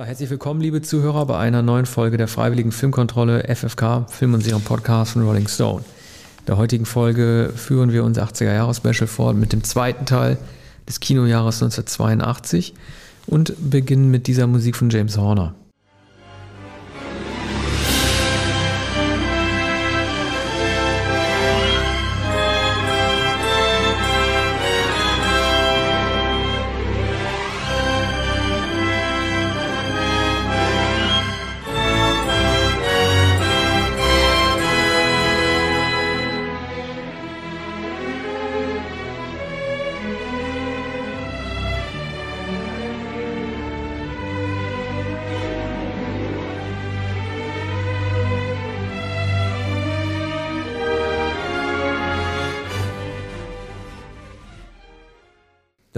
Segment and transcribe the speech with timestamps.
[0.00, 4.40] Ja, herzlich willkommen, liebe Zuhörer, bei einer neuen Folge der Freiwilligen Filmkontrolle FFK, Film und
[4.40, 5.84] Serien Podcast von Rolling Stone.
[6.38, 10.38] In der heutigen Folge führen wir unser 80er Jahre Special fort mit dem zweiten Teil
[10.88, 12.72] des Kinojahres 1982
[13.26, 15.54] und beginnen mit dieser Musik von James Horner.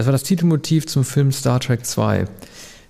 [0.02, 2.24] Das war das Titelmotiv zum Film Star Trek 2.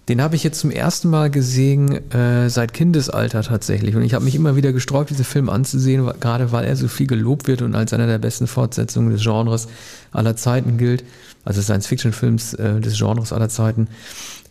[0.09, 3.95] Den habe ich jetzt zum ersten Mal gesehen äh, seit Kindesalter tatsächlich.
[3.95, 7.07] Und ich habe mich immer wieder gesträubt, diesen Film anzusehen, gerade weil er so viel
[7.07, 9.69] gelobt wird und als einer der besten Fortsetzungen des Genres
[10.11, 11.05] aller Zeiten gilt.
[11.45, 13.89] Also Science-Fiction-Films äh, des Genres aller Zeiten.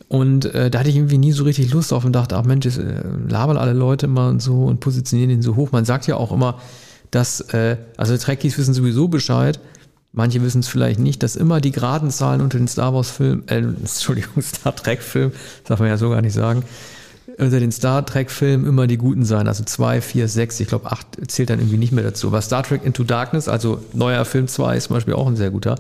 [0.08, 2.68] Und äh, da hatte ich irgendwie nie so richtig Lust auf und dachte, ach Mensch,
[2.68, 5.72] äh, labern alle Leute immer und so und positionieren ihn so hoch.
[5.72, 6.60] Man sagt ja auch immer,
[7.10, 9.60] dass, äh, also Trekkies wissen sowieso Bescheid,
[10.14, 13.48] Manche wissen es vielleicht nicht, dass immer die geraden Zahlen unter den Star Wars Filmen,
[13.48, 15.32] äh, Entschuldigung, Star Trek Filmen,
[15.66, 16.64] darf man ja so gar nicht sagen,
[17.38, 19.48] unter den Star Trek Filmen immer die guten sein.
[19.48, 22.28] Also zwei, vier, sechs, ich glaube acht zählt dann irgendwie nicht mehr dazu.
[22.28, 25.50] Aber Star Trek Into Darkness, also neuer Film 2 ist zum Beispiel auch ein sehr
[25.50, 25.76] guter.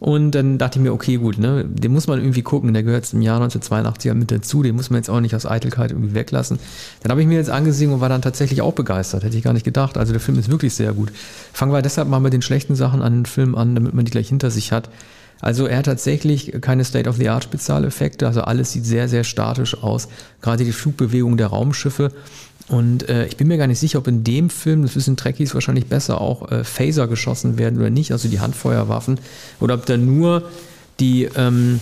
[0.00, 3.12] Und dann dachte ich mir, okay, gut, ne, den muss man irgendwie gucken, der gehört
[3.12, 6.58] im Jahr 1982 mit dazu, den muss man jetzt auch nicht aus Eitelkeit irgendwie weglassen.
[7.02, 9.52] Dann habe ich mir jetzt angesehen und war dann tatsächlich auch begeistert, hätte ich gar
[9.52, 9.98] nicht gedacht.
[9.98, 11.10] Also der Film ist wirklich sehr gut.
[11.52, 14.12] Fangen wir deshalb mal mit den schlechten Sachen an den Film an, damit man die
[14.12, 14.88] gleich hinter sich hat.
[15.40, 20.08] Also er hat tatsächlich keine State-of-the-Art-Spezialeffekte, also alles sieht sehr, sehr statisch aus.
[20.42, 22.12] Gerade die Flugbewegung der Raumschiffe
[22.68, 25.54] und äh, ich bin mir gar nicht sicher, ob in dem Film, das wissen Trekkies
[25.54, 29.18] wahrscheinlich besser, auch äh, Phaser geschossen werden oder nicht, also die Handfeuerwaffen,
[29.58, 30.42] oder ob da nur
[31.00, 31.80] die ähm,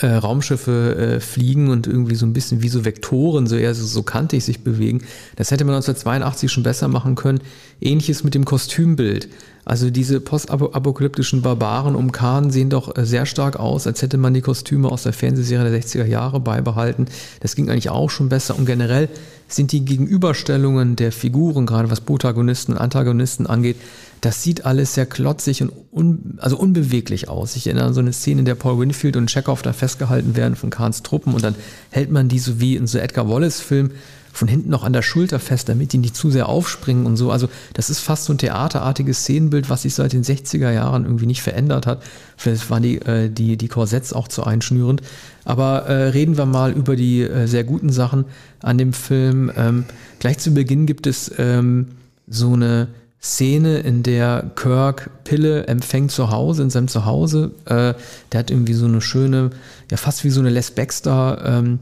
[0.00, 3.84] äh, Raumschiffe äh, fliegen und irgendwie so ein bisschen wie so Vektoren, so eher so,
[3.84, 5.02] so kantig sich bewegen.
[5.36, 7.40] Das hätte man 1982 schon besser machen können.
[7.80, 9.28] Ähnliches mit dem Kostümbild.
[9.64, 14.34] Also diese postapokalyptischen Barbaren um Khan sehen doch äh, sehr stark aus, als hätte man
[14.34, 17.06] die Kostüme aus der Fernsehserie der 60er Jahre beibehalten.
[17.40, 18.58] Das ging eigentlich auch schon besser.
[18.58, 19.08] Und generell
[19.54, 23.76] sind die Gegenüberstellungen der Figuren, gerade was Protagonisten und Antagonisten angeht,
[24.22, 27.56] das sieht alles sehr klotzig und un, also unbeweglich aus.
[27.56, 30.54] Ich erinnere an so eine Szene, in der Paul Winfield und Chekhov da festgehalten werden
[30.54, 31.56] von Kahns Truppen und dann
[31.90, 33.90] hält man die so wie in so Edgar Wallace-Film
[34.32, 37.32] von hinten noch an der Schulter fest, damit die nicht zu sehr aufspringen und so.
[37.32, 41.26] Also das ist fast so ein theaterartiges Szenenbild, was sich seit den 60er Jahren irgendwie
[41.26, 42.02] nicht verändert hat.
[42.36, 45.02] Vielleicht waren die, äh, die, die Korsetts auch zu einschnürend.
[45.44, 48.24] Aber äh, reden wir mal über die äh, sehr guten Sachen
[48.60, 49.50] an dem Film.
[49.56, 49.84] Ähm,
[50.20, 51.88] gleich zu Beginn gibt es ähm,
[52.26, 52.88] so eine
[53.22, 57.52] Szene, in der Kirk Pille empfängt zu Hause, in seinem Zuhause.
[57.66, 57.94] Äh,
[58.32, 59.50] der hat irgendwie so eine schöne,
[59.90, 61.78] ja fast wie so eine Les Baxter ähm,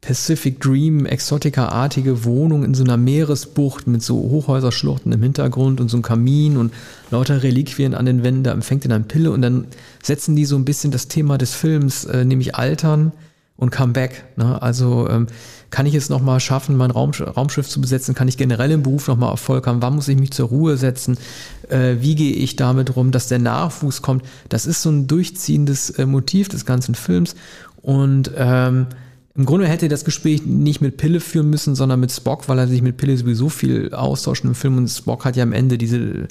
[0.00, 5.96] Pacific Dream, Exotica-artige Wohnung in so einer Meeresbucht mit so Hochhäuserschluchten im Hintergrund und so
[5.96, 6.72] einem Kamin und
[7.10, 9.66] lauter Reliquien an den Wänden, da empfängt er dann Pille und dann
[10.02, 13.12] setzen die so ein bisschen das Thema des Films, äh, nämlich Altern
[13.56, 14.24] und Comeback.
[14.36, 14.62] Ne?
[14.62, 15.26] Also ähm,
[15.70, 18.14] kann ich es nochmal schaffen, mein Raumsch Raumschiff zu besetzen?
[18.14, 19.82] Kann ich generell im Beruf nochmal Erfolg haben?
[19.82, 21.18] Wann muss ich mich zur Ruhe setzen?
[21.68, 24.24] Äh, wie gehe ich damit rum, dass der Nachwuchs kommt?
[24.48, 27.34] Das ist so ein durchziehendes äh, Motiv des ganzen Films
[27.82, 28.86] und ähm,
[29.38, 32.58] im Grunde hätte er das Gespräch nicht mit Pille führen müssen, sondern mit Spock, weil
[32.58, 35.78] er sich mit Pille sowieso viel austauscht im Film und Spock hat ja am Ende
[35.78, 36.26] diese,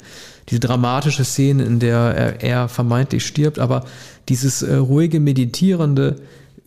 [0.50, 3.86] diese dramatische Szene, in der er, er vermeintlich stirbt, aber
[4.28, 6.16] dieses äh, ruhige, meditierende,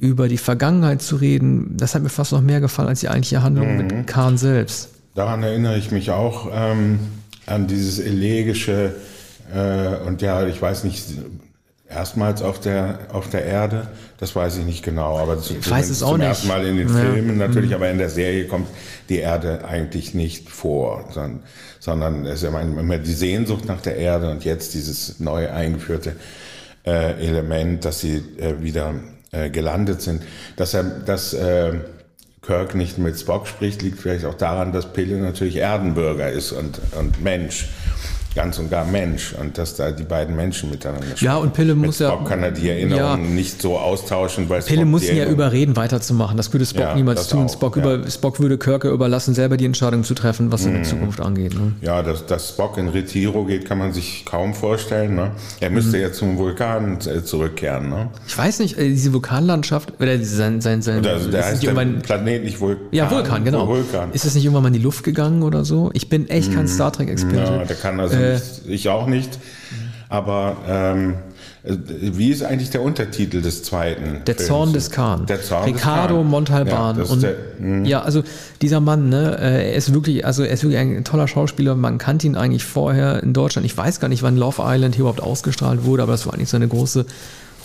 [0.01, 3.43] über die Vergangenheit zu reden, das hat mir fast noch mehr gefallen als die eigentliche
[3.43, 3.77] Handlung mhm.
[3.77, 4.89] mit Khan selbst.
[5.13, 6.99] Daran erinnere ich mich auch ähm,
[7.45, 8.95] an dieses elegische
[9.53, 11.03] äh, und ja, ich weiß nicht,
[11.87, 13.89] erstmals auf der, auf der Erde.
[14.17, 16.77] Das weiß ich nicht genau, aber zu, ich weiß es auch zum ersten Mal in
[16.77, 16.95] den ja.
[16.95, 17.75] Filmen natürlich, mhm.
[17.75, 18.69] aber in der Serie kommt
[19.07, 21.43] die Erde eigentlich nicht vor, sondern,
[21.79, 26.15] sondern es ist immer die Sehnsucht nach der Erde und jetzt dieses neu eingeführte
[26.87, 28.95] äh, Element, dass sie äh, wieder
[29.31, 30.23] äh, gelandet sind.
[30.55, 31.73] Dass er, dass äh,
[32.41, 36.79] Kirk nicht mit Spock spricht, liegt vielleicht auch daran, dass Pille natürlich Erdenbürger ist und,
[36.97, 37.69] und Mensch
[38.35, 41.25] ganz und gar Mensch und dass da die beiden Menschen miteinander sprechen.
[41.25, 42.27] Ja, und Pille muss Spock ja.
[42.27, 46.37] kann er die Erinnerungen ja, nicht so austauschen, weil Pille muss ihn ja überreden, weiterzumachen.
[46.37, 47.45] Das würde Spock ja, niemals tun.
[47.45, 47.95] Auch, Spock, ja.
[47.95, 50.83] über, Spock würde Kirke überlassen, selber die Entscheidung zu treffen, was seine mhm.
[50.85, 51.53] Zukunft angeht.
[51.53, 51.73] Ne?
[51.81, 55.15] Ja, dass, dass Spock in Retiro geht, kann man sich kaum vorstellen.
[55.15, 55.31] Ne?
[55.59, 56.03] Er müsste mhm.
[56.03, 57.89] jetzt zum Vulkan äh, zurückkehren.
[57.89, 58.09] Ne?
[58.27, 62.43] Ich weiß nicht, äh, diese Vulkanlandschaft, oder sein, sein, sein also der heißt der Planet
[62.43, 62.87] nicht Vulkan.
[62.91, 63.67] Ja, Vulkan, genau.
[63.67, 64.11] Vulkan.
[64.13, 65.89] Ist es nicht irgendwann mal in die Luft gegangen oder so?
[65.93, 66.69] Ich bin echt kein mhm.
[66.69, 67.51] Star Trek-Experte.
[67.51, 69.39] Ja, der kann also äh, nicht, ich auch nicht.
[70.09, 71.15] Aber ähm,
[71.63, 74.23] wie ist eigentlich der Untertitel des zweiten?
[74.25, 74.47] Der Films?
[74.47, 75.25] Zorn des Khan.
[75.27, 76.29] Der Zorn Ricardo des Khan.
[76.29, 76.97] Montalban.
[76.97, 77.85] Ja, und, der, hm.
[77.85, 78.23] ja, also
[78.61, 81.75] dieser Mann, ne, äh, er ist wirklich, also er ist wirklich ein toller Schauspieler.
[81.75, 83.65] Man kannte ihn eigentlich vorher in Deutschland.
[83.65, 86.49] Ich weiß gar nicht, wann Love Island hier überhaupt ausgestrahlt wurde, aber das war eigentlich
[86.49, 87.05] so eine große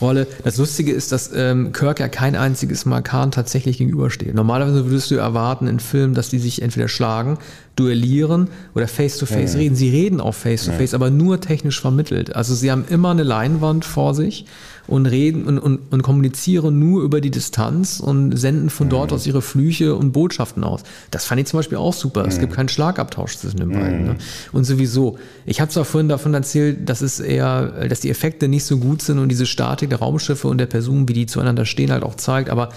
[0.01, 0.27] Rolle.
[0.45, 4.35] Das Lustige ist, dass ähm, Kirk ja kein einziges Mal Khan tatsächlich gegenübersteht.
[4.35, 7.39] Normalerweise würdest du erwarten in Filmen, dass die sich entweder schlagen,
[7.77, 9.77] duellieren oder face-to-face -face reden.
[9.77, 12.35] Sie reden auch face-to-face, -face, aber nur technisch vermittelt.
[12.35, 14.47] Also sie haben immer eine Leinwand vor sich
[14.87, 19.27] und reden und, und, und kommunizieren nur über die Distanz und senden von dort aus
[19.27, 20.83] ihre Flüche und Botschaften aus.
[21.11, 22.25] Das fand ich zum Beispiel auch super.
[22.27, 24.05] Es gibt keinen Schlagabtausch zwischen den beiden.
[24.05, 24.17] Ne?
[24.53, 28.65] Und sowieso, ich habe zwar vorhin davon erzählt, dass es eher, dass die Effekte nicht
[28.65, 31.91] so gut sind und diese Statik der Raumschiffe und der Personen, wie die zueinander stehen,
[31.91, 32.71] halt auch zeigt, aber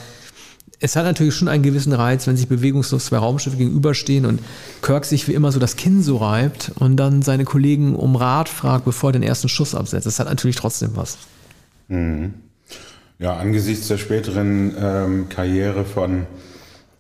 [0.80, 4.42] es hat natürlich schon einen gewissen Reiz, wenn sich bewegungslos zwei Raumschiffe gegenüberstehen und
[4.82, 8.48] Kirk sich wie immer so das Kinn so reibt und dann seine Kollegen um Rat
[8.48, 10.06] fragt, bevor er den ersten Schuss absetzt.
[10.06, 11.18] Das hat natürlich trotzdem was.
[11.90, 12.34] Mhm.
[13.18, 16.26] Ja, angesichts der späteren ähm, Karriere von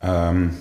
[0.01, 0.51] ähm,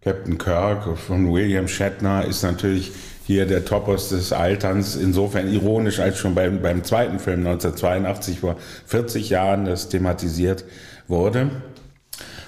[0.00, 2.92] Captain Kirk, von William Shatner, ist natürlich
[3.24, 8.56] hier der Topos des Alterns insofern ironisch, als schon beim, beim zweiten Film 1982 vor
[8.86, 10.64] 40 Jahren das thematisiert
[11.08, 11.50] wurde.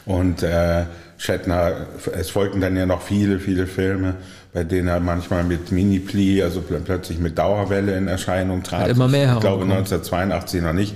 [0.06, 0.84] Und äh,
[1.16, 4.16] Shatner, es folgten dann ja noch viele, viele Filme,
[4.52, 8.82] bei denen er manchmal mit Mini-Pli, also plötzlich mit Dauerwelle in Erscheinung trat.
[8.82, 10.94] Hat immer mehr ich glaube 1982 noch nicht.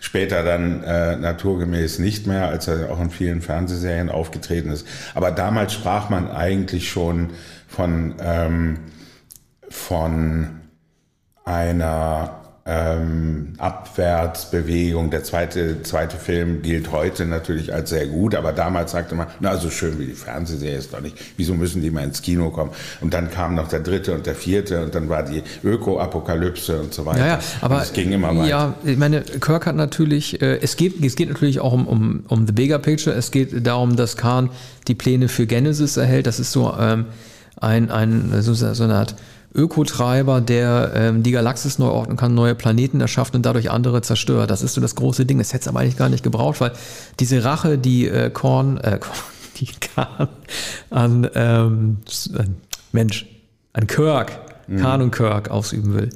[0.00, 4.86] Später dann äh, naturgemäß nicht mehr, als er auch in vielen Fernsehserien aufgetreten ist.
[5.14, 7.30] Aber damals sprach man eigentlich schon
[7.66, 8.78] von, ähm,
[9.70, 10.48] von
[11.44, 15.10] einer ähm, Abwärtsbewegung.
[15.10, 19.58] Der zweite, zweite Film gilt heute natürlich als sehr gut, aber damals sagte man, na,
[19.58, 21.16] so schön wie die Fernsehserie ist doch nicht.
[21.36, 22.70] Wieso müssen die mal ins Kino kommen?
[23.02, 26.94] Und dann kam noch der dritte und der vierte und dann war die Öko-Apokalypse und
[26.94, 27.18] so weiter.
[27.18, 28.48] Ja, ja aber es ging immer weiter.
[28.48, 32.24] Ja, ich meine, Kirk hat natürlich, äh, es geht, es geht natürlich auch um, um,
[32.28, 33.14] um the bigger picture.
[33.14, 34.48] Es geht darum, dass Khan
[34.88, 36.26] die Pläne für Genesis erhält.
[36.26, 37.04] Das ist so ähm,
[37.60, 39.14] ein, ein so, so eine Art
[39.54, 44.50] Ökotreiber, der ähm, die Galaxis neu ordnen kann, neue Planeten erschaffen und dadurch andere zerstört.
[44.50, 45.38] Das ist so das große Ding.
[45.38, 46.72] Das hätte es aber eigentlich gar nicht gebraucht, weil
[47.20, 48.98] diese Rache, die äh, Korn, äh,
[49.60, 50.28] die Kahn
[50.90, 51.98] an ähm,
[52.90, 53.26] Mensch,
[53.72, 54.32] an Kirk,
[54.66, 54.78] mhm.
[54.78, 56.10] Kahn und Kirk ausüben will,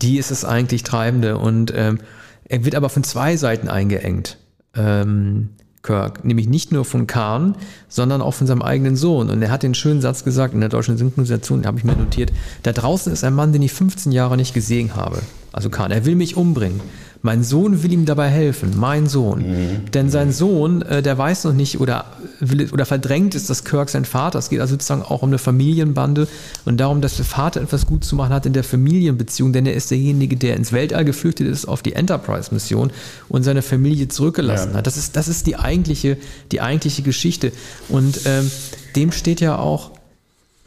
[0.00, 1.98] die ist es eigentlich treibende und ähm,
[2.44, 4.38] er wird aber von zwei Seiten eingeengt.
[4.76, 5.50] Ähm,
[5.84, 7.54] Kirk, nämlich nicht nur von Khan,
[7.88, 9.30] sondern auch von seinem eigenen Sohn.
[9.30, 11.94] Und er hat den schönen Satz gesagt in der deutschen Synchronisation, den habe ich mir
[11.94, 12.32] notiert,
[12.64, 15.20] da draußen ist ein Mann, den ich 15 Jahre nicht gesehen habe.
[15.52, 16.80] Also Khan, er will mich umbringen.
[17.24, 19.38] Mein Sohn will ihm dabei helfen, mein Sohn.
[19.38, 19.90] Mhm.
[19.94, 22.04] Denn sein Sohn, äh, der weiß noch nicht oder,
[22.38, 24.38] will, oder verdrängt ist, dass Kirk sein Vater.
[24.38, 26.28] Es geht also sozusagen auch um eine Familienbande
[26.66, 29.72] und darum, dass der Vater etwas gut zu machen hat in der Familienbeziehung, denn er
[29.72, 32.92] ist derjenige, der ins Weltall geflüchtet ist auf die Enterprise-Mission
[33.30, 34.76] und seine Familie zurückgelassen ja.
[34.76, 34.86] hat.
[34.86, 36.18] Das ist, das ist die eigentliche,
[36.52, 37.52] die eigentliche Geschichte.
[37.88, 38.50] Und ähm,
[38.96, 39.92] dem steht ja auch,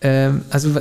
[0.01, 0.71] ähm, also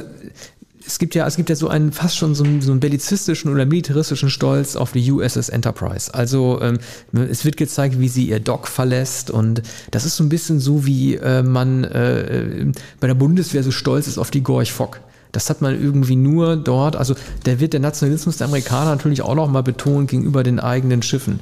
[0.87, 3.53] es gibt ja, es gibt ja so einen fast schon so einen, so einen bellizistischen
[3.53, 6.15] oder militaristischen Stolz auf die USS Enterprise.
[6.15, 6.79] Also ähm,
[7.13, 10.87] es wird gezeigt, wie sie ihr Dock verlässt und das ist so ein bisschen so,
[10.87, 12.67] wie äh, man äh,
[13.01, 15.01] bei der Bundeswehr so stolz ist auf die Gorch Fock.
[15.33, 19.35] Das hat man irgendwie nur dort, also da wird der Nationalismus der Amerikaner natürlich auch
[19.35, 21.41] noch mal betont gegenüber den eigenen Schiffen.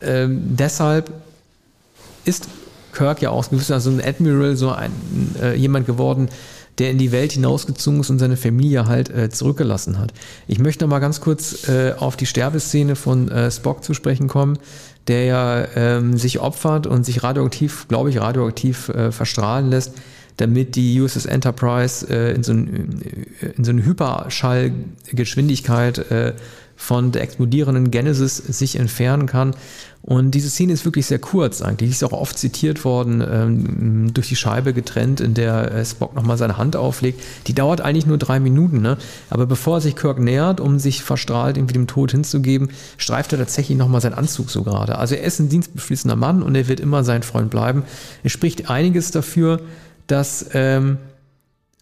[0.00, 1.10] Ähm, deshalb
[2.24, 2.48] ist
[2.92, 4.92] Kirk ja auch so ein Admiral, so ein
[5.42, 6.28] äh, jemand geworden,
[6.78, 10.12] der in die Welt hinausgezogen ist und seine Familie halt äh, zurückgelassen hat.
[10.48, 14.28] Ich möchte noch mal ganz kurz äh, auf die Sterbeszene von äh, Spock zu sprechen
[14.28, 14.58] kommen,
[15.06, 19.92] der ja ähm, sich opfert und sich radioaktiv, glaube ich, radioaktiv äh, verstrahlen lässt,
[20.36, 23.02] damit die USS Enterprise äh, in, so ein,
[23.40, 26.04] äh, so eine Hyperschallgeschwindigkeit
[26.76, 29.54] von der explodierenden Genesis sich entfernen kann.
[30.02, 31.88] Und diese Szene ist wirklich sehr kurz eigentlich.
[31.88, 36.14] Die ist auch oft zitiert worden, ähm, durch die Scheibe getrennt, in der äh, Spock
[36.14, 37.22] nochmal seine Hand auflegt.
[37.46, 38.98] Die dauert eigentlich nur drei Minuten, ne?
[39.30, 43.38] Aber bevor er sich Kirk nähert, um sich verstrahlt irgendwie dem Tod hinzugeben, streift er
[43.38, 44.98] tatsächlich nochmal seinen Anzug so gerade.
[44.98, 47.84] Also er ist ein dienstbeflissener Mann und er wird immer sein Freund bleiben.
[48.22, 49.60] Es spricht einiges dafür,
[50.06, 50.98] dass ähm,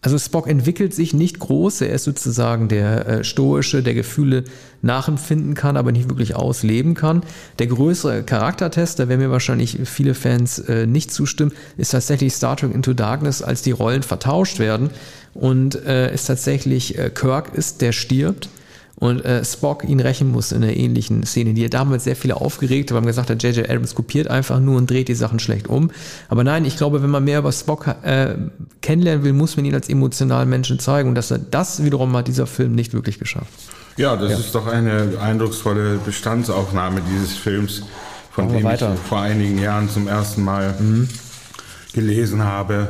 [0.03, 4.43] Also Spock entwickelt sich nicht groß, er ist sozusagen der äh, stoische, der Gefühle
[4.81, 7.21] nachempfinden kann, aber nicht wirklich ausleben kann.
[7.57, 12.57] Der größere Charaktertest, da werden mir wahrscheinlich viele Fans äh, nicht zustimmen, ist tatsächlich Star
[12.57, 14.89] Trek Into Darkness, als die Rollen vertauscht werden.
[15.33, 18.49] Und äh, ist tatsächlich äh, Kirk ist, der stirbt
[18.97, 22.37] und äh, Spock ihn rächen muss in einer ähnlichen Szene, die er damals sehr viele
[22.37, 23.69] aufgeregt haben, gesagt hat, J.J.
[23.69, 25.91] Abrams kopiert einfach nur und dreht die Sachen schlecht um.
[26.29, 28.35] Aber nein, ich glaube, wenn man mehr über Spock äh,
[28.81, 32.27] kennenlernen will, muss man ihn als emotionalen Menschen zeigen und dass er das wiederum hat
[32.27, 33.51] dieser Film nicht wirklich geschafft.
[33.97, 34.37] Ja, das ja.
[34.37, 37.83] ist doch eine eindrucksvolle Bestandsaufnahme dieses Films,
[38.31, 41.09] von dem ich vor einigen Jahren zum ersten Mal mhm.
[41.93, 42.89] gelesen habe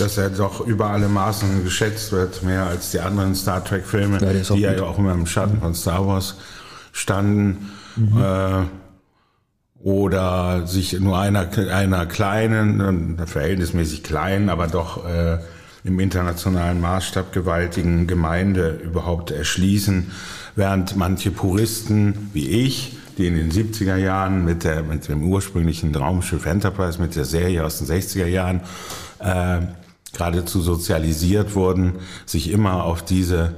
[0.00, 4.54] dass er doch über alle Maßen geschätzt wird, mehr als die anderen Star Trek-Filme, ja,
[4.54, 5.60] die ja auch immer im Schatten mhm.
[5.60, 6.36] von Star Wars
[6.92, 7.70] standen.
[7.96, 8.22] Mhm.
[8.22, 8.62] Äh,
[9.80, 15.38] oder sich nur einer, einer kleinen, verhältnismäßig kleinen, aber doch äh,
[15.84, 20.10] im internationalen Maßstab gewaltigen Gemeinde überhaupt erschließen,
[20.56, 25.94] während manche Puristen wie ich, die in den 70er Jahren mit, der, mit dem ursprünglichen
[25.94, 28.60] Raumschiff Enterprise, mit der Serie aus den 60er Jahren,
[29.20, 29.60] äh,
[30.12, 31.96] geradezu sozialisiert wurden,
[32.26, 33.56] sich immer auf diese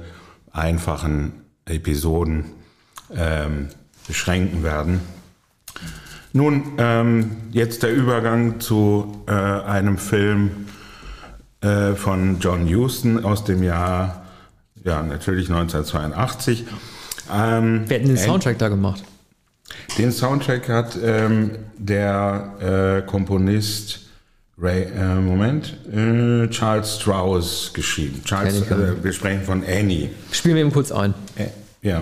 [0.51, 1.33] einfachen
[1.65, 2.45] Episoden
[3.15, 3.69] ähm,
[4.07, 5.01] beschränken werden.
[6.33, 10.67] Nun, ähm, jetzt der Übergang zu äh, einem Film
[11.61, 14.25] äh, von John Huston aus dem Jahr,
[14.83, 16.65] ja, natürlich 1982.
[17.33, 19.03] Ähm, Wer hat den Soundtrack da gemacht?
[19.97, 24.00] Den Soundtrack hat ähm, der äh, Komponist
[24.61, 28.21] Ray, äh, Moment, äh, Charles Strauss geschrieben.
[28.23, 30.11] Charles, äh, wir sprechen von Annie.
[30.31, 31.15] Spielen wir eben kurz ein.
[31.35, 31.47] Äh,
[31.81, 32.01] ja.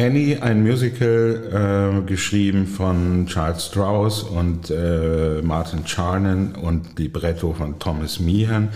[0.00, 7.78] Annie, ein Musical äh, geschrieben von Charles Strauss und äh, Martin Charnan und Libretto von
[7.78, 8.70] Thomas Meehan,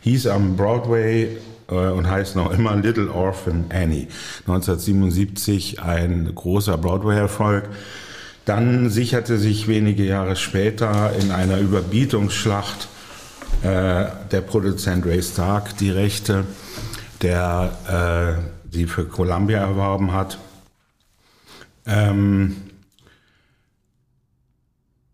[0.00, 1.36] hieß am Broadway
[1.68, 4.08] äh, und heißt noch immer Little Orphan Annie.
[4.46, 7.68] 1977 ein großer Broadway-Erfolg.
[8.46, 12.88] Dann sicherte sich wenige Jahre später in einer Überbietungsschlacht
[13.62, 16.46] äh, der Produzent Ray Stark die Rechte,
[17.20, 20.38] der äh, sie für Columbia erworben hat
[21.86, 22.56] ähm,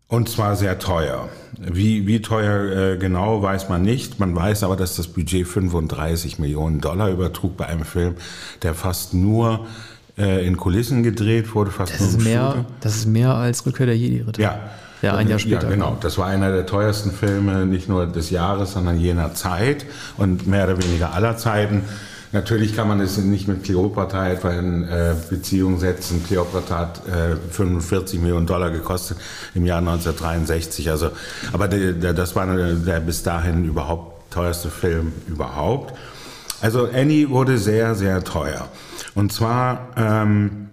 [0.07, 1.29] und zwar sehr teuer.
[1.59, 4.19] Wie, wie teuer äh, genau, weiß man nicht.
[4.19, 8.15] Man weiß aber, dass das Budget 35 Millionen Dollar übertrug bei einem Film,
[8.63, 9.67] der fast nur
[10.17, 11.69] äh, in Kulissen gedreht wurde.
[11.69, 14.41] Fast das, ist mehr, das ist mehr als Rückkehr der Jedi-Ritter.
[14.41, 14.59] Ja.
[15.01, 15.63] Ja, ein Jahr später.
[15.63, 15.97] Ja, genau.
[16.01, 19.85] Das war einer der teuersten Filme, nicht nur des Jahres, sondern jener Zeit
[20.17, 21.83] und mehr oder weniger aller Zeiten.
[22.31, 26.23] Natürlich kann man es nicht mit Kleopatra etwa in äh, Beziehung setzen.
[26.23, 29.17] Kleopatra hat äh, 45 Millionen Dollar gekostet
[29.55, 30.91] im Jahr 1963.
[30.91, 31.09] Also,
[31.51, 35.93] aber der, der, das war der, der bis dahin überhaupt teuerste Film überhaupt.
[36.61, 38.69] Also Annie wurde sehr, sehr teuer.
[39.15, 40.69] Und zwar ähm,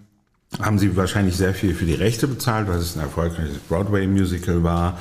[0.61, 4.99] haben sie wahrscheinlich sehr viel für die Rechte bezahlt, weil es ein erfolgreiches Broadway-Musical war.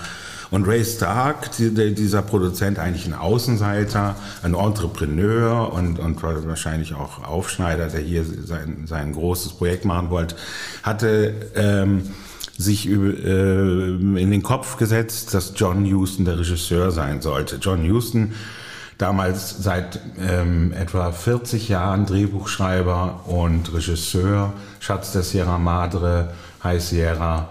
[0.55, 7.87] Und Ray Stark, dieser Produzent, eigentlich ein Außenseiter, ein Entrepreneur und, und wahrscheinlich auch Aufschneider,
[7.87, 10.37] der hier sein, sein großes Projekt machen wollte,
[10.81, 12.03] hatte ähm,
[12.57, 17.57] sich äh, in den Kopf gesetzt, dass John Huston der Regisseur sein sollte.
[17.57, 18.33] John Huston,
[18.97, 26.29] damals seit ähm, etwa 40 Jahren Drehbuchschreiber und Regisseur, Schatz der Sierra Madre,
[26.63, 27.49] High Sierra,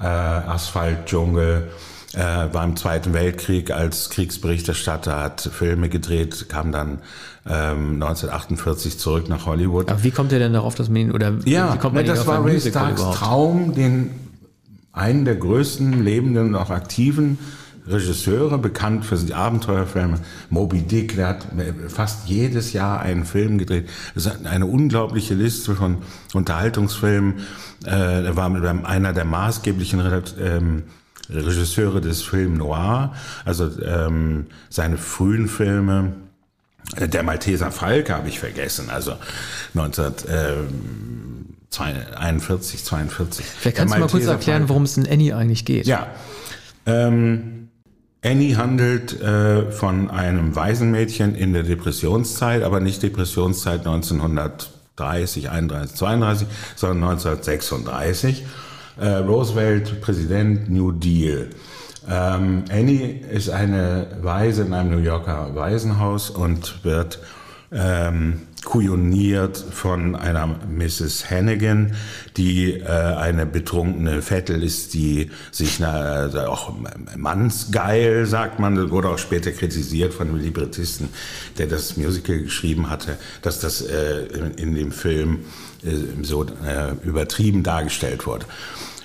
[0.00, 1.68] äh, Asphalt, Dschungel,
[2.14, 6.98] äh, war im Zweiten Weltkrieg als Kriegsberichterstatter, hat Filme gedreht, kam dann
[7.46, 9.90] ähm, 1948 zurück nach Hollywood.
[9.90, 12.12] Aber wie kommt er denn darauf, dass man ihn, oder ja, wie kommt man ne,
[12.12, 14.10] das war Ray Starks Traum, den
[14.92, 17.38] einen der größten lebenden und auch aktiven
[17.86, 20.18] Regisseure, bekannt für die Abenteuerfilme.
[20.48, 21.46] Moby Dick, der hat
[21.88, 23.90] fast jedes Jahr einen Film gedreht.
[24.14, 25.98] Das ist eine unglaubliche Liste von
[26.32, 27.40] Unterhaltungsfilmen.
[27.84, 28.50] Äh, er war
[28.86, 30.00] einer der maßgeblichen
[30.40, 30.84] ähm,
[31.30, 33.14] Regisseure des Film Noir,
[33.44, 36.12] also ähm, seine frühen Filme.
[36.96, 39.14] äh, Der Malteser Falke habe ich vergessen, also
[39.74, 40.54] 19, äh,
[42.16, 43.44] 41, 42.
[43.44, 45.86] Vielleicht kannst du mal kurz erklären, worum es in Annie eigentlich geht.
[45.86, 46.06] Ja.
[46.86, 47.68] Ähm,
[48.24, 56.48] Annie handelt äh, von einem Waisenmädchen in der Depressionszeit, aber nicht Depressionszeit 1930, 31, 32,
[56.76, 58.44] sondern 1936.
[58.96, 61.50] Äh, Roosevelt, Präsident, New Deal.
[62.08, 67.18] Ähm, Annie ist eine Waise in einem New Yorker Waisenhaus und wird
[67.72, 71.30] ähm, kujoniert von einer Mrs.
[71.30, 71.94] Hannigan,
[72.36, 76.72] die äh, eine betrunkene Vettel ist, die sich na, also auch
[77.16, 81.08] mannsgeil, sagt man, wurde auch später kritisiert von dem Librettisten,
[81.58, 85.40] der das Musical geschrieben hatte, dass das äh, in, dem Film
[85.84, 88.46] äh, so äh, übertrieben dargestellt wurde.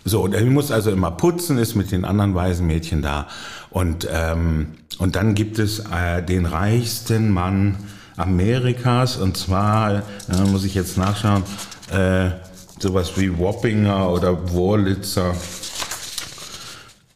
[0.05, 3.27] So, er muss also immer putzen, ist mit den anderen weisen Mädchen da.
[3.69, 7.77] Und, ähm, und dann gibt es äh, den reichsten Mann
[8.19, 9.17] Amerikas.
[9.17, 11.43] Und zwar, äh, muss ich jetzt nachschauen,
[11.91, 12.31] äh,
[12.79, 15.33] sowas wie Wappinger oder Wurlitzer.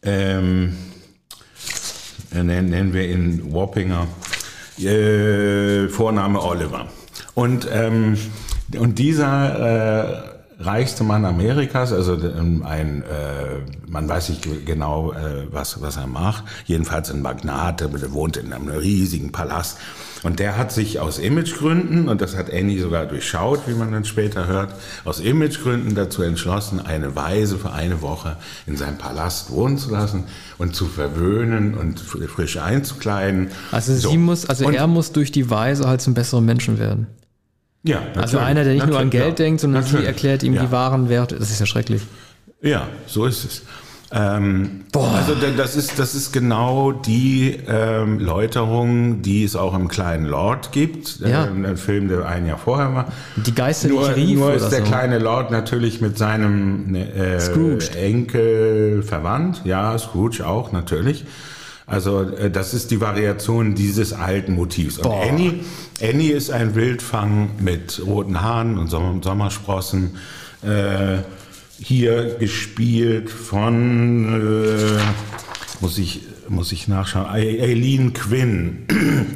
[0.02, 0.76] Ähm,
[2.32, 4.06] nennen, nennen wir ihn Wappinger.
[4.78, 6.86] Äh, Vorname Oliver.
[7.34, 8.16] Und, ähm,
[8.76, 15.52] und dieser äh, reichste Mann Amerikas, also ähm, ein, äh, man weiß nicht genau, äh,
[15.52, 19.78] was, was er macht, jedenfalls ein Magnat, der wohnt in einem riesigen Palast.
[20.24, 24.06] Und der hat sich aus Imagegründen, und das hat Annie sogar durchschaut, wie man dann
[24.06, 29.76] später hört, aus Imagegründen dazu entschlossen, eine Weise für eine Woche in seinem Palast wohnen
[29.76, 30.24] zu lassen
[30.56, 33.50] und zu verwöhnen und frisch einzukleiden.
[33.70, 37.06] Also sie muss, also und er muss durch die Weise halt zum besseren Menschen werden.
[37.82, 38.22] Ja, natürlich.
[38.22, 40.64] Also einer, der nicht nur an Geld ja, denkt, sondern sie erklärt ihm ja.
[40.64, 41.36] die wahren Werte.
[41.38, 42.00] Das ist ja schrecklich.
[42.62, 43.62] Ja, so ist es.
[44.14, 45.10] Ähm, Boah.
[45.16, 50.70] Also das ist, das ist genau die ähm, Läuterung, die es auch im kleinen Lord
[50.70, 51.18] gibt.
[51.18, 51.46] Ja.
[51.46, 53.12] Ähm, ein Film, der ein Jahr vorher war.
[53.34, 54.86] Die Geister, nur, die rief Nur ist der so.
[54.86, 59.62] kleine Lord natürlich mit seinem ne, äh, Enkel verwandt.
[59.64, 61.24] Ja, Scrooge auch natürlich.
[61.86, 64.98] Also äh, das ist die Variation dieses alten Motivs.
[64.98, 65.54] Und Annie,
[66.00, 70.18] Annie ist ein Wildfang mit roten Haaren und Sommersprossen.
[70.62, 71.18] Äh,
[71.80, 75.00] hier gespielt von, äh,
[75.80, 77.26] muss ich muss ich nachschauen.
[77.26, 78.86] Aileen Quinn.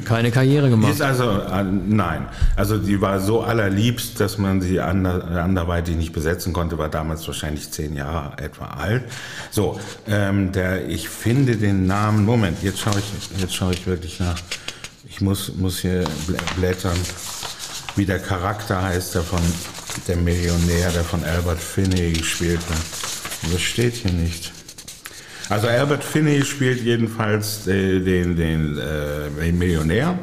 [0.05, 0.91] Keine Karriere gemacht.
[0.91, 2.27] Ist also, äh, nein.
[2.55, 7.25] Also die war so allerliebst, dass man sie ander, anderweitig nicht besetzen konnte, war damals
[7.27, 9.03] wahrscheinlich zehn Jahre etwa alt.
[9.51, 14.19] So, ähm, der, ich finde den Namen, Moment, jetzt schaue ich, jetzt schaue ich wirklich
[14.19, 14.39] nach.
[15.07, 16.03] Ich muss, muss hier
[16.57, 16.97] blättern,
[17.95, 19.41] wie der Charakter heißt, der von,
[20.07, 23.53] der Millionär, der von Albert Finney gespielt wird.
[23.53, 24.51] Das steht hier nicht.
[25.49, 30.17] Also Albert Finney spielt jedenfalls den, den, den äh, Millionär.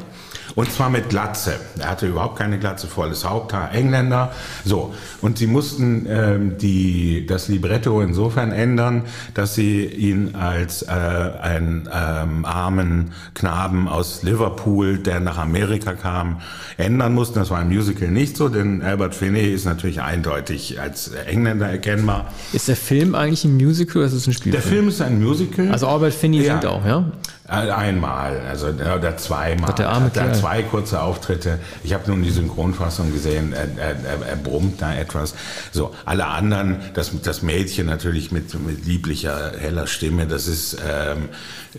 [0.55, 1.55] Und zwar mit Glatze.
[1.79, 4.31] Er hatte überhaupt keine Glatze, volles Haupthaar, Engländer.
[4.65, 4.93] So.
[5.21, 11.89] Und sie mussten ähm, die, das Libretto insofern ändern, dass sie ihn als äh, einen
[11.93, 16.41] ähm, armen Knaben aus Liverpool, der nach Amerika kam,
[16.77, 17.39] ändern mussten.
[17.39, 22.31] Das war im Musical nicht so, denn Albert Finney ist natürlich eindeutig als Engländer erkennbar.
[22.53, 24.61] Ist der Film eigentlich ein Musical oder ist es ein Spielfilm?
[24.61, 25.71] Der Film ist ein Musical.
[25.71, 26.53] Also Albert Finney ja.
[26.53, 27.11] singt auch, ja?
[27.49, 29.73] Äh, einmal, also oder zweimal.
[29.75, 31.59] Der arme er hat zwei kurze Auftritte.
[31.81, 33.53] Ich habe nun die Synchronfassung gesehen.
[33.53, 35.33] Er, er, er, brummt da etwas.
[35.71, 40.27] So alle anderen, das das Mädchen natürlich mit, mit lieblicher heller Stimme.
[40.27, 41.29] Das ist ähm,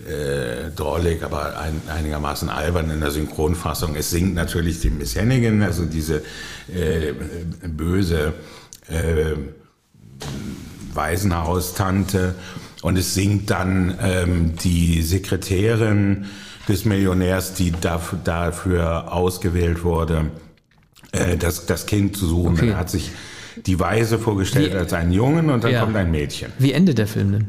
[0.07, 3.95] äh, drollig, aber ein, einigermaßen albern in der Synchronfassung.
[3.95, 6.23] Es singt natürlich die Miss Hennigan, also diese
[6.73, 7.13] äh,
[7.61, 8.33] böse
[8.87, 9.35] äh,
[10.95, 12.33] Waisenhaustante.
[12.81, 16.25] Und es singt dann ähm, die Sekretärin
[16.67, 20.31] des Millionärs, die dafür, dafür ausgewählt wurde,
[21.11, 22.53] äh, das, das Kind zu suchen.
[22.53, 22.69] Okay.
[22.69, 23.11] Er hat sich
[23.65, 25.81] die Weise vorgestellt Wie, als einen Jungen und dann ja.
[25.81, 26.51] kommt ein Mädchen.
[26.59, 27.47] Wie endet der Film denn?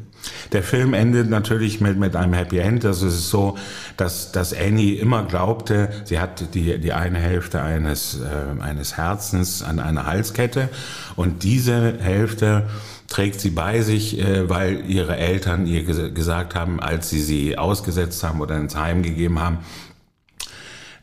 [0.53, 2.85] Der Film endet natürlich mit, mit einem Happy End.
[2.85, 3.57] Also es ist so,
[3.97, 9.63] dass, dass Annie immer glaubte, sie hat die, die eine Hälfte eines, äh, eines Herzens
[9.63, 10.69] an einer Halskette
[11.17, 12.65] und diese Hälfte
[13.11, 18.25] trägt sie bei sich, äh, weil ihre Eltern ihr gesagt haben, als sie sie ausgesetzt
[18.25, 19.59] haben oder ins Heim gegeben haben,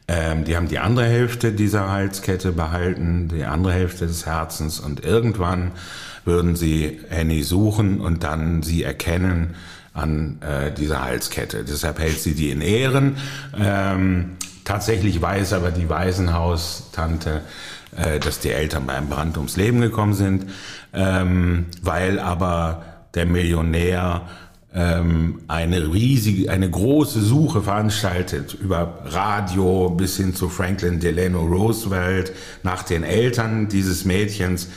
[0.07, 5.03] ähm, die haben die andere Hälfte dieser Halskette behalten, die andere Hälfte des Herzens und
[5.03, 5.73] irgendwann
[6.23, 9.55] würden sie Annie suchen und dann sie erkennen
[9.93, 11.65] an äh, dieser Halskette.
[11.65, 13.17] Deshalb hält sie die in Ehren.
[13.59, 17.41] Ähm, tatsächlich weiß aber die Waisenhaustante,
[17.97, 20.45] äh, dass die Eltern beim Brand ums Leben gekommen sind,
[20.93, 22.83] ähm, weil aber
[23.13, 24.21] der Millionär
[24.73, 32.33] ähm, eine riesige, eine große Suche veranstaltet über Radio bis hin zu Franklin Delano Roosevelt
[32.63, 34.69] nach den Eltern dieses Mädchens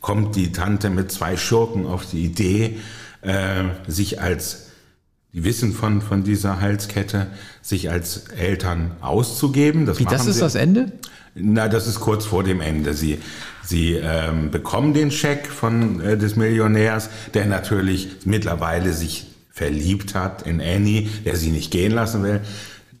[0.00, 2.78] kommt die Tante mit zwei Schurken auf die Idee,
[3.22, 4.68] äh, sich als
[5.32, 7.26] die wissen von, von dieser Halskette,
[7.60, 9.84] sich als Eltern auszugeben.
[9.84, 10.40] Das Wie, das ist sie.
[10.40, 10.92] das Ende?
[11.40, 12.94] Na, das ist kurz vor dem Ende.
[12.94, 13.18] Sie,
[13.62, 20.42] sie ähm, bekommen den Scheck von äh, des Millionärs, der natürlich mittlerweile sich verliebt hat
[20.42, 22.40] in Annie, der sie nicht gehen lassen will.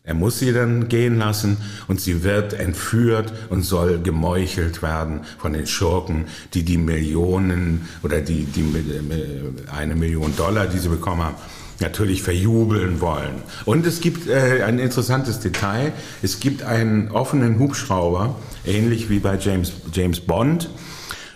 [0.08, 5.52] Er muss sie dann gehen lassen und sie wird entführt und soll gemeuchelt werden von
[5.52, 6.24] den Schurken,
[6.54, 11.36] die die Millionen oder die, die äh, eine Million Dollar, die sie bekommen haben,
[11.80, 13.42] natürlich verjubeln wollen.
[13.64, 15.92] Und es gibt äh, ein interessantes Detail.
[16.22, 18.34] Es gibt einen offenen Hubschrauber,
[18.66, 20.70] ähnlich wie bei James, James Bond.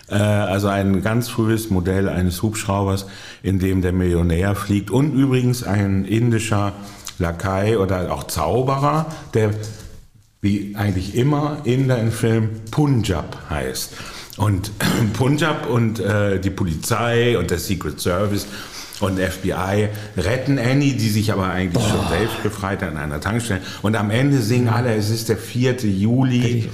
[0.09, 3.05] Äh, also ein ganz frühes Modell eines Hubschraubers,
[3.41, 4.91] in dem der Millionär fliegt.
[4.91, 6.73] Und übrigens ein indischer
[7.19, 9.51] Lakai oder auch Zauberer, der
[10.41, 13.93] wie eigentlich immer in deinem Film Punjab heißt.
[14.37, 14.71] Und
[15.13, 18.47] Punjab und äh, die Polizei und der Secret Service
[19.03, 21.89] und FBI retten Annie, die sich aber eigentlich Boah.
[21.89, 23.61] schon selbst befreit hat an einer Tankstelle.
[23.81, 25.81] Und am Ende singen alle, es ist der 4.
[25.83, 26.69] Juli,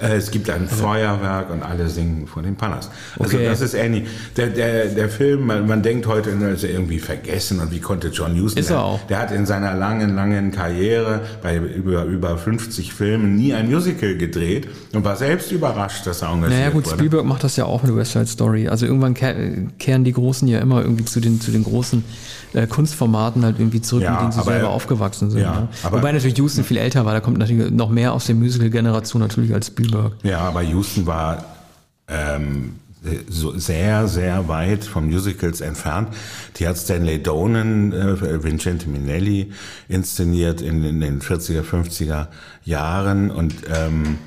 [0.00, 0.68] äh, es gibt ein.
[0.68, 2.90] Feuerwerk und alle singen vor dem Palast.
[3.18, 3.46] Also okay.
[3.46, 4.06] das ist Annie.
[4.36, 8.08] Der, der, der Film, man, man denkt heute, er ist irgendwie vergessen und wie konnte
[8.08, 8.58] John Huston...
[8.58, 9.00] Ist er auch.
[9.06, 14.16] Der hat in seiner langen, langen Karriere bei über, über 50 Filmen nie ein Musical
[14.16, 16.96] gedreht und war selbst überrascht, dass er engagiert Naja gut, wurde.
[16.96, 18.68] Spielberg macht das ja auch mit West Side Story.
[18.68, 21.73] Also irgendwann kehren die Großen ja immer irgendwie zu den, zu den großen
[22.52, 25.40] äh, Kunstformaten halt irgendwie zurück, ja, mit denen sie selber aufgewachsen sind.
[25.40, 25.92] Ja, ja.
[25.92, 29.52] Wobei natürlich Houston viel älter war, da kommt natürlich noch mehr aus der Musical-Generation natürlich
[29.52, 30.12] als Spielberg.
[30.22, 31.44] Ja, aber Houston war
[32.08, 32.74] ähm,
[33.28, 36.08] so sehr, sehr weit vom Musicals entfernt.
[36.56, 39.52] Die hat Stanley Donen, äh, Vincente Minelli
[39.88, 42.28] inszeniert in, in, den 40er, 50er
[42.64, 44.18] Jahren und ähm,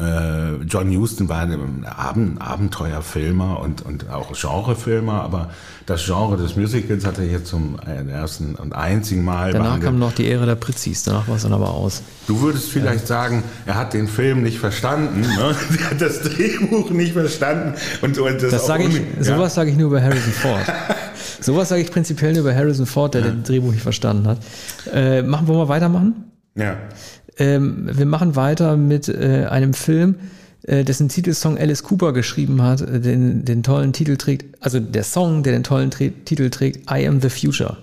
[0.00, 5.50] äh, John Huston war ein Abend, Abenteuerfilmer und, und auch Genrefilmer, aber
[5.86, 9.52] das Genre des Musicals hat er hier zum ersten und einzigen Mal.
[9.52, 9.84] Danach behandelt.
[9.84, 12.02] kam noch die Ehre der Pritzis, danach war es dann aber aus.
[12.26, 13.06] Du würdest vielleicht ja.
[13.06, 15.54] sagen, er hat den Film nicht verstanden, ne?
[15.80, 17.74] er hat das Drehbuch nicht verstanden.
[18.00, 19.34] Und, und das, das sage ich, ja?
[19.34, 20.64] sowas sage ich nur über Harrison Ford.
[21.40, 23.30] sowas sage ich prinzipiell nur über Harrison Ford, der ja.
[23.32, 24.38] das Drehbuch nicht verstanden hat.
[24.92, 26.24] Äh, machen, wollen wir weitermachen?
[26.54, 26.76] Ja.
[27.40, 30.16] Ähm, wir machen weiter mit äh, einem Film,
[30.62, 35.04] äh, dessen Titelsong Alice Cooper geschrieben hat, äh, den, den tollen Titel trägt, also der
[35.04, 37.78] Song, der den tollen Titel trägt, I Am the Future.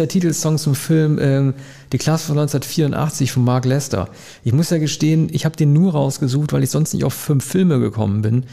[0.00, 1.54] Der Titelsong zum Film ähm,
[1.92, 4.08] Die Klasse von 1984 von Mark Lester.
[4.42, 7.44] Ich muss ja gestehen, ich habe den nur rausgesucht, weil ich sonst nicht auf fünf
[7.44, 8.44] Filme gekommen bin,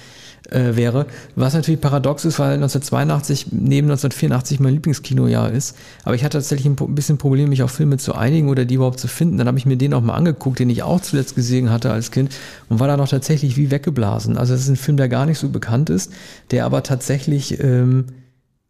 [0.50, 1.08] äh, wäre.
[1.36, 5.76] Was natürlich paradox ist, weil 1982 neben 1984 mein Lieblingskinojahr ist.
[6.04, 9.00] Aber ich hatte tatsächlich ein bisschen Probleme, mich auf Filme zu einigen oder die überhaupt
[9.00, 9.38] zu finden.
[9.38, 12.12] Dann habe ich mir den auch mal angeguckt, den ich auch zuletzt gesehen hatte als
[12.12, 12.36] Kind
[12.70, 14.38] und war da noch tatsächlich wie weggeblasen.
[14.38, 16.12] Also es ist ein Film, der gar nicht so bekannt ist,
[16.52, 17.62] der aber tatsächlich...
[17.64, 18.06] Ähm,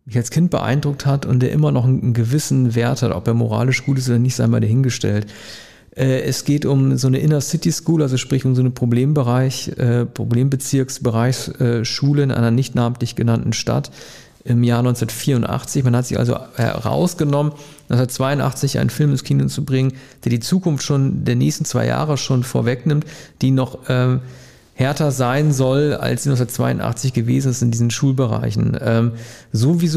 [0.08, 3.34] mich als Kind beeindruckt hat und der immer noch einen gewissen Wert hat, ob er
[3.34, 5.28] moralisch gut ist oder nicht, sei mal dahingestellt.
[5.96, 9.74] Äh, es geht um so eine Inner City School, also sprich um so eine Problembereich,
[9.78, 13.92] äh, Problembezirksbereichsschule in einer nicht namentlich genannten Stadt
[14.46, 15.84] im Jahr 1984.
[15.84, 17.52] Man hat sich also herausgenommen,
[17.90, 19.92] 1982 einen Film ins Kino zu bringen,
[20.24, 23.06] der die Zukunft schon der nächsten zwei Jahre schon vorwegnimmt,
[23.42, 24.22] die noch ähm,
[24.78, 28.78] härter sein soll, als sie 1982 gewesen ist in diesen Schulbereichen.
[28.80, 29.14] Ähm,
[29.52, 29.90] so wie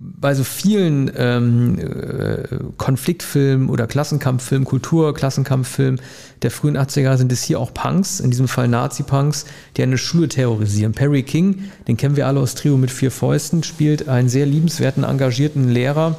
[0.00, 6.00] bei so vielen ähm, äh, Konfliktfilmen oder Klassenkampffilmen, Kulturklassenkampffilmen
[6.42, 10.28] der frühen 80er sind es hier auch Punks, in diesem Fall Nazi-Punks, die eine Schule
[10.28, 10.94] terrorisieren.
[10.94, 15.04] Perry King, den kennen wir alle aus Trio mit vier Fäusten, spielt einen sehr liebenswerten,
[15.04, 16.16] engagierten Lehrer,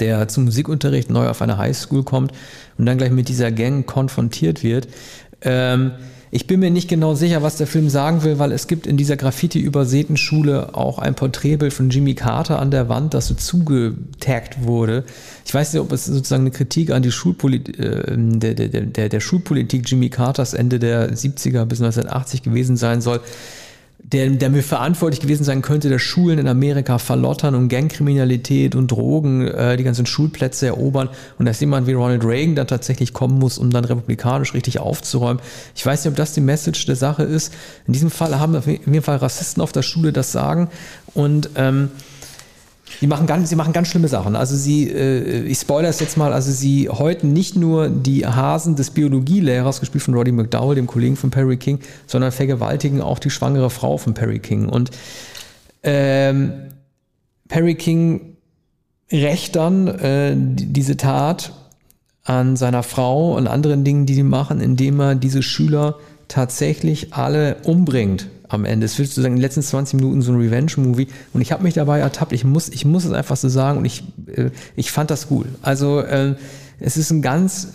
[0.00, 2.32] der zum Musikunterricht neu auf eine Highschool kommt
[2.78, 4.88] und dann gleich mit dieser Gang konfrontiert wird.
[5.42, 5.92] Ähm,
[6.34, 8.96] ich bin mir nicht genau sicher, was der Film sagen will, weil es gibt in
[8.96, 14.64] dieser Graffiti-übersäten Schule auch ein Porträtbild von Jimmy Carter an der Wand, das so zugetaggt
[14.64, 15.04] wurde.
[15.44, 19.10] Ich weiß nicht, ob es sozusagen eine Kritik an die Schulpolit äh, der, der, der,
[19.10, 23.20] der Schulpolitik Jimmy Carters Ende der 70er bis 1980 gewesen sein soll.
[24.04, 28.90] Der, der mir verantwortlich gewesen sein könnte, dass Schulen in Amerika verlottern und Gangkriminalität und
[28.90, 33.38] Drogen äh, die ganzen Schulplätze erobern und dass jemand wie Ronald Reagan dann tatsächlich kommen
[33.38, 35.40] muss, um dann republikanisch richtig aufzuräumen.
[35.74, 37.54] Ich weiß nicht, ob das die Message der Sache ist.
[37.86, 40.68] In diesem Fall haben auf jeden Fall Rassisten auf der Schule das Sagen
[41.14, 41.90] und ähm,
[43.00, 44.36] die machen ganz, sie machen ganz schlimme Sachen.
[44.36, 48.76] Also sie, äh, ich spoilere es jetzt mal, also sie häuten nicht nur die Hasen
[48.76, 53.30] des Biologielehrers, gespielt von Roddy McDowell, dem Kollegen von Perry King, sondern vergewaltigen auch die
[53.30, 54.68] schwangere Frau von Perry King.
[54.68, 54.90] Und
[55.82, 56.52] ähm,
[57.48, 58.36] Perry King
[59.10, 61.52] rächt dann äh, diese Tat
[62.24, 65.96] an seiner Frau und anderen Dingen, die die machen, indem er diese Schüler
[66.28, 68.86] tatsächlich alle umbringt am Ende.
[68.86, 71.74] Es wird sozusagen in den letzten 20 Minuten so ein Revenge-Movie und ich habe mich
[71.74, 72.32] dabei ertappt.
[72.32, 75.46] Ich muss, ich muss es einfach so sagen und ich, äh, ich fand das cool.
[75.62, 76.34] Also äh,
[76.84, 77.68] es ist ein ganz,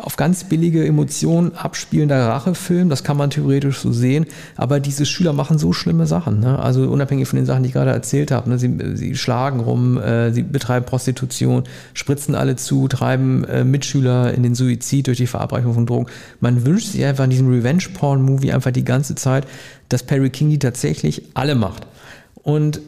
[0.00, 4.24] auf ganz billige Emotionen abspielender Rachefilm, das kann man theoretisch so sehen,
[4.56, 6.58] aber diese Schüler machen so schlimme Sachen, ne?
[6.58, 8.48] also unabhängig von den Sachen, die ich gerade erzählt habe.
[8.48, 8.58] Ne?
[8.58, 14.42] Sie, sie schlagen rum, äh, sie betreiben Prostitution, spritzen alle zu, treiben äh, Mitschüler in
[14.42, 16.06] den Suizid durch die Verabreichung von Drogen.
[16.40, 19.46] Man wünscht sich einfach in diesem Revenge-Porn-Movie einfach die ganze Zeit,
[19.88, 21.86] dass Perry King die tatsächlich alle macht.
[22.42, 22.80] Und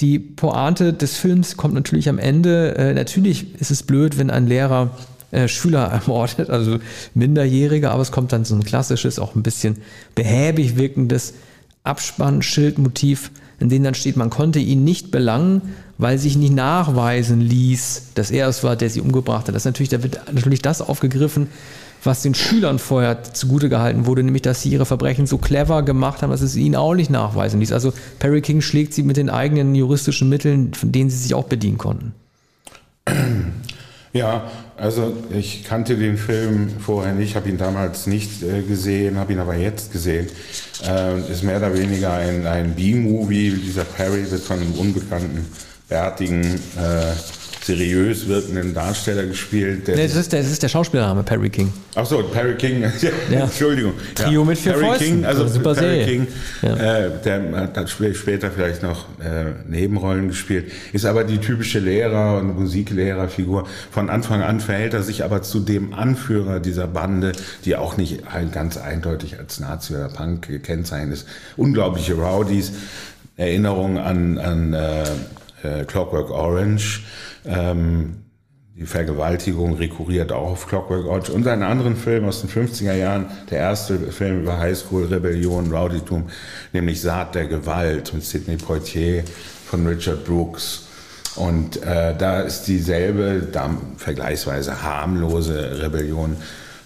[0.00, 2.74] die Pointe des Films kommt natürlich am Ende.
[2.76, 4.90] Äh, natürlich ist es blöd, wenn ein Lehrer
[5.30, 6.78] äh, Schüler ermordet, also
[7.14, 9.78] Minderjährige, aber es kommt dann so ein klassisches, auch ein bisschen
[10.14, 11.34] behäbig wirkendes
[11.84, 18.12] Abspannschildmotiv, in dem dann steht, man konnte ihn nicht belangen, weil sich nicht nachweisen ließ,
[18.14, 19.54] dass er es war, der sie umgebracht hat.
[19.54, 21.48] Das natürlich, da wird natürlich das aufgegriffen,
[22.04, 26.22] was den Schülern vorher zugute gehalten wurde, nämlich dass sie ihre Verbrechen so clever gemacht
[26.22, 27.72] haben, dass es ihnen auch nicht nachweisen ließ.
[27.72, 31.44] Also Perry King schlägt sie mit den eigenen juristischen Mitteln, von denen sie sich auch
[31.44, 32.12] bedienen konnten.
[34.12, 39.32] Ja, also ich kannte den Film vorher nicht, habe ihn damals nicht äh, gesehen, habe
[39.32, 40.26] ihn aber jetzt gesehen.
[40.84, 43.50] Äh, ist mehr oder weniger ein, ein B-Movie.
[43.50, 45.46] Dieser Perry wird von einem unbekannten,
[45.88, 46.42] bärtigen
[46.76, 47.12] äh,
[47.70, 49.86] seriös wirkenden Darsteller gespielt.
[49.86, 51.72] Nee, das, ist der, das ist der Schauspielername Perry King.
[51.94, 52.82] Ach so, Perry King.
[53.30, 53.40] ja.
[53.42, 53.92] Entschuldigung.
[54.14, 54.46] Trio ja.
[54.46, 55.06] mit vier Perry Fäusten.
[55.06, 56.06] King, also super Perry Serie.
[56.06, 56.26] King,
[56.62, 56.76] ja.
[56.76, 62.58] äh, der hat später vielleicht noch äh, Nebenrollen gespielt, ist aber die typische Lehrer- und
[62.58, 63.66] Musiklehrerfigur.
[63.90, 67.32] Von Anfang an verhält er sich aber zu dem Anführer dieser Bande,
[67.64, 71.28] die auch nicht ganz eindeutig als Nazi oder Punk gekennzeichnet ist.
[71.56, 72.72] Unglaubliche Rowdies.
[73.36, 75.04] Erinnerung an, an äh,
[75.62, 77.00] äh, Clockwork Orange.
[77.44, 78.24] Ähm,
[78.80, 83.26] die Vergewaltigung rekurriert auch auf Clockwork Orange und einen anderen Film aus den 50er Jahren,
[83.50, 86.30] der erste Film über Highschool Rebellion, Rowdytum,
[86.72, 89.24] nämlich Saat der Gewalt mit Sidney Poitier
[89.66, 90.86] von Richard Brooks.
[91.36, 96.36] Und äh, da ist dieselbe, da, vergleichsweise harmlose Rebellion,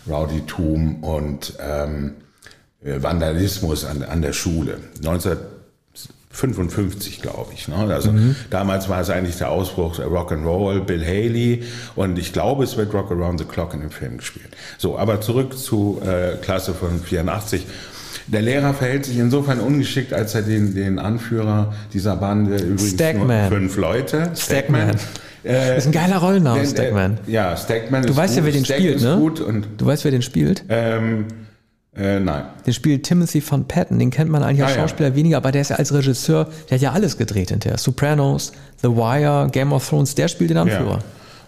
[0.09, 2.15] Rowdytum und ähm,
[2.81, 4.79] Vandalismus an, an der Schule.
[5.01, 5.37] 19
[6.35, 7.69] 55, glaube ich.
[7.69, 7.77] Ne?
[7.77, 8.35] Also mhm.
[8.51, 11.63] damals war es eigentlich der Ausbruch Rock'n'Roll, Bill Haley
[11.95, 14.49] und ich glaube, es wird Rock Around the Clock in dem Film gespielt.
[14.77, 17.67] So, aber zurück zu äh, Klasse von 84.
[18.27, 23.27] Der Lehrer verhält sich insofern ungeschickt, als er den, den Anführer dieser Bande übrigens Stackman.
[23.49, 24.31] nur fünf Leute.
[24.35, 24.91] Stackman.
[24.91, 24.97] Äh,
[25.45, 27.19] das ist ein geiler Rollenname, denn, Stackman.
[27.29, 29.17] Äh, ja, Stackman du ist weißt gut, ja, wer den Stack spielt, ne?
[29.19, 30.65] Gut und, du weißt, wer den spielt?
[30.69, 31.27] Ähm,
[31.97, 32.45] äh, nein.
[32.67, 34.81] Den spielt Timothy von Patton, den kennt man eigentlich als Ah, ja.
[34.83, 37.79] Schauspieler weniger, aber der ist ja als Regisseur, der hat ja alles gedreht hinterher.
[37.79, 38.53] Sopranos,
[38.83, 40.99] The Wire, Game of Thrones, der spielt den Anführer.
[40.99, 40.99] Ja.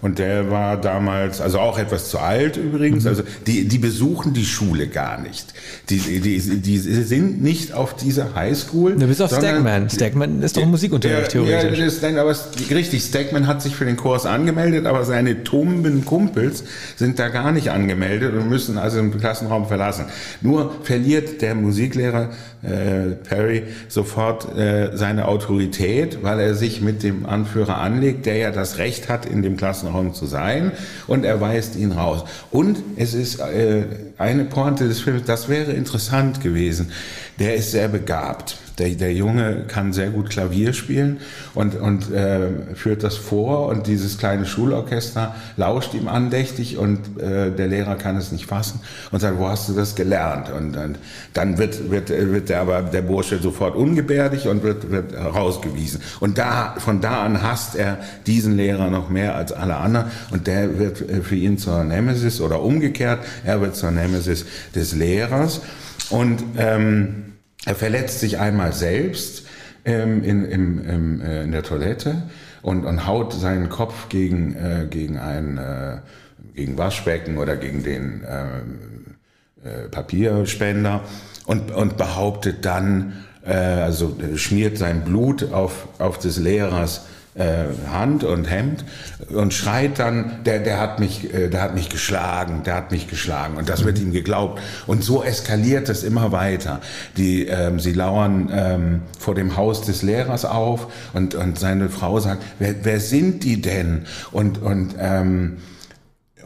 [0.02, 3.04] Und der war damals, also auch etwas zu alt übrigens.
[3.04, 3.08] Mhm.
[3.08, 5.54] Also die, die besuchen die Schule gar nicht.
[5.88, 8.96] Die, die, die sind nicht auf dieser Highschool.
[8.96, 9.88] Du bist auf Stackman.
[9.88, 11.78] Stackman ist doch Musikunterricht, ja, Ja, theoretisch.
[11.78, 12.36] das ist, nein, aber
[12.70, 16.64] richtig, Stackman hat sich für den Kurs angemeldet, aber seine tumben Kumpels
[16.96, 20.06] sind da gar nicht angemeldet und müssen also den Klassenraum verlassen.
[20.42, 22.30] Nur verliert der Musiklehrer
[22.62, 28.50] äh, Perry sofort äh, seine Autorität, weil er sich mit dem Anführer anlegt, der ja
[28.50, 30.72] das Recht hat, in dem Klassenraum zu sein,
[31.06, 32.24] und er weist ihn raus.
[32.50, 33.84] Und es ist äh,
[34.18, 36.90] eine Pointe des Films, das wäre interessant gewesen.
[37.38, 38.58] Der ist sehr begabt.
[38.78, 41.20] Der, der Junge kann sehr gut Klavier spielen
[41.54, 47.50] und, und äh, führt das vor und dieses kleine Schulorchester lauscht ihm andächtig und äh,
[47.50, 48.80] der Lehrer kann es nicht fassen
[49.12, 50.50] und sagt, wo hast du das gelernt?
[50.50, 50.96] Und, dann
[51.32, 56.00] dann wird, wird, wird der, aber der Bursche sofort ungebärdig und wird, wird rausgewiesen.
[56.20, 60.46] Und da, von da an hasst er diesen Lehrer noch mehr als alle anderen und
[60.46, 65.60] der wird äh, für ihn zur Nemesis oder umgekehrt, er wird zur Nemesis des Lehrers
[66.10, 67.35] und ähm,
[67.66, 69.46] er verletzt sich einmal selbst
[69.84, 72.22] ähm, in, im, im, äh, in der Toilette
[72.62, 75.98] und, und haut seinen Kopf gegen, äh, gegen ein äh,
[76.56, 81.02] gegen Waschbecken oder gegen den äh, äh, Papierspender
[81.44, 87.15] und, und behauptet dann, äh, also schmiert sein Blut auf, auf des Lehrers äh,
[87.90, 88.84] Hand und Hemd
[89.28, 93.08] und schreit dann, der, der hat mich, äh, der hat mich geschlagen, der hat mich
[93.08, 96.80] geschlagen und das wird ihm geglaubt und so eskaliert es immer weiter.
[97.16, 102.20] Die, ähm, sie lauern ähm, vor dem Haus des Lehrers auf und und seine Frau
[102.20, 104.06] sagt, wer, wer sind die denn?
[104.32, 105.58] Und und ähm,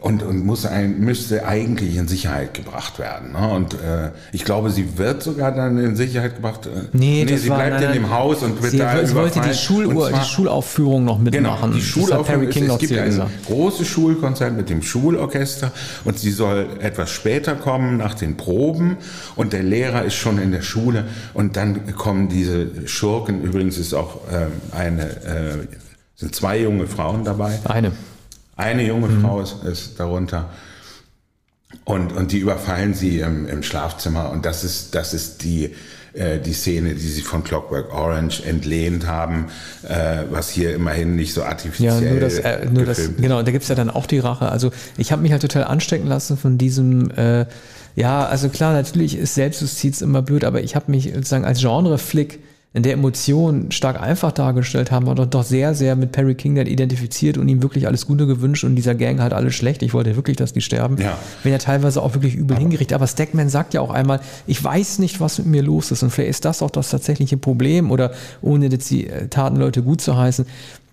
[0.01, 3.33] und, und muss ein, müsste eigentlich in Sicherheit gebracht werden.
[3.33, 3.47] Ne?
[3.53, 6.65] Und äh, ich glaube, sie wird sogar dann in Sicherheit gebracht.
[6.65, 9.33] Äh, Nee, nee sie bleibt nein, in dem Haus und wird Sie, da sie wollte
[9.33, 9.55] die, überfallen.
[9.55, 11.61] Schul Und zwar- die Schulaufführung noch mitmachen.
[11.71, 12.49] Genau, die Schulaufführung.
[12.49, 15.71] Perry Es, gibt ein großes Schulkonzert mit dem Schulorchester
[16.03, 18.97] und sie soll etwas später kommen nach den Proben
[19.35, 23.43] und der Lehrer ist schon in der Schule und dann kommen diese Schurken.
[23.43, 25.57] Übrigens ist auch ähm, eine, äh,
[26.15, 27.59] sind zwei junge Frauen dabei.
[27.65, 27.91] Eine.
[28.61, 29.21] Eine junge Mhm.
[29.21, 30.49] Frau ist, ist darunter.
[31.85, 34.29] Und, und die überfallen sie im, im Schlafzimmer.
[34.29, 35.73] Und das ist, das ist die,
[36.13, 39.47] äh, die Szene, die sie von Clockwork Orange entlehnt haben,
[39.87, 43.17] äh, was hier immerhin nicht so Ja, artifiziell nur das, äh, nur das ist.
[43.17, 44.49] genau, da gibt's ja dann auch die Rache.
[44.49, 47.45] Also ich habe mich halt total anstecken lassen von diesem, äh,
[47.95, 52.39] ja, also klar, natürlich ist Selbstjustiz immer blöd, aber ich habe mich sozusagen als Genre-Flick
[52.73, 56.67] in der Emotion stark einfach dargestellt haben und doch sehr, sehr mit Perry King dann
[56.67, 59.83] identifiziert und ihm wirklich alles Gute gewünscht und dieser Gang halt alles schlecht.
[59.83, 60.97] Ich wollte wirklich, dass die sterben.
[60.97, 61.17] Ja.
[61.43, 62.95] Wenn er teilweise auch wirklich übel hingerichtet.
[62.95, 66.01] Aber Stackman sagt ja auch einmal, ich weiß nicht, was mit mir los ist.
[66.01, 69.99] Und vielleicht ist das auch das tatsächliche Problem oder ohne jetzt die äh, Tatenleute gut
[69.99, 70.45] zu heißen,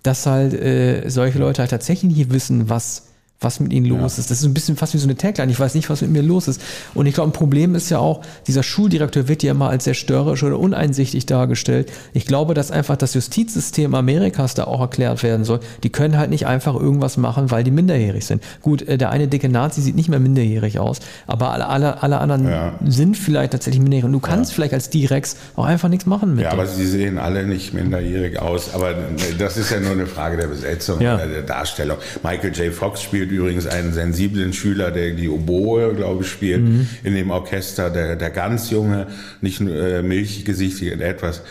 [0.03, 3.08] dass halt äh, solche Leute halt tatsächlich nicht wissen, was
[3.41, 4.29] was mit ihnen los ist.
[4.31, 5.49] Das ist ein bisschen fast wie so eine Tagline.
[5.51, 6.61] Ich weiß nicht, was mit mir los ist.
[6.93, 9.93] Und ich glaube, ein Problem ist ja auch, dieser Schuldirektor wird ja immer als sehr
[9.93, 11.89] störrisch oder uneinsichtig dargestellt.
[12.13, 15.61] Ich glaube, dass einfach das Justizsystem Amerikas da auch erklärt werden soll.
[15.83, 18.43] Die können halt nicht einfach irgendwas machen, weil die minderjährig sind.
[18.61, 22.19] Gut, äh, der eine dicke Nazi sieht nicht mehr minderjährig aus, aber alle, alle, alle
[22.19, 22.73] anderen Ja.
[22.85, 24.05] sind vielleicht tatsächlich minderjährig.
[24.07, 26.59] Und du kannst vielleicht als Direx auch einfach nichts machen mit Ja, dem.
[26.59, 28.73] aber sie sehen alle nicht minderjährig aus.
[28.73, 28.93] Aber
[29.37, 31.15] das ist ja nur eine Frage der Besetzung Ja.
[31.15, 31.97] oder der Darstellung.
[32.21, 32.73] Michael J.
[32.73, 36.87] Fox spielt übrigens einen sensiblen Schüler, der die Oboe, glaube ich, spielt Mhm.
[37.03, 37.89] in dem Orchester.
[37.89, 39.07] Der, der ganz junge,
[39.41, 41.41] nicht nur äh, milchgesichtige, etwas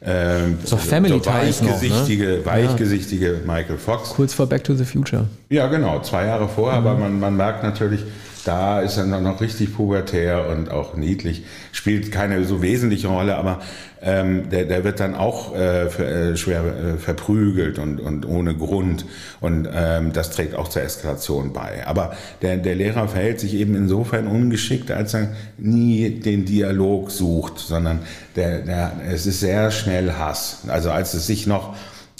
[0.00, 1.72] ähm, So Family Ties noch, ne?
[1.74, 4.10] weichgesichtige, weichgesichtige Michael Fox.
[4.10, 5.26] Kurz vor Back to the Future.
[5.48, 6.86] Ja, genau, zwei Jahre vorher, Mhm.
[6.86, 8.02] aber man, man merkt natürlich,
[8.44, 13.36] da ist er noch- noch richtig pubertär und auch niedlich, spielt keine so wesentliche Rolle,
[13.36, 13.60] aber
[14.02, 18.54] ähm, der, der wird dann auch äh, ver, äh, schwer äh, verprügelt und, und ohne
[18.54, 19.04] Grund
[19.40, 21.86] und ähm, das trägt auch zur Eskalation bei.
[21.86, 27.58] Aber der, der Lehrer verhält sich eben insofern ungeschickt, als er nie den Dialog sucht,
[27.58, 28.00] sondern
[28.36, 30.62] der, der, es ist sehr schnell Hass.
[30.68, 31.74] Also als es sich noch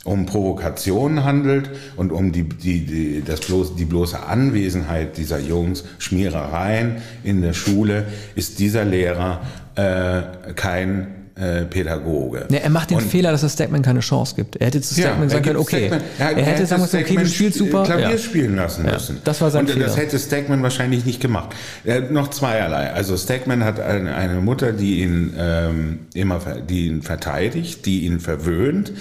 [0.05, 5.85] um Provokationen handelt und um die, die, die, das bloß, die bloße Anwesenheit dieser Jungs,
[5.99, 9.43] Schmierereien in der Schule, ist dieser Lehrer
[9.75, 12.47] äh, kein äh, Pädagoge.
[12.51, 14.57] Ne, er macht den Und- Fehler, dass er Stackman keine Chance gibt.
[14.57, 15.89] Er hätte zu Stackman er sagen können, okay.
[15.89, 17.83] Stackman- er, hätte sagen müssen, okay, du spielst sp- super.
[17.85, 18.19] Klavier Ja.
[18.19, 19.19] spielen lassen Ja, müssen.
[19.25, 19.97] das war sein Und das Fehler.
[19.97, 21.55] hätte Stackman wahrscheinlich nicht gemacht.
[21.85, 22.93] Er hat noch zweierlei.
[22.93, 28.21] Also Stackman hat eine, eine Mutter, die ihn ähm, immer, die ihn verteidigt, die ihn
[28.21, 28.93] verwöhnt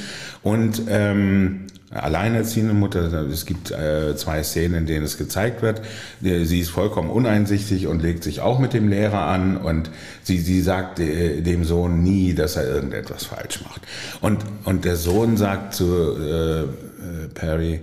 [0.44, 3.14] und ähm, alleinerziehende Mutter.
[3.30, 5.82] Es gibt äh, zwei Szenen, in denen es gezeigt wird.
[6.22, 9.90] Sie ist vollkommen uneinsichtig und legt sich auch mit dem Lehrer an und
[10.24, 13.82] sie, sie sagt äh, dem Sohn nie, dass er irgendetwas falsch macht.
[14.22, 15.86] Und, und der Sohn sagt zu
[16.20, 17.82] äh, äh, Perry,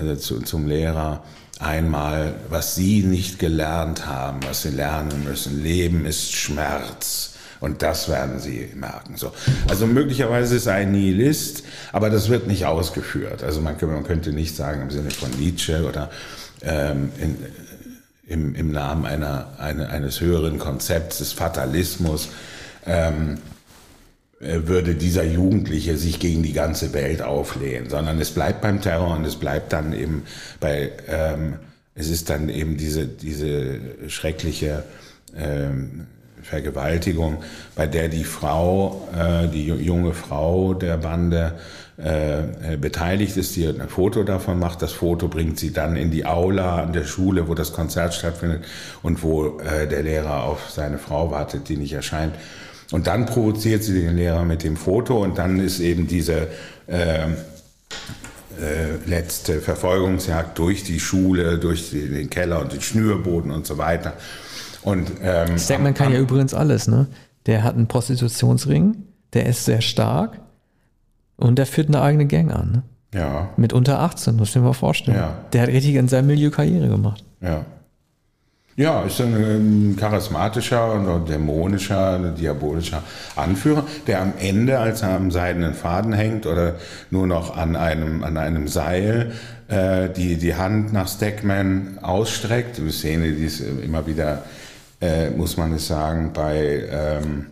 [0.00, 1.22] äh, zu, zum Lehrer,
[1.60, 5.62] einmal, was Sie nicht gelernt haben, was Sie lernen müssen.
[5.62, 7.33] Leben ist Schmerz.
[7.64, 9.16] Und das werden Sie merken.
[9.16, 9.32] So.
[9.68, 13.42] Also möglicherweise ist ein Nihilist, aber das wird nicht ausgeführt.
[13.42, 16.10] Also man, könnte- man könnte nicht sagen im Sinne von Nietzsche oder
[16.60, 17.36] ähm, in,
[18.26, 22.28] im, im Namen einer, eine, eines höheren Konzepts des Fatalismus
[22.86, 23.38] ähm,
[24.40, 29.16] äh, würde dieser Jugendliche sich gegen die ganze Welt auflehnen, sondern es bleibt beim Terror
[29.16, 30.24] und es bleibt dann eben
[30.60, 31.54] bei, ähm,
[31.94, 34.84] es ist dann eben diese, diese schreckliche
[35.34, 36.08] ähm,
[36.44, 37.38] Vergewaltigung,
[37.74, 41.54] bei der die Frau, äh, die ju- junge Frau der Bande
[41.96, 42.40] äh,
[42.72, 44.82] äh, beteiligt ist, die ein Foto davon macht.
[44.82, 48.64] Das Foto bringt sie dann in die Aula an der Schule, wo das Konzert stattfindet
[49.02, 52.34] und wo äh, der Lehrer auf seine Frau wartet, die nicht erscheint.
[52.92, 56.48] Und dann provoziert sie den Lehrer mit dem Foto und dann ist eben diese
[56.88, 57.36] ähm,
[58.60, 64.14] äh, letzte Verfolgungsjagd durch die Schule, durch den Keller und den Schnürboden und so weiter.
[64.84, 67.06] Und ähm, Stackman kann ja übrigens alles, ne?
[67.46, 68.96] Der hat einen Prostitutionsring,
[69.32, 70.40] der ist sehr stark
[71.36, 72.82] und der führt eine eigene Gang an, ne?
[73.14, 75.18] ja, Mit unter 18, muss ich mir mal vorstellen.
[75.18, 75.34] Ja.
[75.52, 77.24] Der hat richtig in seinem Milieu Karriere gemacht.
[77.40, 77.64] ja.
[78.76, 83.04] Ja, ist ein charismatischer und dämonischer, diabolischer
[83.36, 86.74] Anführer, der am Ende, als er am seidenen Faden hängt oder
[87.08, 89.30] nur noch an einem, an einem Seil,
[89.68, 92.80] äh, die, die Hand nach Stackman ausstreckt.
[92.80, 94.42] Eine Szene, die es immer wieder,
[95.00, 97.46] äh, muss man es sagen, bei ähm,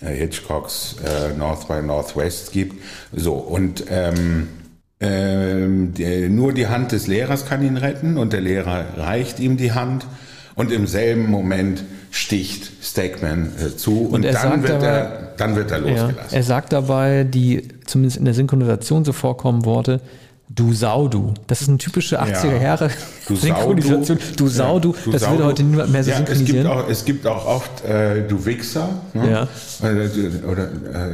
[0.00, 2.82] Hitchcocks äh, North by Northwest gibt.
[3.12, 4.48] So, und ähm,
[5.00, 9.56] ähm, die, nur die Hand des Lehrers kann ihn retten und der Lehrer reicht ihm
[9.56, 10.06] die Hand
[10.54, 15.56] und im selben Moment sticht Stakeman äh, zu und, und dann, wird dabei, er, dann
[15.56, 16.30] wird er losgelassen.
[16.30, 20.00] Ja, er sagt dabei, die zumindest in der Synchronisation so vorkommen Worte,
[20.52, 21.32] Du Sau, du.
[21.46, 22.90] Das ist eine typische 80er Jahre
[23.28, 24.18] du Synchronisation.
[24.36, 24.96] Du Sau, du.
[25.12, 26.66] Das Sau, würde heute niemand mehr so ja, synchronisieren.
[26.66, 28.88] Es gibt auch, es gibt auch oft äh, Du Wichser.
[29.14, 29.30] Ne?
[29.30, 29.48] Ja.
[29.80, 30.64] Oder, oder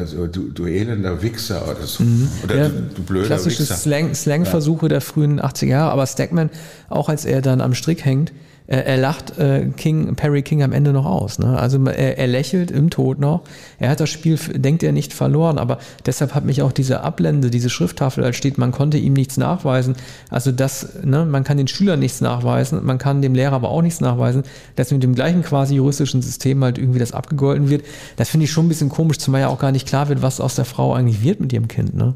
[0.00, 2.02] äh, du, du elender Wichser oder so.
[2.02, 2.28] Mhm.
[2.44, 3.74] Oder ja, du, du blöder Klassische Wichser.
[3.74, 5.92] Slang, Slang-Versuche der frühen 80er Jahre.
[5.92, 6.48] Aber Stackman,
[6.88, 8.32] auch als er dann am Strick hängt,
[8.68, 11.38] er, lacht äh, King, Perry King am Ende noch aus.
[11.38, 11.58] Ne?
[11.58, 13.42] Also er, er, lächelt im Tod noch.
[13.78, 17.50] Er hat das Spiel, denkt er, nicht verloren, aber deshalb hat mich auch diese Ablende,
[17.50, 19.94] diese Schrifttafel, als steht, man konnte ihm nichts nachweisen.
[20.30, 23.82] Also das, ne, man kann den Schülern nichts nachweisen, man kann dem Lehrer aber auch
[23.82, 24.42] nichts nachweisen,
[24.74, 27.84] dass mit dem gleichen quasi juristischen System halt irgendwie das abgegolten wird.
[28.16, 30.40] Das finde ich schon ein bisschen komisch, zumal ja auch gar nicht klar wird, was
[30.40, 31.94] aus der Frau eigentlich wird mit ihrem Kind.
[31.94, 32.14] Ne?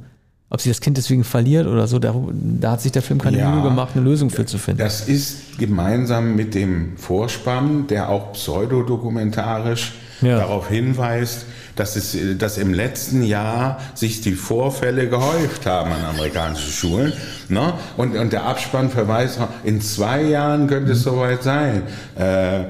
[0.51, 3.38] Ob sie das Kind deswegen verliert oder so, da, da hat sich der Film keine
[3.38, 4.80] ja, Mühe gemacht, eine Lösung für zu finden.
[4.80, 9.92] Das ist gemeinsam mit dem Vorspann, der auch pseudodokumentarisch
[10.22, 10.38] ja.
[10.38, 11.46] darauf hinweist,
[11.76, 17.12] dass, es, dass im letzten Jahr sich die Vorfälle gehäuft haben an amerikanischen Schulen.
[17.48, 17.74] Ne?
[17.96, 21.11] Und, und der Abspann verweist, in zwei Jahren könnte es mhm.
[21.11, 21.82] soweit sein.
[22.18, 22.66] Äh, äh,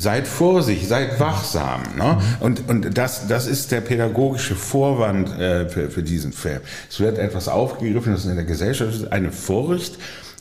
[0.00, 1.82] Seid vorsichtig, seid wachsam.
[1.98, 2.18] Ne?
[2.40, 6.60] Und, und das, das ist der pädagogische Vorwand äh, für, für diesen Film.
[6.88, 9.98] Es wird etwas aufgegriffen, das in der Gesellschaft ist eine Furcht,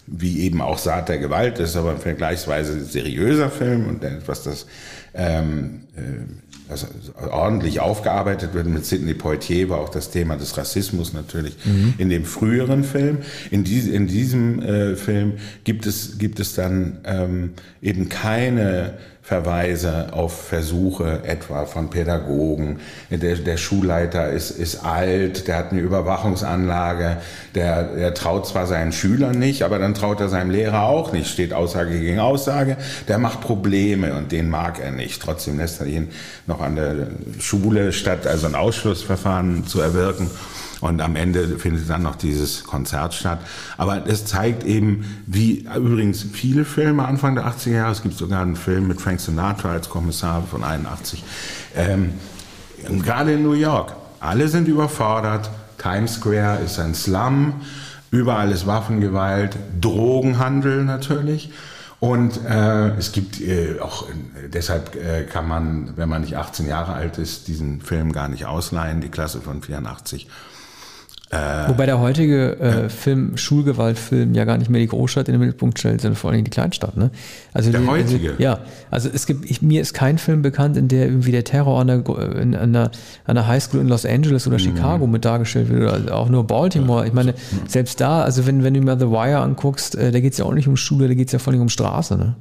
[0.08, 4.44] wie eben auch Saat der Gewalt, das ist aber ein vergleichsweise seriöser Film und etwas,
[4.44, 4.66] das
[5.14, 6.88] ähm, äh, also
[7.30, 8.68] ordentlich aufgearbeitet wird.
[8.68, 11.96] Mit Sidney Poitier war auch das Thema des Rassismus natürlich mhm.
[11.98, 13.18] in dem früheren Film.
[13.52, 15.34] In, dies, in diesem äh, Film
[15.64, 18.94] gibt es, gibt es dann ähm, eben keine
[19.30, 22.80] Verweise auf Versuche etwa von Pädagogen.
[23.12, 27.18] Der, der Schulleiter ist, ist alt, der hat eine Überwachungsanlage,
[27.54, 31.30] der, der traut zwar seinen Schülern nicht, aber dann traut er seinem Lehrer auch nicht,
[31.30, 32.76] steht Aussage gegen Aussage.
[33.08, 35.22] Der macht Probleme und den mag er nicht.
[35.22, 36.10] Trotzdem lässt er ihn
[36.48, 36.96] noch an der
[37.38, 40.32] Schule, statt also ein Ausschlussverfahren zu erwirken.
[40.82, 43.40] Und am Ende findet dann noch dieses Konzert statt.
[43.78, 48.42] Aber es zeigt eben, wie übrigens viele Filme Anfang der 80er Jahre, es gibt sogar
[48.42, 51.24] einen Film mit Frank Sinatra als Kommissar von 81,
[51.76, 52.14] ähm,
[53.04, 55.50] gerade in New York, alle sind überfordert.
[55.78, 57.54] Times Square ist ein Slum,
[58.12, 61.52] überall ist Waffengewalt, Drogenhandel natürlich.
[62.00, 66.68] Und äh, es gibt äh, auch, äh, deshalb äh, kann man, wenn man nicht 18
[66.68, 70.28] Jahre alt ist, diesen Film gar nicht ausleihen, die Klasse von 84.
[71.32, 72.90] Äh, Wobei der heutige äh, ja.
[72.90, 76.44] Film, Schulgewaltfilm, ja gar nicht mehr die Großstadt in den Mittelpunkt stellt, sondern vor allem
[76.44, 76.98] die Kleinstadt.
[76.98, 77.12] Ne?
[77.54, 78.32] Also der die, heutige?
[78.32, 78.60] Also, ja,
[78.90, 81.88] also es gibt, ich, mir ist kein Film bekannt, in der irgendwie der Terror an
[81.88, 82.04] der,
[82.36, 82.90] in, an der,
[83.26, 84.62] an der Highschool in Los Angeles oder mhm.
[84.62, 87.06] Chicago mit dargestellt wird, oder also auch nur Baltimore.
[87.06, 87.36] Ich meine,
[87.68, 90.46] selbst da, also wenn, wenn du mir The Wire anguckst, äh, da geht es ja
[90.46, 92.18] auch nicht um Schule, da geht es ja vor allem um Straße.
[92.18, 92.38] Ne?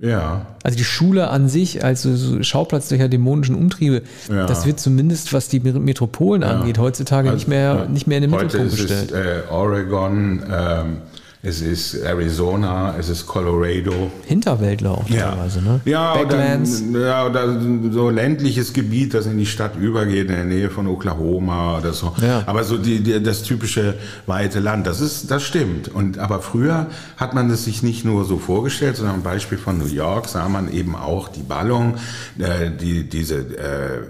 [0.00, 0.46] Ja.
[0.62, 4.46] Also die Schule an sich als so Schauplatz der dämonischen Umtriebe, ja.
[4.46, 6.48] das wird zumindest, was die Metropolen ja.
[6.48, 9.12] angeht, heutzutage also, nicht, mehr, nicht mehr in den Mittelpunkt gestellt.
[9.12, 10.96] Äh, Oregon, ähm,
[11.42, 14.10] es ist Arizona, es ist Colorado.
[14.26, 15.64] Hinterwäldler auch teilweise, ja.
[15.64, 15.80] ne?
[15.86, 16.82] Ja, Backlands.
[16.90, 17.60] Oder, ja, oder
[17.90, 22.12] so ländliches Gebiet, das in die Stadt übergeht, in der Nähe von Oklahoma oder so.
[22.20, 22.42] Ja.
[22.44, 23.94] Aber so die, die, das typische
[24.26, 25.88] weite Land, das ist, das stimmt.
[25.88, 29.78] Und, aber früher hat man es sich nicht nur so vorgestellt, sondern am Beispiel von
[29.78, 31.94] New York sah man eben auch die Ballung,
[32.38, 34.02] äh, die, diese, äh,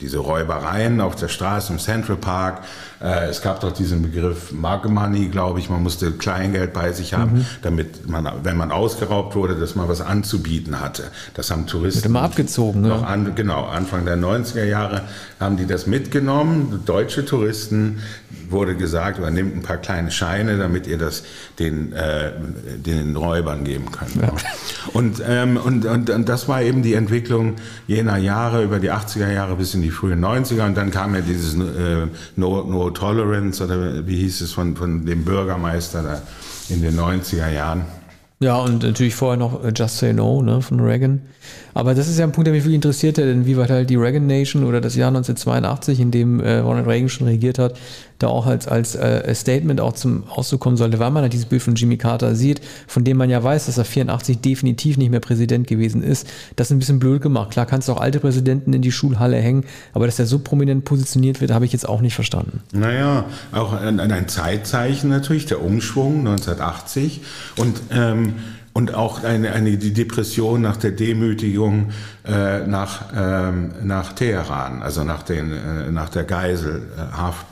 [0.00, 2.62] diese Räubereien auf der Straße im Central Park.
[3.00, 5.70] Äh, es gab doch diesen Begriff Mug Money, glaube ich.
[5.70, 7.46] Man musste Kleingeld bei sich haben, mhm.
[7.62, 11.04] damit man, wenn man ausgeraubt wurde, dass man was anzubieten hatte.
[11.34, 12.02] Das haben Touristen.
[12.02, 13.06] Wird immer abgezogen, ne?
[13.06, 15.02] An, genau, Anfang der 90er Jahre
[15.38, 16.82] haben die das mitgenommen.
[16.86, 17.98] Deutsche Touristen
[18.48, 21.24] wurde gesagt, übernimmt ein paar kleine Scheine, damit ihr das
[21.58, 22.32] den, äh,
[22.76, 24.14] den Räubern geben könnt.
[24.16, 24.32] Ja.
[24.92, 27.56] Und, ähm, und, und, und das war eben die Entwicklung
[27.86, 31.20] jener Jahre über die 80er Jahre bis in die frühen 90er und dann kam ja
[31.20, 32.06] dieses äh,
[32.36, 36.22] no, no Tolerance oder wie hieß es von, von dem Bürgermeister da
[36.68, 37.84] in den 90er Jahren.
[38.38, 41.22] Ja, und natürlich vorher noch äh, Just Say No ne, von Reagan.
[41.72, 44.26] Aber das ist ja ein Punkt, der mich wirklich interessiert hat, inwieweit halt die Reagan
[44.26, 47.78] Nation oder das Jahr 1982, in dem äh, Ronald Reagan schon regiert hat,
[48.18, 51.46] da auch als, als äh, Statement auch zum Ausdruck kommen sollte, weil man halt dieses
[51.46, 55.10] Bild von Jimmy Carter sieht, von dem man ja weiß, dass er 84 definitiv nicht
[55.10, 56.26] mehr Präsident gewesen ist.
[56.56, 57.50] Das ist ein bisschen blöd gemacht.
[57.50, 60.84] Klar kannst du auch alte Präsidenten in die Schulhalle hängen, aber dass er so prominent
[60.84, 62.60] positioniert wird, habe ich jetzt auch nicht verstanden.
[62.72, 67.20] Naja, auch ein, ein Zeitzeichen natürlich, der Umschwung 1980
[67.56, 68.34] und ähm,
[68.76, 71.92] und auch eine, eine, die Depression nach der Demütigung
[72.26, 77.46] äh, nach, ähm, nach Teheran, also nach, den, äh, nach der Geiselhaft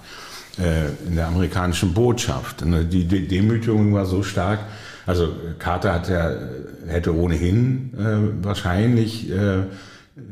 [0.59, 2.65] in der amerikanischen Botschaft.
[2.65, 4.61] Die, die Demütigung war so stark,
[5.07, 6.31] also Carter hat ja,
[6.87, 9.65] hätte ohnehin äh, wahrscheinlich äh,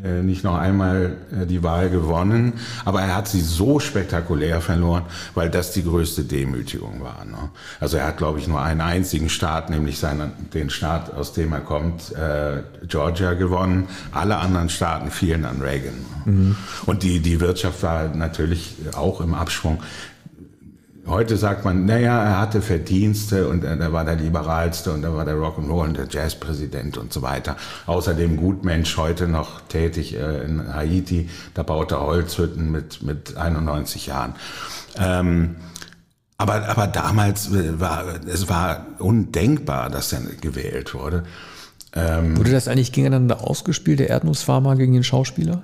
[0.04, 2.54] äh, nicht noch einmal äh, die Wahl gewonnen,
[2.84, 5.02] aber er hat sie so spektakulär verloren,
[5.34, 7.24] weil das die größte Demütigung war.
[7.24, 7.50] Ne?
[7.80, 11.52] Also er hat, glaube ich, nur einen einzigen Staat, nämlich seinen, den Staat, aus dem
[11.52, 13.88] er kommt, äh, Georgia gewonnen.
[14.12, 16.06] Alle anderen Staaten fielen an Reagan.
[16.26, 16.56] Mhm.
[16.86, 19.82] Und die, die Wirtschaft war natürlich auch im Abschwung.
[21.06, 25.24] Heute sagt man, naja, er hatte Verdienste und er war der liberalste und er war
[25.24, 27.56] der Rock'n'Roll und der Jazzpräsident und so weiter.
[27.86, 34.06] Außerdem Gutmensch, heute noch tätig äh, in Haiti, da baut er Holzhütten mit, mit 91
[34.06, 34.34] Jahren.
[34.96, 35.56] Ähm,
[36.38, 41.24] aber, aber damals war, es war undenkbar, dass er gewählt wurde.
[41.94, 45.62] Ähm, wurde das eigentlich gegeneinander ausgespielt, der Erdnussfarmer gegen den Schauspieler?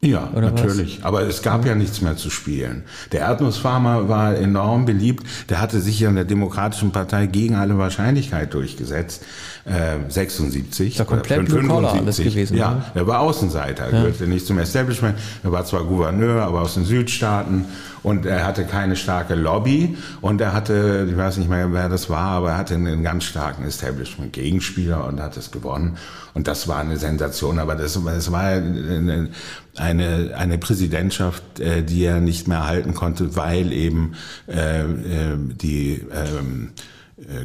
[0.00, 0.98] Ja, Oder natürlich.
[0.98, 1.04] Was?
[1.04, 1.70] Aber es gab ja.
[1.72, 2.84] ja nichts mehr zu spielen.
[3.10, 5.26] Der Erdnussfarmer war enorm beliebt.
[5.48, 9.24] Der hatte sich ja in der Demokratischen Partei gegen alle Wahrscheinlichkeit durchgesetzt.
[9.68, 10.96] Äh, 76.
[10.96, 12.00] Da komplett 75.
[12.00, 12.56] alles gewesen.
[12.56, 12.84] Ja, oder?
[12.94, 13.90] er war Außenseiter, ja.
[13.90, 15.18] gehörte nicht zum Establishment.
[15.42, 17.66] Er war zwar Gouverneur, aber aus den Südstaaten
[18.02, 22.08] und er hatte keine starke Lobby und er hatte, ich weiß nicht mehr, wer das
[22.08, 25.98] war, aber er hatte einen ganz starken Establishment-Gegenspieler und hat es gewonnen.
[26.32, 29.28] Und das war eine Sensation, aber das, das war eine,
[29.76, 34.14] eine, eine Präsidentschaft, äh, die er nicht mehr halten konnte, weil eben
[34.46, 36.80] äh, äh die ähm, äh,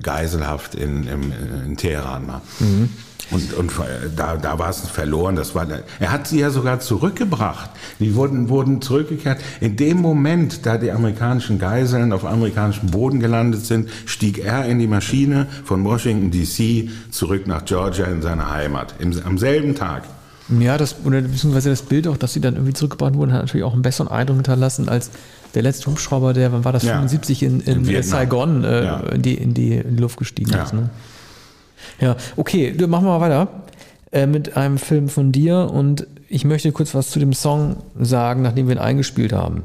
[0.01, 1.33] Geiselhaft in, in,
[1.65, 2.41] in Teheran war.
[2.59, 2.89] Mhm.
[3.31, 3.71] Und, und
[4.15, 5.35] da, da war es verloren.
[5.35, 5.65] Das war,
[5.99, 7.69] er hat sie ja sogar zurückgebracht.
[7.99, 9.41] Die wurden, wurden zurückgekehrt.
[9.61, 14.79] In dem Moment, da die amerikanischen Geiseln auf amerikanischem Boden gelandet sind, stieg er in
[14.79, 18.95] die Maschine von Washington DC zurück nach Georgia in seine Heimat.
[18.99, 20.03] Im, am selben Tag.
[20.59, 23.63] Ja, das, oder beziehungsweise das Bild auch, dass sie dann irgendwie zurückgebracht wurden, hat natürlich
[23.63, 25.09] auch einen besseren Eindruck hinterlassen als
[25.53, 26.93] der letzte Hubschrauber, der, wann war das, ja.
[26.93, 28.99] 75 in, in, in Saigon äh, ja.
[28.99, 30.63] in, die, in, die, in die Luft gestiegen ja.
[30.63, 30.73] ist.
[30.73, 30.89] Ne?
[31.99, 33.47] Ja, okay, machen wir mal weiter
[34.11, 38.41] äh, mit einem Film von dir und ich möchte kurz was zu dem Song sagen,
[38.41, 39.63] nachdem wir ihn eingespielt haben.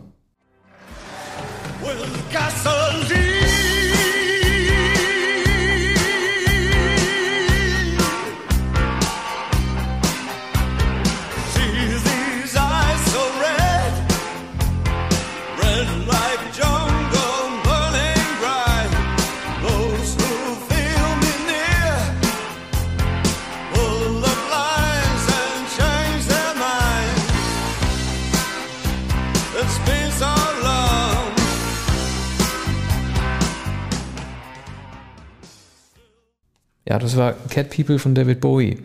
[36.88, 38.78] Ja, das war Cat People von David Bowie.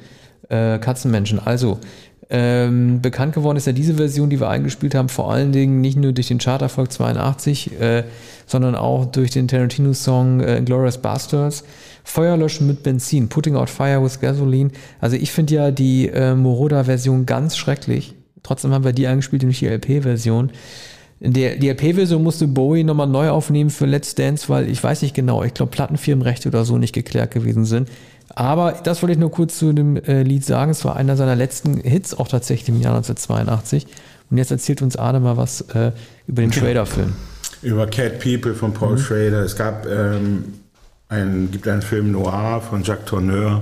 [0.49, 1.39] Äh, Katzenmenschen.
[1.39, 1.79] Also,
[2.29, 5.97] ähm, bekannt geworden ist ja diese Version, die wir eingespielt haben, vor allen Dingen nicht
[5.97, 8.03] nur durch den Charterfolg 82, äh,
[8.45, 11.63] sondern auch durch den Tarantino-Song äh, Glorious Bastards.
[12.03, 14.71] Feuer löschen mit Benzin, Putting out fire with gasoline.
[14.99, 18.15] Also ich finde ja die äh, Moroda-Version ganz schrecklich.
[18.41, 20.51] Trotzdem haben wir die eingespielt, nämlich die LP-Version.
[21.26, 25.15] Der, die LP-Version musste Bowie nochmal neu aufnehmen für Let's Dance, weil ich weiß nicht
[25.15, 27.89] genau, ich glaube Plattenfirmenrechte oder so nicht geklärt gewesen sind.
[28.36, 30.71] Aber das wollte ich nur kurz zu dem äh, Lied sagen.
[30.71, 33.88] Es war einer seiner letzten Hits auch tatsächlich im Jahr 1982.
[34.30, 35.91] Und jetzt erzählt uns Arne mal was äh,
[36.28, 37.13] über den Schrader-Film.
[37.61, 38.97] Über Cat People von Paul mhm.
[38.97, 39.43] Schrader.
[39.43, 40.55] Es gab ähm,
[41.07, 43.61] ein, gibt einen Film Noir von Jacques Tourneur,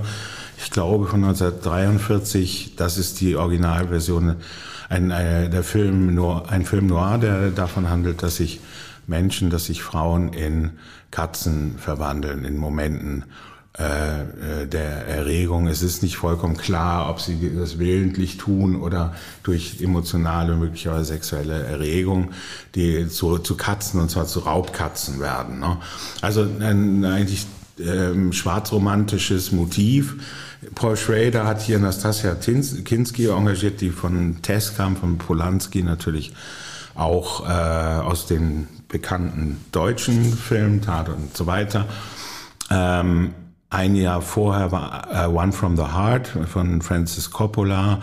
[0.58, 2.74] ich glaube von 1943.
[2.76, 4.36] Das ist die Originalversion
[4.92, 8.60] ein, äh, der Film nur ein Film noir, der davon handelt, dass sich
[9.06, 10.72] Menschen, dass sich Frauen in
[11.10, 13.24] Katzen verwandeln in Momenten
[13.78, 15.66] äh, äh, der Erregung.
[15.66, 21.62] Es ist nicht vollkommen klar, ob sie das willentlich tun oder durch emotionale, möglicherweise sexuelle
[21.64, 22.32] Erregung,
[22.74, 25.58] die zu, zu Katzen und zwar zu Raubkatzen werden.
[25.58, 25.78] Ne?
[26.20, 27.46] Also ein eigentlich
[27.80, 30.16] ähm, schwarzromantisches Motiv
[30.74, 36.32] Paul Schrader hat hier Nastasia Kinski engagiert, die von Tess kam, von Polanski natürlich
[36.94, 41.86] auch äh, aus den bekannten deutschen Filmen, Tat und so weiter.
[42.70, 43.34] Ähm,
[43.70, 48.00] ein Jahr vorher war uh, One from the Heart von Francis Coppola,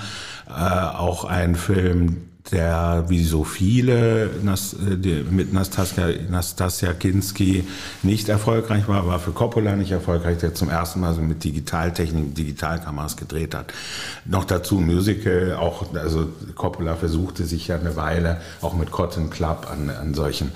[0.48, 4.30] äh, auch ein Film, der wie so viele
[4.82, 7.66] die, mit Nastasia, Nastasia Kinski
[8.04, 12.36] nicht erfolgreich war, war für Coppola nicht erfolgreich, der zum ersten Mal so mit Digitaltechnik,
[12.36, 13.74] Digitalkameras gedreht hat.
[14.26, 19.68] Noch dazu Musical, auch, also Coppola versuchte sich ja eine Weile auch mit Cotton Club
[19.72, 20.52] an, an solchen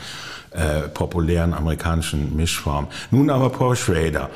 [0.51, 2.89] äh, populären amerikanischen Mischformen.
[3.11, 4.29] Nun aber Paul Schrader,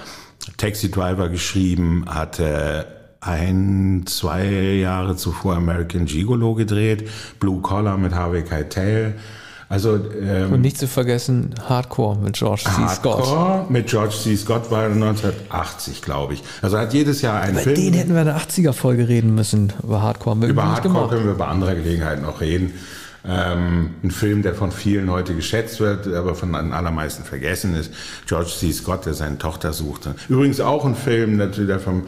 [0.57, 7.09] Taxi Driver geschrieben, hatte ein, zwei Jahre zuvor American Gigolo gedreht,
[7.39, 9.15] Blue Collar mit Harvey Keitel.
[9.69, 12.87] Also, ähm, Und nicht zu vergessen, Hardcore mit George C.
[12.87, 13.17] Scott.
[13.19, 14.35] Hardcore mit George C.
[14.37, 16.43] Scott war 1980, glaube ich.
[16.61, 17.75] Also hat jedes Jahr einen Über Film.
[17.75, 20.47] den hätten wir in der 80er-Folge reden müssen, über Hardcore.
[20.47, 22.73] Über Hardcore können wir bei anderer Gelegenheit noch reden.
[23.27, 27.91] Ähm, ein Film, der von vielen heute geschätzt wird, aber von den allermeisten vergessen ist.
[28.25, 28.71] George C.
[28.71, 30.15] Scott, der seine Tochter suchte.
[30.29, 32.03] Übrigens auch ein Film, der vom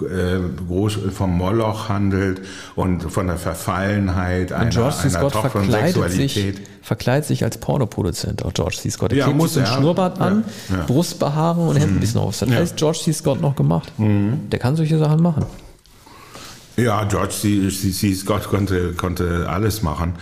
[0.00, 2.42] äh, vom Moloch handelt
[2.74, 5.10] und von der Verfallenheit einer, George C.
[5.10, 8.90] Scott verkleidet sich, verkleidet sich als Pornoproduzent, auch George C.
[8.90, 9.12] Scott.
[9.12, 10.84] Er ja, muss einen Schnurrbart an, ja.
[10.84, 12.00] Brustbehaarung und Hemd ein mhm.
[12.00, 12.38] bisschen auf.
[12.38, 12.56] Das ja.
[12.56, 13.12] heißt, George C.
[13.12, 13.92] Scott noch gemacht.
[13.98, 14.50] Mhm.
[14.50, 15.46] Der kann solche Sachen machen.
[16.76, 17.68] Ja, George C.
[17.68, 18.14] C.
[18.14, 20.14] Scott konnte, konnte alles machen.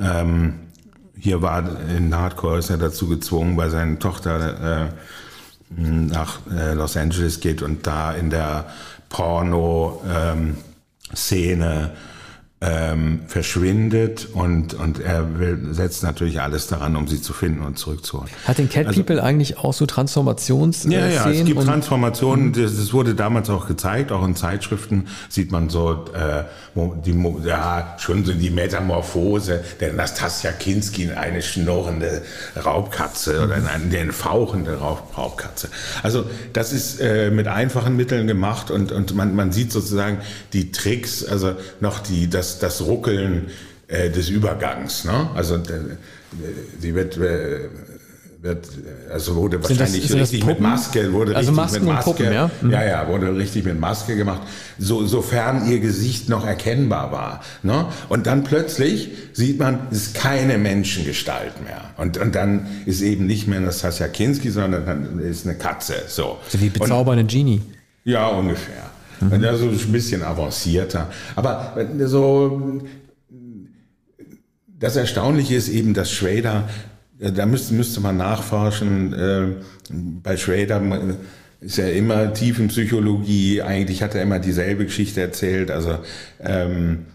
[0.00, 0.54] Ähm,
[1.18, 6.96] hier war in Hardcore ist er dazu gezwungen, weil seine Tochter äh, nach äh, Los
[6.96, 8.66] Angeles geht und da in der
[9.14, 10.54] Porno-Szene
[11.14, 11.90] ähm,
[12.64, 17.78] ähm, verschwindet und, und er will, setzt natürlich alles daran, um sie zu finden und
[17.78, 18.30] zurückzuholen.
[18.46, 22.76] Hat den Cat also, People eigentlich auch so Transformations Ja, ja, es gibt Transformationen, das,
[22.76, 26.44] das, wurde damals auch gezeigt, auch in Zeitschriften sieht man so, äh,
[27.04, 32.22] die, ja, schon so die Metamorphose der Nastasia Kinski in eine schnurrende
[32.64, 35.68] Raubkatze oder in eine, eine fauchende Raub, Raubkatze.
[36.02, 40.18] Also das ist äh, mit einfachen Mitteln gemacht und, und man, man sieht sozusagen
[40.54, 43.48] die Tricks, also noch die, das das, Ruckeln
[43.88, 45.04] äh, des Übergangs.
[45.04, 45.30] Ne?
[45.34, 45.58] Also
[46.80, 47.68] sie wird, äh,
[48.44, 48.68] wird,
[49.10, 52.32] also wurde sind wahrscheinlich das, richtig mit Maske, wurde also richtig Masken mit Maske, Puppen,
[52.32, 52.50] ja?
[52.60, 52.70] Mhm.
[52.70, 54.42] ja, ja, wurde richtig mit Maske gemacht,
[54.78, 57.40] so, sofern ihr Gesicht noch erkennbar war.
[57.62, 57.86] Ne?
[58.10, 61.90] Und dann plötzlich sieht man, es ist keine Menschengestalt mehr.
[61.96, 65.94] Und, und dann ist eben nicht mehr Nastasia Kinski, sondern dann ist eine Katze.
[66.06, 66.38] So.
[66.46, 67.62] so wie bezaubernde Genie.
[68.04, 68.90] Ja, ungefähr.
[69.20, 69.44] Mhm.
[69.44, 71.10] Also ein bisschen avancierter.
[71.36, 72.82] Aber so,
[74.78, 76.68] das Erstaunliche ist eben, dass Schrader,
[77.18, 79.46] äh, da müsste, müsste man nachforschen, äh,
[80.22, 80.82] bei Schrader
[81.60, 85.98] ist ja immer Tiefenpsychologie, eigentlich hat er immer dieselbe Geschichte erzählt, also
[86.40, 87.06] ähm,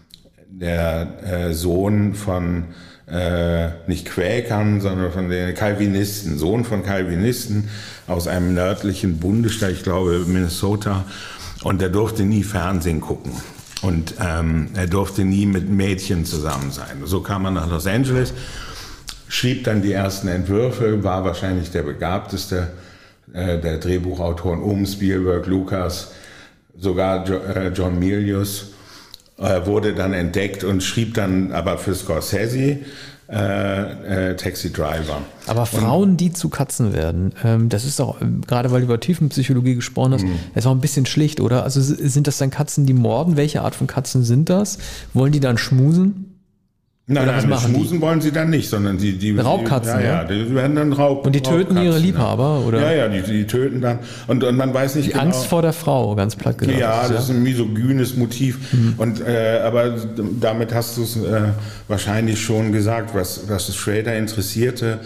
[0.48, 2.64] der äh, Sohn von
[3.06, 7.68] äh, nicht Quäkern, sondern von den Calvinisten, Sohn von Calvinisten
[8.06, 11.04] aus einem nördlichen Bundesstaat, ich glaube Minnesota,
[11.62, 13.32] und er durfte nie Fernsehen gucken.
[13.82, 17.02] Und ähm, er durfte nie mit Mädchen zusammen sein.
[17.04, 18.34] So kam er nach Los Angeles,
[19.28, 22.68] schrieb dann die ersten Entwürfe, war wahrscheinlich der begabteste
[23.32, 26.12] äh, der Drehbuchautoren um Spielberg, Lucas,
[26.78, 28.72] sogar jo äh, John Milius,
[29.38, 32.80] äh, wurde dann entdeckt und schrieb dann aber für Scorsese
[33.30, 35.22] äh, äh, Taxi Driver.
[35.46, 38.98] Aber Frauen, die zu Katzen werden, ähm, das ist doch, ähm, gerade weil du über
[38.98, 40.38] Tiefenpsychologie gesprochen hast, mhm.
[40.54, 41.62] ist auch ein bisschen schlicht, oder?
[41.62, 43.36] Also sind das dann Katzen, die morden?
[43.36, 44.78] Welche Art von Katzen sind das?
[45.14, 46.29] Wollen die dann schmusen?
[47.12, 48.00] Nein, Oder nein, schmusen die?
[48.02, 51.26] wollen sie dann nicht, sondern die, die Raubkatzen, die, ja, ja, die werden dann Raub.
[51.26, 52.80] Und die töten ihre Liebhaber, oder?
[52.80, 53.98] Ja, ja, die, die töten dann
[54.28, 55.24] und, und man weiß nicht die genau.
[55.24, 56.78] Angst vor der Frau, ganz platt gesagt.
[56.78, 58.72] Ja, das ist ein misogynes Motiv.
[58.72, 58.94] Mhm.
[58.96, 59.96] Und äh, aber
[60.40, 61.48] damit hast du es äh,
[61.88, 65.00] wahrscheinlich schon gesagt, was was Schrader interessierte.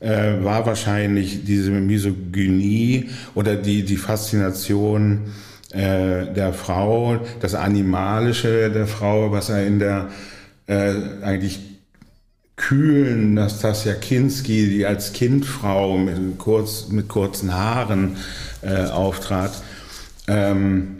[0.00, 5.26] Äh, war wahrscheinlich diese Misogynie oder die, die Faszination
[5.72, 10.08] äh, der Frau, das Animalische der Frau, was er in der
[10.70, 11.60] äh, eigentlich
[12.54, 18.16] kühlen Nastasia Kinski, die als Kindfrau mit, kurz, mit kurzen Haaren
[18.62, 19.50] äh, auftrat.
[20.28, 20.98] Ähm,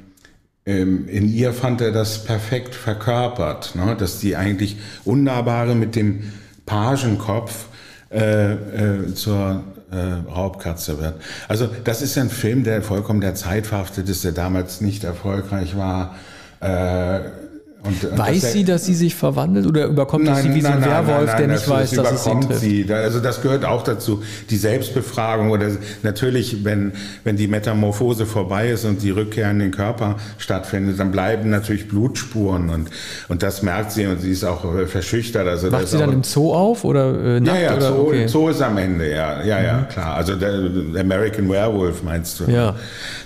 [0.67, 3.95] ähm, in ihr fand er das perfekt verkörpert, ne?
[3.97, 6.33] dass die eigentlich Unnahbare mit dem
[6.67, 7.67] Pagenkopf
[8.11, 9.63] äh, äh, zur
[9.93, 9.97] äh,
[10.31, 11.15] Raubkatze wird.
[11.47, 15.77] Also das ist ein Film, der vollkommen der Zeit verhaftet ist, der damals nicht erfolgreich
[15.77, 16.17] war.
[16.61, 17.21] Äh,
[17.83, 20.63] und, und weiß das sie, dass sie sich verwandelt oder überkommt nein, sie wie nein,
[20.63, 22.61] so ein nein, Werwolf, der nicht weiß, dass es sie trifft?
[22.61, 22.93] Sie.
[22.93, 24.23] Also das gehört auch dazu.
[24.51, 25.69] Die Selbstbefragung oder
[26.03, 26.93] natürlich, wenn,
[27.25, 31.89] wenn die Metamorphose vorbei ist und die Rückkehr in den Körper stattfindet, dann bleiben natürlich
[31.89, 32.91] Blutspuren und,
[33.29, 35.49] und das merkt sie und sie ist auch äh, verschüchtert.
[35.49, 37.89] Also Wacht sie dann im Zoo auf oder äh, nackt, Ja, ja, oder?
[37.89, 38.27] Zoo, okay.
[38.29, 39.89] Zoo ist am Ende, ja, ja, ja, mhm.
[39.89, 40.17] klar.
[40.17, 42.45] Also der, der, American Werewolf meinst du?
[42.51, 42.77] Ja.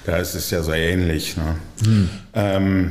[0.07, 1.36] Da ist es ja so ähnlich.
[1.36, 1.57] Ne?
[1.86, 2.09] Mhm.
[2.34, 2.90] Ähm,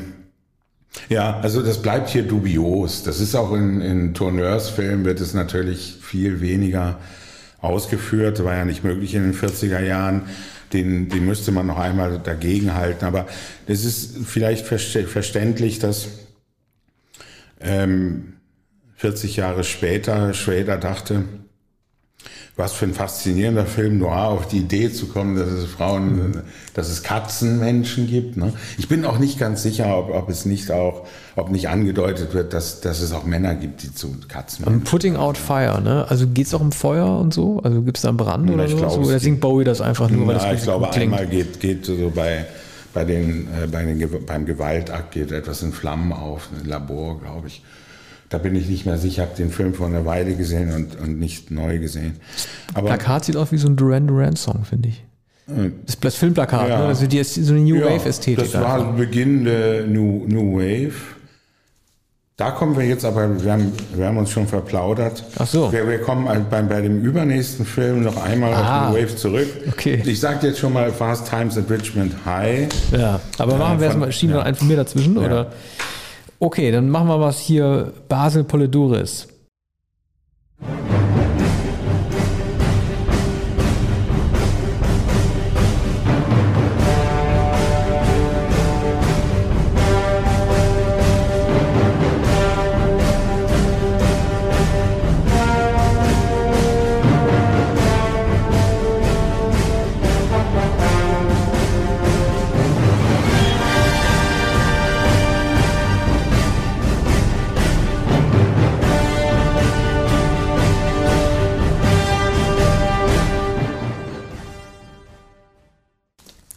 [1.09, 3.03] Ja, also das bleibt hier dubios.
[3.03, 6.99] Das ist auch in, in Tourneursfilmen wird es natürlich viel weniger
[7.61, 8.43] ausgeführt.
[8.43, 10.23] War ja nicht möglich in den 40er Jahren.
[10.71, 13.05] Den, den müsste man noch einmal dagegen halten.
[13.05, 13.27] Aber
[13.67, 16.07] das ist vielleicht verständlich, dass
[17.59, 18.33] ähm,
[18.95, 21.23] 40 Jahre später Schrader dachte,
[22.55, 26.43] was für ein faszinierender Film Noir auf die Idee zu kommen, dass es Frauen,
[26.75, 28.37] dass es Katzenmenschen gibt.
[28.37, 28.53] Ne?
[28.77, 32.53] Ich bin auch nicht ganz sicher, ob, ob es nicht auch, ob nicht angedeutet wird,
[32.53, 34.65] dass, dass es auch Männer gibt, die zu Katzen.
[34.65, 36.05] Um Putting Out Fire, ne?
[36.09, 37.59] Also geht es auch um Feuer und so?
[37.63, 38.77] Also gibt es da einen Brand Na, oder ich so?
[38.77, 41.11] glaub, oder singt Bowie das einfach nur, weil Na, das ich glaube, gut klingt?
[41.11, 42.45] einmal geht, geht so bei,
[42.93, 47.47] bei den, äh, bei den, beim Gewaltakt geht etwas in Flammen auf, ein Labor, glaube
[47.47, 47.63] ich.
[48.33, 51.19] Da bin ich nicht mehr sicher, habe den Film vor einer Weile gesehen und, und
[51.19, 52.15] nicht neu gesehen.
[52.73, 55.03] Aber Plakat sieht aus wie so ein Duran Duran Song, finde ich.
[55.85, 56.79] Das, das Filmplakat, Ja.
[56.79, 56.85] ne?
[56.85, 58.51] Also die ist so eine New Ja, Wave Ästhetik.
[58.51, 58.93] Das war einfach.
[58.95, 60.93] Beginn der New, New Wave.
[62.37, 65.23] Da kommen wir jetzt aber, wir haben, wir haben uns schon verplaudert.
[65.37, 65.71] Ach so.
[65.71, 68.87] Wir, wir kommen halt bei, bei dem übernächsten Film noch einmal Ah.
[68.89, 69.47] auf New Wave zurück.
[69.67, 70.01] Okay.
[70.03, 72.67] Ich sage jetzt schon mal Fast Times at Richmond High.
[72.91, 74.45] Ja, aber machen wir von- erstmal, schieben wir ja.
[74.47, 75.51] einen von mir dazwischen, oder?
[76.43, 77.93] Okay, dann machen wir was hier.
[78.09, 79.29] Basel Polidoris.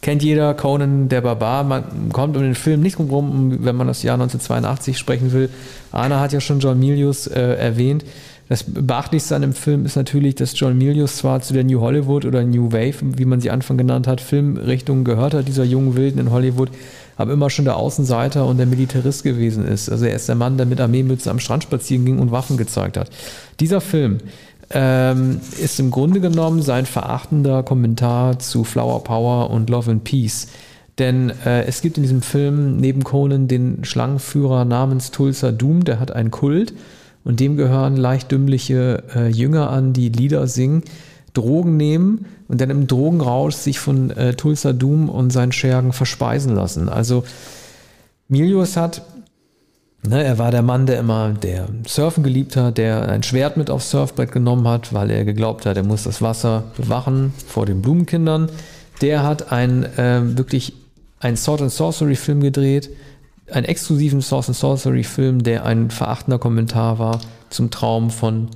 [0.07, 1.65] Kennt jeder Conan der Barbar.
[1.65, 5.49] Man kommt um den Film nicht rum, wenn man das Jahr 1982 sprechen will.
[5.91, 8.05] Arne hat ja schon John Milius äh, erwähnt.
[8.47, 12.23] Das Beachtlichste an dem Film ist natürlich, dass John Milius zwar zu der New Hollywood
[12.23, 16.19] oder New Wave, wie man sie Anfang genannt hat, Filmrichtung gehört hat, dieser jungen Wilden
[16.19, 16.69] in Hollywood,
[17.17, 19.89] aber immer schon der Außenseiter und der Militarist gewesen ist.
[19.89, 22.95] Also er ist der Mann, der mit Armeemütze am Strand spazieren ging und Waffen gezeigt
[22.95, 23.09] hat.
[23.59, 24.19] Dieser Film
[24.69, 30.47] ähm, ist im Grunde genommen sein verachtender Kommentar zu Flower Power und Love and Peace.
[30.97, 35.99] Denn äh, es gibt in diesem Film neben Conan den Schlangenführer namens Tulsa Doom, der
[35.99, 36.73] hat einen Kult
[37.23, 40.83] und dem gehören leicht dümmliche äh, Jünger an, die Lieder singen,
[41.33, 46.55] Drogen nehmen und dann im Drogenrausch sich von äh, Tulsa Doom und seinen Schergen verspeisen
[46.55, 46.89] lassen.
[46.89, 47.23] Also
[48.27, 49.03] Milius hat
[50.03, 53.69] Ne, er war der Mann, der immer der Surfen geliebt hat, der ein Schwert mit
[53.69, 57.81] aufs Surfbrett genommen hat, weil er geglaubt hat, er muss das Wasser bewachen vor den
[57.81, 58.49] Blumenkindern.
[59.01, 60.73] Der hat ein äh, wirklich
[61.19, 62.89] ein Sword and Sorcery Film gedreht,
[63.51, 67.19] einen exklusiven Sword and Sorcery Film, der ein verachtender Kommentar war
[67.49, 68.49] zum Traum von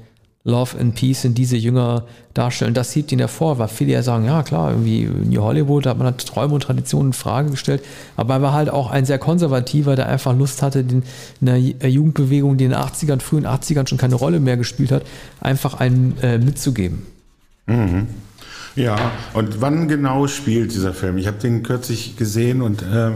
[0.44, 2.74] Love and Peace in diese Jünger darstellen.
[2.74, 6.08] Das hebt ihn hervor, weil viele ja sagen, ja klar, irgendwie New Hollywood hat man
[6.08, 7.84] hat Träume und Traditionen in Frage gestellt,
[8.18, 11.04] aber er war halt auch ein sehr konservativer, der einfach Lust hatte, den,
[11.42, 11.46] in
[11.80, 15.04] der Jugendbewegung, die in den 80ern, frühen 80ern schon keine Rolle mehr gespielt hat,
[15.42, 17.06] einfach einen äh, mitzugeben.
[18.76, 18.95] Ja,
[19.34, 21.17] und wann genau spielt dieser Film?
[21.17, 23.11] Ich habe den kürzlich gesehen und äh,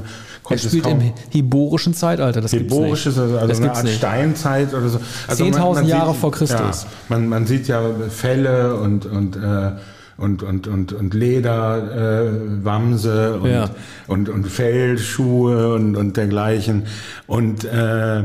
[0.49, 3.15] Er spielt im hiborischen Zeitalter, das gibt's Heborisch nicht.
[3.15, 3.97] ist also, also Das eine gibt's Art nicht.
[3.97, 4.99] Steinzeit oder so.
[5.27, 6.83] Also 10.000 Jahre sieht- vor Christus.
[6.83, 9.71] Ja, man, man sieht ja Felle und und äh,
[10.17, 13.69] und und und und Leder, äh, Wamse und, Ja.
[14.07, 16.83] und und Fellschuhe und und dergleichen
[17.27, 18.23] und äh,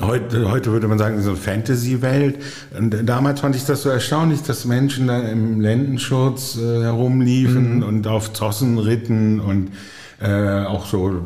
[0.00, 2.42] Heute, heute würde man sagen, so eine Fantasy-Welt.
[2.76, 8.08] Und damals fand ich das so erstaunlich, dass Menschen da im Lendenschutz äh, herumliefen und
[8.08, 9.70] auf Zossen ritten und
[10.20, 11.22] äh, auch so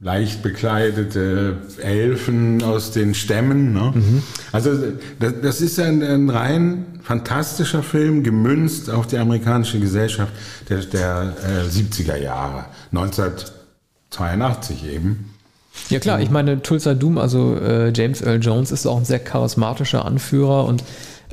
[0.00, 3.74] leicht bekleidete Elfen aus den Stämmen.
[3.74, 4.22] Ne?
[4.50, 4.70] Also
[5.20, 10.32] das, das ist ein, ein rein fantastischer Film, gemünzt auf die amerikanische Gesellschaft
[10.70, 15.34] der, der äh, 70er Jahre, 1982 eben.
[15.90, 19.18] Ja klar, ich meine, Tulsa Doom, also äh, James Earl Jones, ist auch ein sehr
[19.18, 20.84] charismatischer Anführer und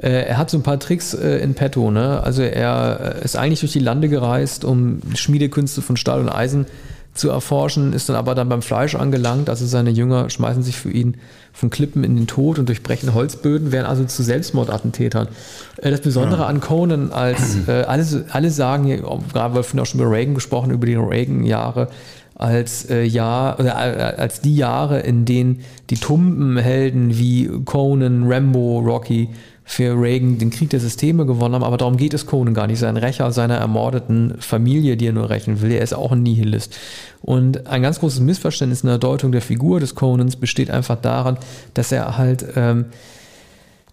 [0.02, 1.92] äh, er hat so ein paar Tricks äh, in petto.
[1.92, 2.22] Ne?
[2.24, 6.66] Also er äh, ist eigentlich durch die Lande gereist, um Schmiedekünste von Stahl und Eisen
[7.14, 9.50] zu erforschen, ist dann aber dann beim Fleisch angelangt.
[9.50, 11.16] Also seine Jünger schmeißen sich für ihn
[11.54, 15.30] von Klippen in den Tod und durchbrechen Holzböden, werden also zu Selbstmordattentätern.
[15.78, 19.86] Äh, das Besondere an Conan, als äh, alle, alle sagen, ja, gerade weil wir auch
[19.86, 21.88] schon über Reagan gesprochen, über die Reagan-Jahre,
[22.36, 28.80] als äh, Jahr oder äh, als die Jahre, in denen die Tumpenhelden wie Conan, Rambo,
[28.80, 29.30] Rocky
[29.68, 32.78] für Reagan den Krieg der Systeme gewonnen haben, aber darum geht es Conan gar nicht.
[32.78, 36.78] Sein Rächer seiner ermordeten Familie, die er nur rächen will, er ist auch ein Nihilist.
[37.24, 41.38] Und ein ganz großes Missverständnis in der Deutung der Figur des Conans besteht einfach daran,
[41.74, 42.86] dass er halt, ähm,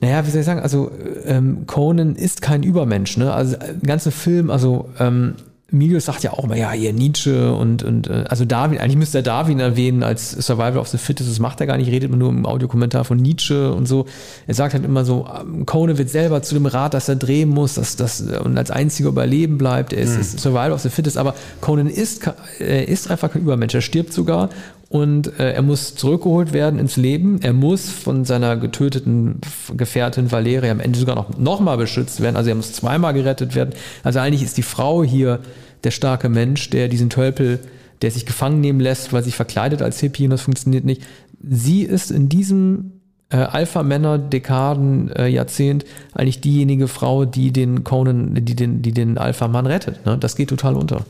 [0.00, 0.90] naja, wie soll ich sagen, also
[1.24, 3.32] ähm, Conan ist kein Übermensch, ne?
[3.32, 5.36] Also der ganze Film, also ähm,
[5.72, 9.18] Milius sagt ja auch immer, ja, hier Nietzsche und, und äh, also Darwin, eigentlich müsste
[9.18, 12.18] er Darwin erwähnen als Survival of the Fittest, das macht er gar nicht, redet man
[12.18, 14.06] nur im Audiokommentar von Nietzsche und so.
[14.46, 17.48] Er sagt halt immer so, ähm, Conan wird selber zu dem Rad, dass er drehen
[17.48, 19.92] muss, dass das und als einziger überleben bleibt.
[19.92, 20.20] Er ist, mhm.
[20.20, 22.22] ist Survival of the Fittest, aber Conan ist,
[22.58, 23.74] er ist einfach kein Übermensch.
[23.74, 24.50] Er stirbt sogar
[24.92, 27.40] und äh, er muss zurückgeholt werden ins Leben.
[27.40, 29.40] Er muss von seiner getöteten
[29.74, 32.36] Gefährtin Valeria am Ende sogar noch, noch mal beschützt werden.
[32.36, 33.70] Also er muss zweimal gerettet werden.
[34.02, 35.38] Also eigentlich ist die Frau hier
[35.84, 37.60] der starke Mensch, der diesen Tölpel,
[38.02, 41.00] der sich gefangen nehmen lässt, weil sich verkleidet als Hippie und das funktioniert nicht.
[41.42, 48.82] Sie ist in diesem äh, Alpha-Männer-Dekaden-Jahrzehnt äh, eigentlich diejenige Frau, die den Conan, die den,
[48.82, 50.04] die den Alpha-Mann rettet.
[50.04, 50.18] Ne?
[50.18, 51.06] Das geht total unter.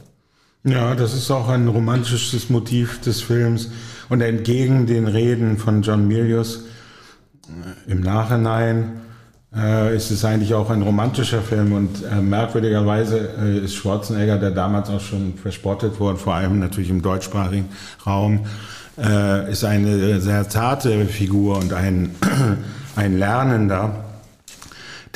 [0.65, 3.71] Ja, das ist auch ein romantisches Motiv des Films.
[4.09, 6.67] Und entgegen den Reden von John Milius
[7.49, 9.01] äh, im Nachhinein
[9.53, 11.73] äh, ist es eigentlich auch ein romantischer Film.
[11.73, 16.91] Und äh, merkwürdigerweise äh, ist Schwarzenegger, der damals auch schon verspottet wurde, vor allem natürlich
[16.91, 17.69] im deutschsprachigen
[18.07, 18.47] Raum,
[18.99, 22.15] äh, ist eine sehr zarte Figur und ein,
[22.95, 24.05] ein Lernender,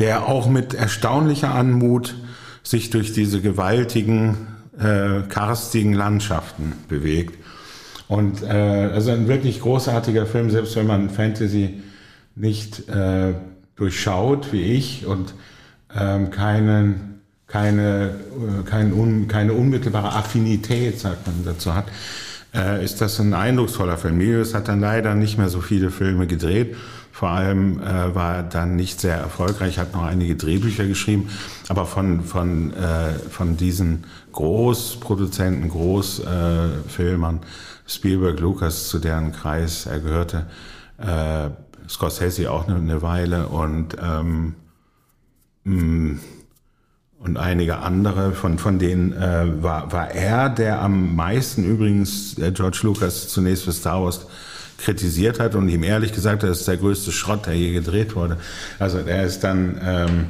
[0.01, 2.17] der auch mit erstaunlicher Anmut
[2.65, 7.39] sich durch diese gewaltigen äh, karstigen Landschaften bewegt.
[8.09, 11.83] Und äh, also ein wirklich großartiger Film, selbst wenn man Fantasy
[12.35, 13.35] nicht äh,
[13.75, 15.35] durchschaut wie ich und
[15.99, 21.87] ähm, keinen, keine, äh, kein un, keine unmittelbare Affinität, sagt man dazu hat,
[22.55, 24.19] äh, ist das ein eindrucksvoller Film.
[24.19, 26.77] Milius hat dann leider nicht mehr so viele Filme gedreht
[27.17, 31.31] vor allem äh, war er dann nicht sehr erfolgreich, hat noch einige Drehbücher geschrieben,
[31.67, 40.01] aber von, von, äh, von diesen Großproduzenten, Großfilmern, äh, Spielberg, Lucas, zu deren Kreis er
[40.01, 40.45] gehörte,
[40.99, 41.49] äh,
[41.89, 44.55] Scorsese auch eine, eine Weile und, ähm,
[45.65, 46.21] mh, mm,
[47.19, 52.53] und einige andere, von, von denen äh, war, war er, der am meisten übrigens äh,
[52.53, 54.27] George Lucas zunächst für Star Wars
[54.79, 58.15] kritisiert hat und ihm ehrlich gesagt hat, das ist der größte Schrott, der je gedreht
[58.15, 58.37] wurde.
[58.79, 60.27] Also er ist dann ähm,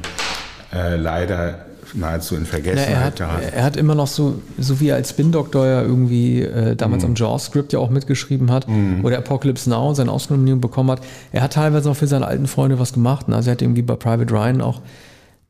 [0.73, 4.89] äh, leider nahezu in Vergessenheit Na, er, hat, er hat immer noch so, so wie
[4.89, 7.05] er als Spin-Doktor ja irgendwie äh, damals mm.
[7.05, 9.03] am Jaws-Script ja auch mitgeschrieben hat, mm.
[9.03, 11.01] oder Apocalypse Now seine Ausnominierung bekommen hat.
[11.31, 13.27] Er hat teilweise auch für seine alten Freunde was gemacht.
[13.29, 14.81] Also er hat irgendwie bei Private Ryan auch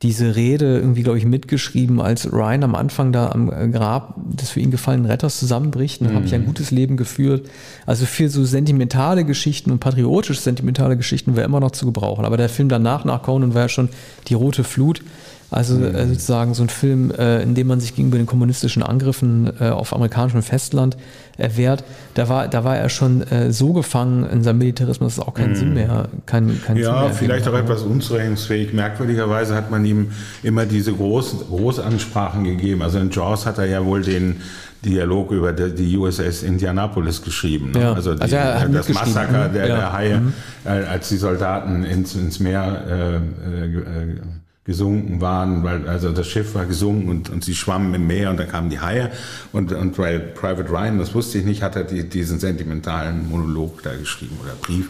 [0.03, 4.59] diese Rede irgendwie, glaube ich, mitgeschrieben, als Ryan am Anfang da am Grab des für
[4.59, 6.01] ihn gefallenen Retters zusammenbricht.
[6.01, 6.15] Dann mhm.
[6.15, 7.49] habe ich ein gutes Leben geführt.
[7.87, 12.25] Also für so sentimentale Geschichten und patriotisch sentimentale Geschichten wäre immer noch zu gebrauchen.
[12.25, 13.89] Aber der Film danach, nach Conan, war ja schon
[14.27, 15.01] die rote Flut.
[15.49, 15.95] Also mhm.
[15.95, 19.69] Äh, sozusagen so ein Film, äh, in dem man sich gegenüber den kommunistischen Angriffen äh,
[19.69, 20.97] auf amerikanischem Festland
[21.37, 21.83] erwehrt,
[22.15, 25.51] da war, da war er schon so gefangen in seinem Militarismus, dass es auch keinen
[25.51, 25.55] mhm.
[25.55, 28.73] Sinn mehr, kein, kein Ja, Sinn mehr vielleicht auch etwas unzurechnungsfähig.
[28.73, 32.81] Merkwürdigerweise hat man ihm immer diese Groß, Großansprachen gegeben.
[32.81, 34.37] Also in Jaws hat er ja wohl den
[34.83, 37.71] Dialog über die USS Indianapolis geschrieben.
[37.71, 37.81] Ne?
[37.81, 37.93] Ja.
[37.93, 39.75] Also, die, also das Massaker der, ja.
[39.75, 40.33] der Haie, mhm.
[40.65, 44.21] als die Soldaten ins, ins Meer äh, äh,
[44.67, 48.37] gesunken waren, weil also das Schiff war gesunken und, und sie schwammen im Meer und
[48.37, 49.11] dann kamen die Haie.
[49.53, 53.81] Und, und weil Private Ryan, das wusste ich nicht, hat er die, diesen sentimentalen Monolog
[53.81, 54.89] da geschrieben oder Brief.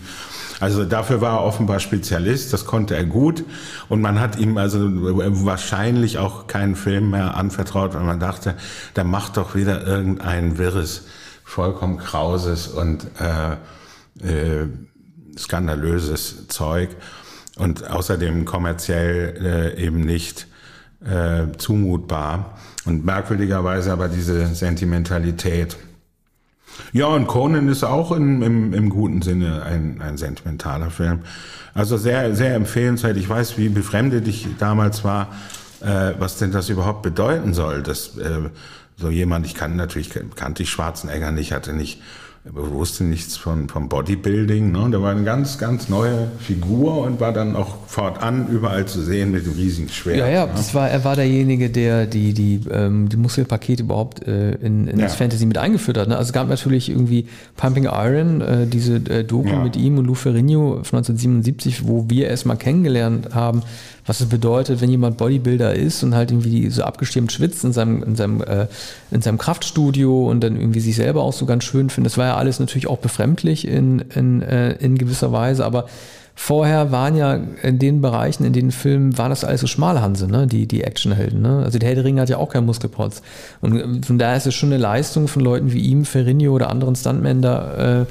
[0.59, 3.43] Also dafür war er offenbar Spezialist, das konnte er gut.
[3.87, 8.55] Und man hat ihm also wahrscheinlich auch keinen Film mehr anvertraut, weil man dachte,
[8.95, 11.05] der macht doch wieder irgendein wirres,
[11.43, 13.51] vollkommen krauses und äh,
[14.27, 14.67] äh,
[15.37, 16.89] skandalöses Zeug
[17.57, 20.47] und außerdem kommerziell äh, eben nicht
[21.05, 22.57] äh, zumutbar.
[22.85, 25.77] Und merkwürdigerweise aber diese Sentimentalität.
[26.93, 31.21] Ja, und Conan ist auch in, im, im guten Sinne ein, ein sentimentaler Film.
[31.73, 33.17] Also sehr, sehr empfehlenswert.
[33.17, 35.33] Ich weiß, wie befremdet ich damals war,
[35.81, 37.83] äh, was denn das überhaupt bedeuten soll.
[37.83, 38.49] Dass äh,
[38.95, 42.01] so jemand, ich kann natürlich, kannte ich Schwarzenegger nicht, hatte nicht
[42.53, 44.71] wusste nichts von, vom Bodybuilding.
[44.71, 44.89] Ne?
[44.91, 49.31] Der war eine ganz, ganz neue Figur und war dann auch fortan überall zu sehen
[49.31, 50.17] mit dem riesigen Schwert.
[50.17, 50.51] Ja, ja, ne?
[50.55, 54.99] das war, er war derjenige, der die, die, ähm, die Muskelpakete überhaupt äh, in, in
[54.99, 55.05] ja.
[55.05, 56.07] das Fantasy mit eingeführt hat.
[56.07, 56.17] Ne?
[56.17, 59.63] Also es gab natürlich irgendwie Pumping Iron, äh, diese äh, Doku ja.
[59.63, 63.63] mit ihm und Lou Ferrigno von 1977, wo wir erstmal kennengelernt haben,
[64.07, 68.01] was es bedeutet, wenn jemand Bodybuilder ist und halt irgendwie so abgestimmt schwitzt in seinem,
[68.03, 68.67] in seinem, äh,
[69.11, 72.13] in seinem Kraftstudio und dann irgendwie sich selber auch so ganz schön findet.
[72.13, 75.87] Das war ja ist natürlich auch befremdlich in, in, äh, in gewisser Weise, aber
[76.33, 80.47] vorher waren ja in den Bereichen, in den Filmen, waren das alles so Schmalhanse, ne?
[80.47, 81.41] die, die Actionhelden.
[81.41, 81.63] Ne?
[81.65, 83.21] Also der Herr der Ringe hat ja auch keinen Muskelprotz.
[83.59, 86.95] Und von daher ist es schon eine Leistung von Leuten wie ihm, Ferrigno oder anderen
[86.95, 88.05] Stuntmen da, äh,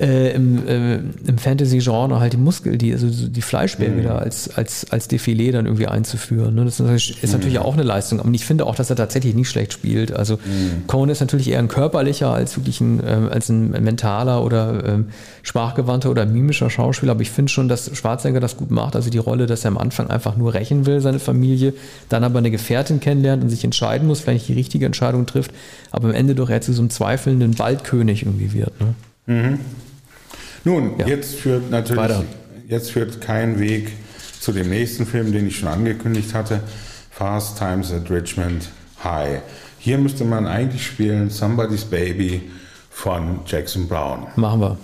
[0.00, 4.04] äh, im, äh, im Fantasy-Genre halt die Muskel, die, also die Fleischberge mhm.
[4.04, 6.54] da als, als, als Defilé dann irgendwie einzuführen.
[6.54, 6.64] Ne?
[6.64, 7.64] Das ist natürlich, ist natürlich mhm.
[7.64, 8.20] auch eine Leistung.
[8.20, 10.12] Aber ich finde auch, dass er tatsächlich nicht schlecht spielt.
[10.12, 10.86] Also mhm.
[10.86, 15.06] Cohen ist natürlich eher ein körperlicher als wirklich ein, ähm, als ein mentaler oder ähm,
[15.42, 17.12] sprachgewandter oder mimischer Schauspieler.
[17.12, 18.94] Aber ich finde schon, dass Schwarzenegger das gut macht.
[18.94, 21.74] Also die Rolle, dass er am Anfang einfach nur rächen will, seine Familie,
[22.08, 25.50] dann aber eine Gefährtin kennenlernt und sich entscheiden muss, vielleicht die richtige Entscheidung trifft,
[25.90, 28.72] aber am Ende doch eher zu so einem zweifelnden Waldkönig irgendwie wird.
[28.80, 28.94] Ne?
[29.26, 29.58] Mhm.
[30.64, 31.06] Nun, ja.
[31.06, 32.24] jetzt führt natürlich Weiter.
[32.68, 33.92] jetzt führt kein Weg
[34.40, 36.60] zu dem nächsten Film, den ich schon angekündigt hatte,
[37.10, 38.68] Fast Times at Richmond
[39.02, 39.40] High.
[39.78, 42.50] Hier müsste man eigentlich spielen Somebody's Baby
[42.90, 44.26] von Jackson Brown.
[44.36, 44.76] Machen wir.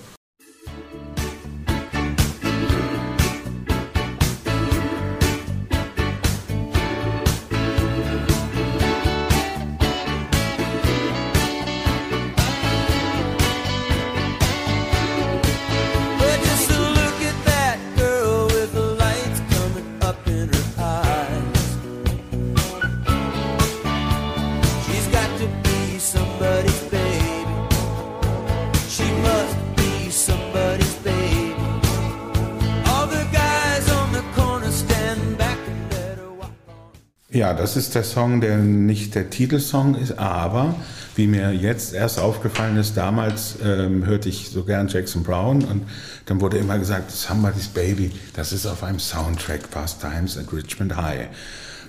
[37.65, 40.75] Das ist der Song, der nicht der Titelsong ist, aber
[41.17, 45.87] wie mir jetzt erst aufgefallen ist, damals ähm, hörte ich so gern Jackson Brown und
[46.27, 50.95] dann wurde immer gesagt, Somebody's Baby, das ist auf einem Soundtrack, Past Times at Richmond
[50.95, 51.29] High.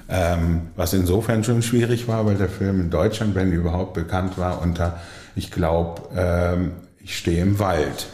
[0.08, 4.62] Ähm, was insofern schon schwierig war, weil der Film in Deutschland, wenn überhaupt, bekannt war
[4.62, 5.02] unter,
[5.36, 6.72] ich glaube, ähm,
[7.04, 8.08] ich stehe im Wald.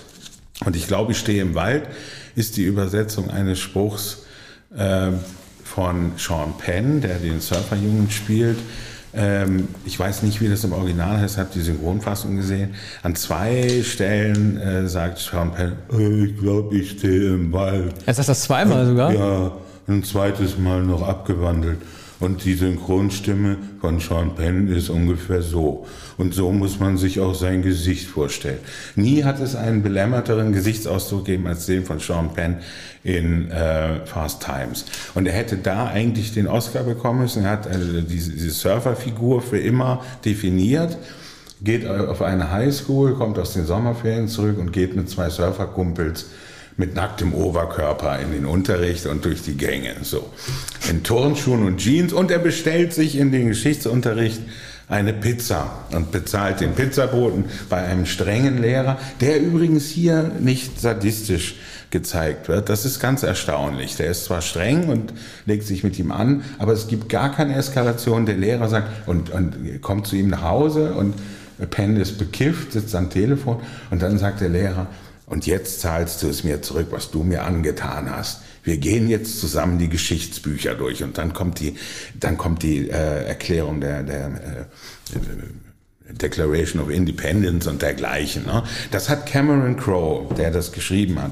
[0.66, 1.84] Und ich glaube, ich stehe im Wald
[2.36, 4.24] ist die Übersetzung eines Spruchs,
[4.76, 5.12] äh,
[5.74, 8.58] von Sean Penn, der den Surferjungen spielt.
[9.14, 12.76] Ähm, ich weiß nicht, wie das im Original heißt, habe die Synchronfassung gesehen.
[13.04, 17.94] An zwei Stellen äh, sagt Sean Penn, äh, ich glaube, ich stehe im Wald.
[18.06, 19.14] Er sagt das zweimal sogar?
[19.14, 19.52] Ja,
[19.88, 21.80] ein zweites Mal noch abgewandelt.
[22.22, 25.88] Und die Synchronstimme von Sean Penn ist ungefähr so.
[26.18, 28.60] Und so muss man sich auch sein Gesicht vorstellen.
[28.96, 32.60] Nie hat es einen belämmerteren Gesichtsausdruck gegeben als den von Sean Penn
[33.04, 34.86] in äh, Fast Times.
[35.16, 37.44] Und er hätte da eigentlich den Oscar bekommen müssen.
[37.44, 40.98] Er hat also diese, diese Surferfigur für immer definiert
[41.64, 46.26] geht auf eine Highschool, kommt aus den Sommerferien zurück und geht mit zwei Surferkumpels
[46.78, 49.96] mit nacktem Oberkörper in den Unterricht und durch die Gänge.
[50.02, 50.32] So.
[50.90, 52.14] In Turnschuhen und Jeans.
[52.14, 54.42] Und er bestellt sich in den Geschichtsunterricht
[54.88, 61.56] eine Pizza und bezahlt den Pizzaboten bei einem strengen Lehrer, der übrigens hier nicht sadistisch
[61.92, 62.68] gezeigt wird.
[62.70, 63.96] Das ist ganz erstaunlich.
[63.96, 65.14] Der ist zwar streng und
[65.46, 68.26] legt sich mit ihm an, aber es gibt gar keine Eskalation.
[68.26, 71.14] Der Lehrer sagt und, und kommt zu ihm nach Hause und
[71.70, 73.62] Penn ist bekifft, sitzt am Telefon
[73.92, 74.88] und dann sagt der Lehrer,
[75.32, 78.42] und jetzt zahlst du es mir zurück, was du mir angetan hast.
[78.64, 81.76] Wir gehen jetzt zusammen die Geschichtsbücher durch und dann kommt die,
[82.20, 85.16] dann kommt die äh, Erklärung der, der äh,
[86.12, 88.46] Declaration of Independence und dergleichen.
[88.46, 88.64] Ne?
[88.92, 91.32] Das hat Cameron Crowe, der das geschrieben hat,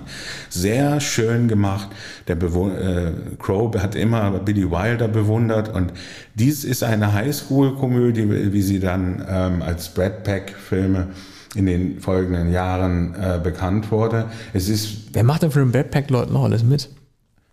[0.50, 1.90] sehr schön gemacht.
[2.30, 5.92] Der Bewohn äh, Crowe hat immer Billy Wilder bewundert und
[6.36, 11.10] dies ist eine Highschool-Komödie, wie sie dann ähm, als Brad Pack-Filme
[11.56, 14.26] in den folgenden Jahren äh, bekannt wurde.
[14.54, 16.90] Es ist Wer macht denn für den Backpack-Leuten noch alles mit?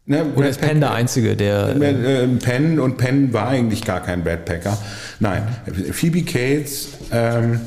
[0.09, 1.74] Ne, Oder ist Penn der Einzige, der.
[1.80, 4.78] Äh, äh, Penn und Penn war eigentlich gar kein Backpacker.
[5.18, 5.42] Nein,
[5.90, 7.61] Phoebe Cates ähm,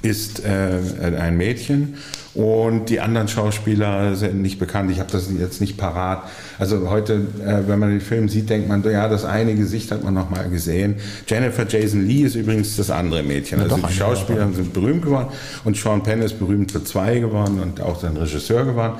[0.00, 0.78] ist äh,
[1.18, 1.96] ein Mädchen
[2.38, 4.92] und die anderen Schauspieler sind nicht bekannt.
[4.92, 6.22] Ich habe das jetzt nicht parat.
[6.60, 7.14] Also heute,
[7.44, 10.30] äh, wenn man den Film sieht, denkt man, ja, das eine Gesicht hat man noch
[10.30, 10.94] mal gesehen.
[11.26, 13.60] Jennifer Jason Lee ist übrigens das andere Mädchen.
[13.60, 15.30] Also die Schauspieler sind berühmt geworden
[15.64, 18.94] und Sean Penn ist berühmt für zwei geworden und auch sein Regisseur geworden.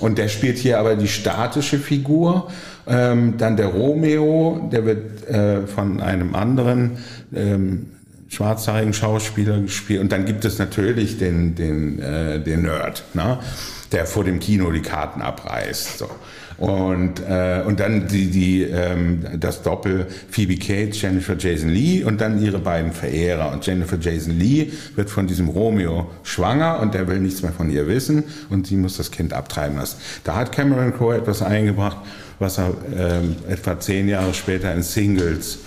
[0.00, 2.48] Und der spielt hier aber die statische Figur.
[2.86, 6.92] Ähm, dann der Romeo, der wird äh, von einem anderen
[7.34, 7.88] ähm,
[8.32, 10.00] schwarzhaarigen Schauspieler gespielt.
[10.00, 13.38] Und dann gibt es natürlich den, den, äh, den Nerd, ne?
[13.92, 15.98] der vor dem Kino die Karten abreißt.
[15.98, 16.08] So.
[16.56, 22.22] Und, äh, und dann die, die, ähm, das Doppel Phoebe Cates, Jennifer Jason Lee und
[22.22, 23.52] dann ihre beiden Verehrer.
[23.52, 27.68] Und Jennifer Jason Lee wird von diesem Romeo schwanger und der will nichts mehr von
[27.68, 29.98] ihr wissen und sie muss das Kind abtreiben lassen.
[30.24, 31.98] Da hat Cameron Crowe etwas eingebracht,
[32.38, 35.58] was er ähm, etwa zehn Jahre später in Singles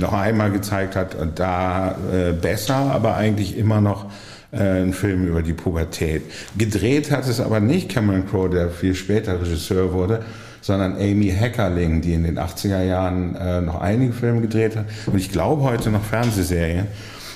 [0.00, 4.06] noch einmal gezeigt hat und da äh, besser, aber eigentlich immer noch
[4.52, 6.22] äh, ein Film über die Pubertät.
[6.56, 10.22] Gedreht hat es aber nicht Cameron Crowe, der viel später Regisseur wurde,
[10.60, 15.18] sondern Amy Heckerling, die in den 80er Jahren äh, noch einige Filme gedreht hat und
[15.18, 16.86] ich glaube heute noch Fernsehserien.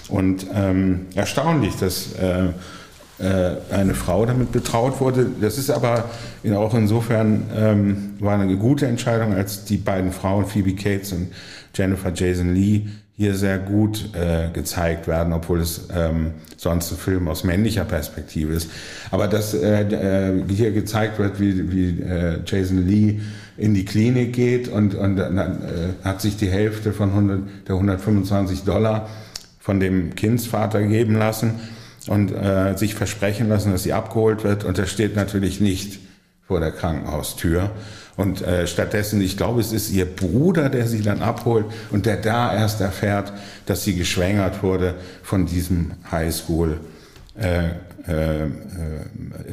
[0.09, 2.53] Und ähm, erstaunlich, dass äh, äh,
[3.71, 5.27] eine Frau damit betraut wurde.
[5.41, 6.05] Das ist aber
[6.55, 11.29] auch insofern ähm, war eine gute Entscheidung, als die beiden Frauen, Phoebe Cates und
[11.75, 17.29] Jennifer Jason Lee, hier sehr gut äh, gezeigt werden, obwohl es ähm, sonst ein Film
[17.29, 18.71] aus männlicher Perspektive ist.
[19.11, 23.21] Aber dass äh, äh, hier gezeigt wird, wie, wie äh, Jason Lee
[23.57, 27.75] in die Klinik geht und, und dann äh, hat sich die Hälfte von 100, der
[27.75, 29.09] 125 Dollar
[29.61, 31.61] von dem Kindsvater geben lassen
[32.09, 34.65] und äh, sich versprechen lassen, dass sie abgeholt wird.
[34.65, 36.01] Und das steht natürlich nicht
[36.47, 37.71] vor der Krankenhaustür.
[38.17, 42.17] Und äh, stattdessen, ich glaube, es ist ihr Bruder, der sie dann abholt und der
[42.17, 43.33] da erst erfährt,
[43.67, 46.81] dass sie geschwängert wurde von diesem Highschool.
[47.39, 47.71] Äh,
[48.07, 48.49] äh, äh,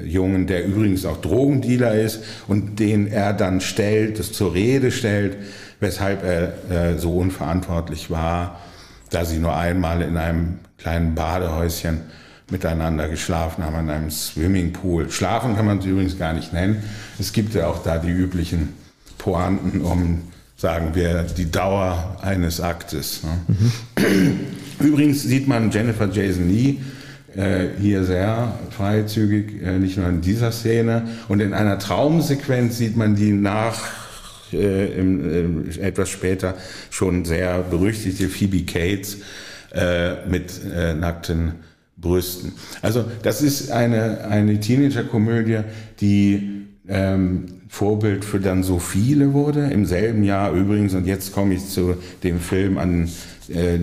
[0.06, 5.38] Jungen, der übrigens auch Drogendealer ist und den er dann stellt, das zur Rede stellt,
[5.80, 8.60] weshalb er äh, so unverantwortlich war,
[9.12, 12.02] da sie nur einmal in einem kleinen Badehäuschen
[12.52, 15.12] miteinander geschlafen haben, in einem Swimmingpool.
[15.12, 16.84] Schlafen kann man es übrigens gar nicht nennen.
[17.20, 18.74] Es gibt ja auch da die üblichen
[19.18, 20.22] Pointen, um,
[20.58, 23.22] sagen wir, die Dauer eines Aktes.
[23.24, 23.38] Ne?
[23.48, 24.40] Mhm.
[24.80, 26.78] Übrigens sieht man Jennifer Jason Lee
[27.36, 31.08] äh, hier sehr freizügig, äh, nicht nur in dieser Szene.
[31.28, 33.80] Und in einer Traumsequenz sieht man die nach
[34.54, 36.56] äh, im, äh, etwas später
[36.90, 39.18] schon sehr berüchtigte Phoebe Cates
[39.74, 41.54] äh, mit äh, nackten
[42.02, 42.54] Brüsten.
[42.82, 45.62] Also das ist eine, eine Teenager-Komödie,
[46.00, 49.68] die ähm, Vorbild für dann so viele wurde.
[49.68, 53.10] Im selben Jahr übrigens, und jetzt komme ich zu dem Film an.
[53.50, 53.80] Äh, äh,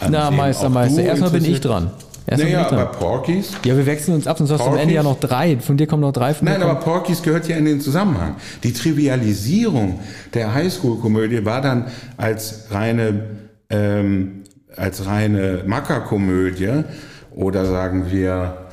[0.00, 1.90] an Na, Meister, Meister, erstmal bin ich dran.
[2.30, 3.52] Erst naja, aber Porkies.
[3.64, 5.58] Ja, wir wechseln uns ab, sonst hast du am Ende ja noch drei.
[5.60, 6.34] Von dir kommen noch drei.
[6.34, 8.36] Von Nein, aber Porkies gehört ja in den Zusammenhang.
[8.62, 10.00] Die Trivialisierung
[10.34, 11.86] der Highschool-Komödie war dann
[12.18, 13.22] als reine,
[13.70, 14.42] ähm,
[14.78, 16.84] als reine Mackerkomödie
[17.30, 18.68] oder sagen wir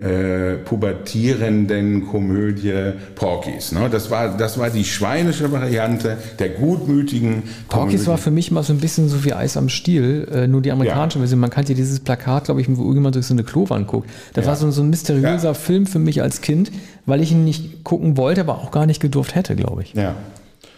[0.00, 3.72] äh, pubertierenden Komödie Porkies.
[3.72, 3.88] Ne?
[3.90, 8.72] Das, war, das war die schweinische Variante der gutmütigen Porkies war für mich mal so
[8.72, 11.22] ein bisschen so wie Eis am Stiel, äh, nur die amerikanische ja.
[11.22, 11.40] Version.
[11.40, 14.08] Man kannte dieses Plakat, glaube ich, wo irgendjemand durch so eine Klowand guckt.
[14.34, 14.50] Das ja.
[14.50, 15.54] war so, so ein mysteriöser ja.
[15.54, 16.70] Film für mich als Kind,
[17.04, 19.94] weil ich ihn nicht gucken wollte, aber auch gar nicht gedurft hätte, glaube ich.
[19.94, 20.14] Ja.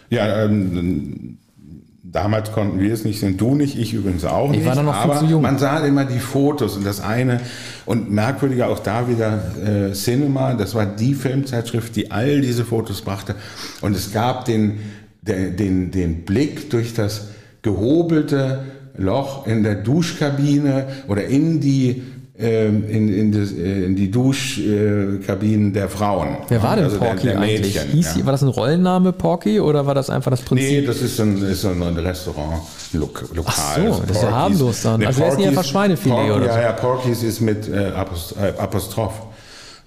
[0.09, 1.37] Ja, ähm,
[2.11, 4.61] Damals konnten wir es nicht, sind du nicht, ich übrigens auch nicht.
[4.61, 5.41] Ich war dann noch aber zu jung.
[5.41, 7.39] Man sah immer die Fotos und das eine
[7.85, 10.53] und merkwürdiger auch da wieder äh, Cinema.
[10.55, 13.35] Das war die Filmzeitschrift, die all diese Fotos brachte
[13.79, 14.79] und es gab den
[15.21, 17.29] den den, den Blick durch das
[17.61, 18.63] gehobelte
[18.97, 22.03] Loch in der Duschkabine oder in die
[22.41, 26.37] in, in, das, äh, in, die Duschkabinen der Frauen.
[26.47, 27.79] Wer war denn also Porky der, der eigentlich?
[27.79, 28.25] Hieß, ja.
[28.25, 30.81] War das ein Rollenname Porky oder war das einfach das Prinzip?
[30.81, 32.61] Nee, das ist ein, ist ein Restaurant,
[32.93, 33.53] Lok, lokal.
[33.55, 34.99] Ach so, das, das ist ja harmlos dann.
[34.99, 36.49] Nee, also Porky's, essen einfach Schweinefilet Porky, oder so.
[36.49, 37.93] Ja, ja, Porky's ist mit äh, äh
[38.57, 39.21] Apostroph.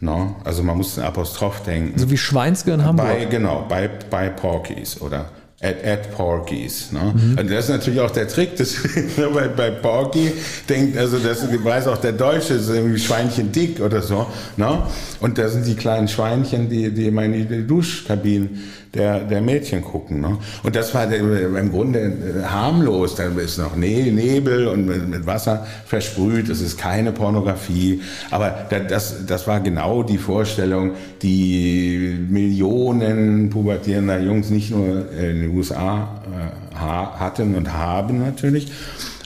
[0.00, 0.36] No?
[0.44, 1.98] Also man muss den Apostroph denken.
[1.98, 3.09] So wie Schweinske in Hamburg.
[3.09, 5.26] Bei, genau, bei, bei Porky's oder
[5.65, 6.93] at, at Porkies.
[6.93, 7.15] Ne?
[7.15, 7.39] Mhm.
[7.39, 8.77] Und das ist natürlich auch der Trick, dass
[9.35, 10.33] bei, bei Porky
[10.69, 14.27] denkt, also das weiß auch der Deutsche, das ist irgendwie Schweinchen dick oder so.
[14.57, 14.83] Ne?
[15.21, 18.62] Und da sind die kleinen Schweinchen, die, die immer in die Duschkabinen
[18.95, 20.20] der, der Mädchen gucken.
[20.20, 20.38] Ne?
[20.62, 23.14] Und das war im Grunde äh, harmlos.
[23.14, 26.49] Da ist noch Nebel und mit, Wasser versprüht.
[26.49, 28.03] Es ist keine Pornografie.
[28.30, 30.92] Aber das, das war genau die Vorstellung,
[31.22, 38.70] die Millionen pubertierender Jungs nicht nur in den USA äh, hatten und haben natürlich.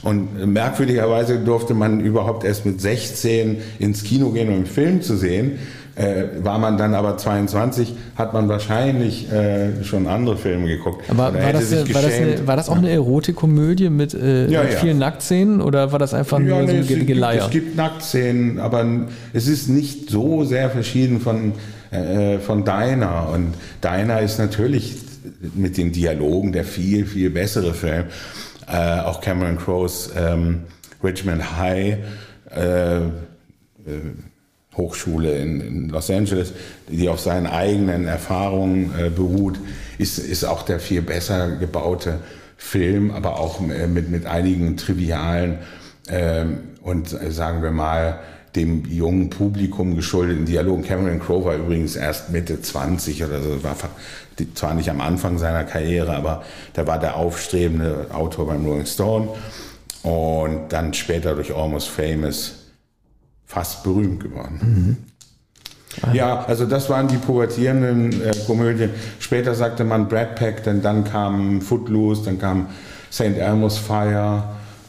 [0.02, 5.16] Und merkwürdigerweise durfte man überhaupt erst mit 16 ins Kino gehen, um einen Film zu
[5.16, 5.58] sehen.
[5.98, 11.02] Äh, war man dann aber 22, hat man wahrscheinlich äh, schon andere Filme geguckt.
[11.10, 14.74] Aber war das, war, das eine, war das, auch eine Erotikkomödie mit, äh, ja, mit
[14.74, 14.78] ja.
[14.78, 17.46] vielen Nacktszenen oder war das einfach ja, nur so ein Geleier?
[17.46, 18.86] Es gibt Nacktszenen, aber
[19.32, 21.54] es ist nicht so sehr verschieden von,
[21.90, 23.30] äh, von Deiner.
[23.34, 24.98] Und Deiner ist natürlich
[25.56, 28.04] mit den Dialogen der viel, viel bessere Film.
[28.68, 30.60] Äh, auch Cameron Crowes ähm,
[31.02, 31.98] Richmond High
[32.54, 33.00] äh,
[34.78, 36.54] Hochschule in, in, Los Angeles,
[36.88, 39.58] die auf seinen eigenen Erfahrungen äh, beruht,
[39.98, 42.20] ist, ist auch der viel besser gebaute
[42.56, 45.58] Film, aber auch äh, mit, mit einigen trivialen
[46.08, 48.20] ähm, und äh, sagen wir mal
[48.56, 50.82] dem jungen Publikum geschuldeten Dialogen.
[50.82, 53.76] Cameron Crowe war übrigens erst Mitte 20 oder so, war
[54.54, 56.42] zwar nicht am Anfang seiner Karriere, aber
[56.72, 59.28] da war der aufstrebende Autor beim Rolling Stone
[60.02, 62.57] und dann später durch Almost Famous
[63.48, 64.60] fast berühmt geworden.
[64.62, 64.96] Mhm.
[66.12, 68.90] Ja, also das waren die pubertierenden äh, Komödien.
[69.18, 72.68] Später sagte man Brad Pack, denn dann kam Footloose, dann kam
[73.10, 73.36] St.
[73.38, 74.44] Elmo's Fire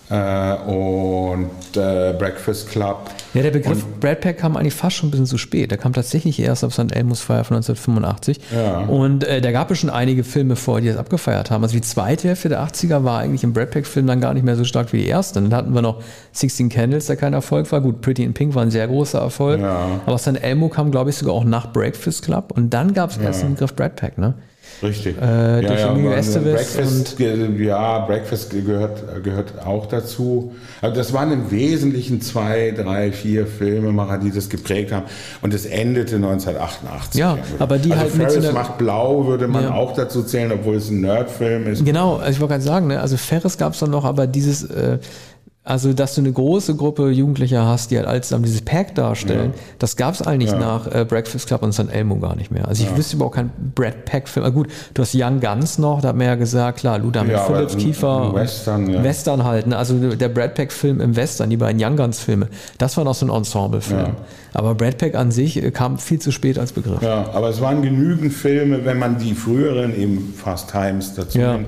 [0.10, 3.10] äh, und äh, Breakfast Club.
[3.34, 5.70] Ja, der Begriff und, Brad Pack kam eigentlich fast schon ein bisschen zu spät.
[5.70, 6.92] Der kam tatsächlich erst auf St.
[6.92, 8.40] Elmo's Fire von 1985.
[8.54, 8.80] Ja.
[8.80, 11.64] Und äh, da gab es schon einige Filme vor, die das abgefeiert haben.
[11.64, 14.56] Also die zweite Hälfte der 80er war eigentlich im Brad Pack-Film dann gar nicht mehr
[14.56, 15.42] so stark wie die erste.
[15.42, 17.82] Dann hatten wir noch 16 Candles, der kein Erfolg war.
[17.82, 19.62] Gut, Pretty in Pink war ein sehr großer Erfolg.
[19.62, 20.02] Ja.
[20.06, 20.42] Aber St.
[20.42, 22.52] Elmo kam, glaube ich, sogar auch nach Breakfast Club.
[22.56, 24.34] Und dann gab es erst den Begriff Brad Pack, ne?
[24.82, 25.18] Richtig.
[25.22, 30.54] Äh, ja, ja, Breakfast, ja, Breakfast gehört, gehört auch dazu.
[30.82, 35.06] Also das waren im Wesentlichen zwei, drei, vier Filmemacher, die das geprägt haben.
[35.42, 37.20] Und es endete 1988.
[37.20, 39.74] Ja, aber die also halt Ferris mit so macht blau würde man ja.
[39.74, 41.86] auch dazu zählen, obwohl es ein Nerdfilm ist.
[41.86, 43.02] Genau, also ich wollte gerade sagen, ne?
[43.02, 45.00] also Ferris gab es dann noch, aber dieses äh,
[45.70, 49.52] also, dass du eine große Gruppe Jugendlicher hast, die halt alles zusammen dieses Pack darstellen,
[49.56, 49.62] ja.
[49.78, 50.58] das gab es eigentlich ja.
[50.58, 51.92] nach äh, Breakfast Club und St.
[51.92, 52.68] Elmo gar nicht mehr.
[52.68, 52.98] Also ich ja.
[52.98, 54.44] wüsste überhaupt keinen Brad Pack-Film.
[54.44, 57.38] Ah, gut, du hast Young Guns noch, da hat man ja gesagt, klar, Luda mit
[57.38, 58.34] Phillips, Kiefer.
[58.34, 59.04] Western.
[59.04, 59.68] Western halt.
[59.68, 59.78] Ne?
[59.78, 62.48] Also der Brad Pack-Film im Western, die beiden Young Guns-Filme,
[62.80, 64.16] das war noch so ein Ensemble-Film.
[64.54, 67.04] Aber Brad Pack an sich äh, kam viel zu spät als Begriff.
[67.04, 71.68] Ja, aber es waren genügend Filme, wenn man die früheren, eben Fast Times dazu nimmt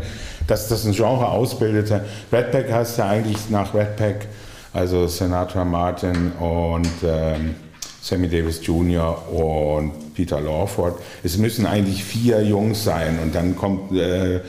[0.52, 2.04] dass das ein Genre ausbildete.
[2.30, 4.28] Redback heißt ja eigentlich nach Redback,
[4.74, 7.56] also Sinatra Martin und ähm,
[8.02, 9.32] Sammy Davis Jr.
[9.32, 11.00] und Peter Lawford.
[11.24, 14.42] Es müssen eigentlich vier Jungs sein und dann kommt, äh,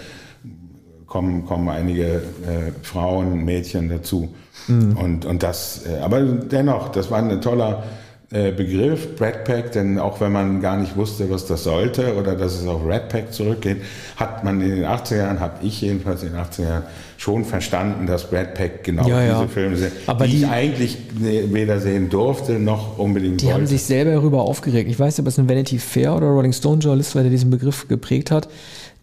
[1.06, 4.34] kommen, kommen einige äh, Frauen, Mädchen dazu.
[4.66, 4.96] Mhm.
[4.96, 7.84] Und, und das, äh, aber dennoch, das war ein toller
[8.32, 12.54] Begriff, Red Pack, denn auch wenn man gar nicht wusste, was das sollte oder dass
[12.54, 13.78] es auf Red Pack zurückgeht,
[14.16, 16.82] hat man in den 80er Jahren, habe ich jedenfalls in den 80er Jahren
[17.18, 19.46] schon verstanden, dass Red Pack genau ja, diese ja.
[19.48, 23.58] Filme sind, Aber die, die, ich eigentlich weder sehen durfte noch unbedingt Die wollte.
[23.58, 24.90] haben sich selber darüber aufgeregt.
[24.90, 27.50] Ich weiß nicht, ob es ein Vanity Fair oder Rolling Stone Journalist war, der diesen
[27.50, 28.48] Begriff geprägt hat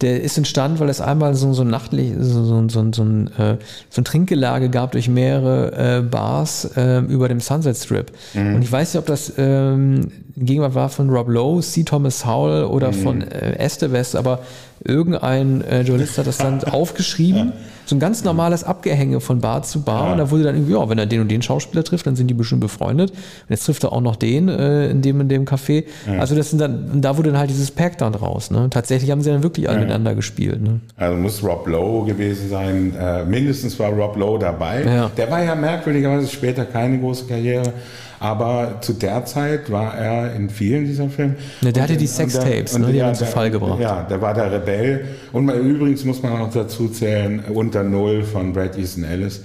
[0.01, 3.57] der ist entstanden, weil es einmal so, so nachtlich, so, so, so, so, ein, äh,
[3.89, 8.11] so ein Trinkgelage gab durch mehrere äh, Bars äh, über dem Sunset Strip.
[8.34, 8.55] Mhm.
[8.55, 11.83] Und ich weiß nicht, ob das ähm, Gegenwart war von Rob Lowe, C.
[11.83, 12.93] Thomas Howell oder mhm.
[12.93, 14.39] von äh, Estevez, aber
[14.83, 17.53] irgendein äh, Journalist hat das dann aufgeschrieben.
[17.85, 20.05] So ein ganz normales Abgehänge von Bar zu Bar.
[20.05, 20.11] Ja.
[20.11, 22.27] Und da wurde dann irgendwie, ja, wenn er den und den Schauspieler trifft, dann sind
[22.27, 23.09] die bestimmt befreundet.
[23.11, 25.85] Und jetzt trifft er auch noch den äh, in dem in dem Café.
[26.05, 26.19] Ja.
[26.19, 28.51] Also das sind dann, da wurde dann halt dieses Pack dann raus.
[28.51, 28.67] Ne?
[28.69, 30.61] Tatsächlich haben sie dann wirklich alle miteinander gespielt.
[30.61, 30.81] Ne?
[30.97, 32.93] Also muss Rob Lowe gewesen sein.
[32.95, 35.09] Äh, mindestens war Rob Lowe dabei.
[35.17, 37.73] Der war ja merkwürdigerweise später keine große Karriere.
[38.19, 41.35] Aber zu der Zeit war er in vielen dieser Filme.
[41.61, 43.79] Ne, der hatte die Sextapes, ne, die ja, haben zu Fall gebracht.
[43.79, 45.05] Ja, der war der Rebell.
[45.31, 49.43] Und man, übrigens muss man auch dazu zählen, unter Null von Brad Easton Ellis.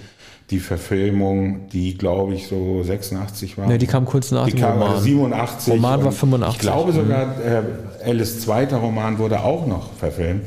[0.51, 3.67] Die Verfilmung, die glaube ich so 86 war.
[3.67, 5.01] Ne, die kam kurz nach die dem kam Roman.
[5.01, 5.75] 87.
[5.75, 6.57] Roman war 85.
[6.57, 7.63] Ich glaube sogar, äh,
[8.05, 10.43] Ellis zweiter Roman wurde auch noch verfilmt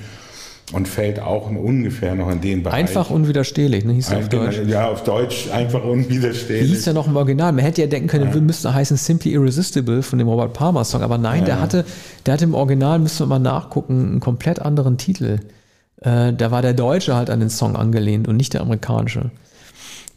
[0.74, 2.80] und fällt auch ungefähr noch in den Bereich.
[2.80, 3.94] Einfach unwiderstehlich, ne?
[3.94, 4.60] hieß er auf Deutsch.
[4.68, 6.70] Ja, auf Deutsch einfach unwiderstehlich.
[6.70, 7.54] Hieß der noch im Original?
[7.54, 8.42] Man hätte ja denken können, ja.
[8.42, 11.46] müsste heißen Simply Irresistible von dem Robert Palmer Song, aber nein, ja.
[11.46, 11.86] der hatte,
[12.26, 15.40] der hatte im Original, müssen wir mal nachgucken, einen komplett anderen Titel.
[16.02, 19.32] Äh, da war der Deutsche halt an den Song angelehnt und nicht der amerikanische.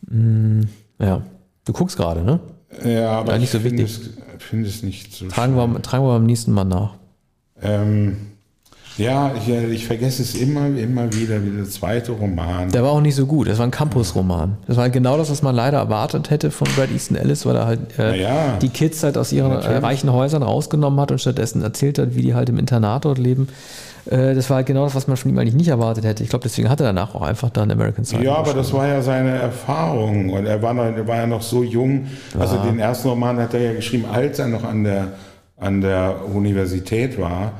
[0.08, 0.62] Mm,
[0.98, 1.22] ja,
[1.64, 2.40] du guckst gerade, ne?
[2.84, 4.00] Ja, aber ja, nicht so wichtig.
[4.38, 6.94] Ich finde es nicht so tragen wir, tragen wir beim nächsten Mal nach.
[7.62, 8.16] Ähm,
[9.00, 12.70] ja, ich, äh, ich, vergesse es immer, immer wieder, wie der zweite Roman.
[12.70, 13.48] Der war auch nicht so gut.
[13.48, 14.56] Das war ein Campus-Roman.
[14.66, 17.66] Das war genau das, was man leider erwartet hätte von Brad Easton Ellis, weil er
[17.66, 21.62] halt äh, ja, die Kids halt aus ihren äh, reichen Häusern rausgenommen hat und stattdessen
[21.62, 23.48] erzählt hat, wie die halt im Internat dort leben.
[24.06, 26.22] Äh, das war halt genau das, was man von ihm eigentlich nicht erwartet hätte.
[26.22, 28.22] Ich glaube, deswegen hat er danach auch einfach dann American Psycho.
[28.22, 30.30] Ja, aber das war ja seine Erfahrung.
[30.30, 32.06] Und er war, noch, er war ja noch so jung.
[32.38, 32.64] Also ja.
[32.64, 35.08] den ersten Roman hat er ja geschrieben, als er noch an der,
[35.58, 37.52] an der Universität war.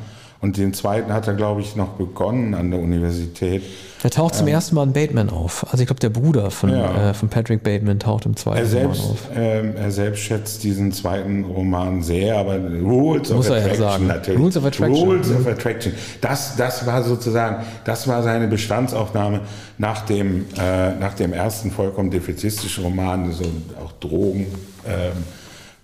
[0.43, 3.63] Und den zweiten hat er, glaube ich, noch begonnen an der Universität.
[4.03, 5.67] Er taucht zum ähm, ersten Mal in Bateman auf.
[5.71, 7.11] Also ich glaube, der Bruder von, ja.
[7.11, 9.29] äh, von Patrick Bateman taucht im zweiten er selbst, Roman auf.
[9.37, 14.41] Ähm, er selbst schätzt diesen zweiten Roman sehr, aber Rules Muss of Attraction ja natürlich.
[14.41, 15.09] Rules of Attraction.
[15.09, 15.93] Rules of Attraction.
[16.23, 19.43] Das, das war sozusagen, das war seine Bestandsaufnahme
[19.77, 23.45] nach dem, äh, nach dem ersten vollkommen defizistischen Roman, so
[23.85, 24.47] auch Drogen.
[24.87, 25.13] Ähm,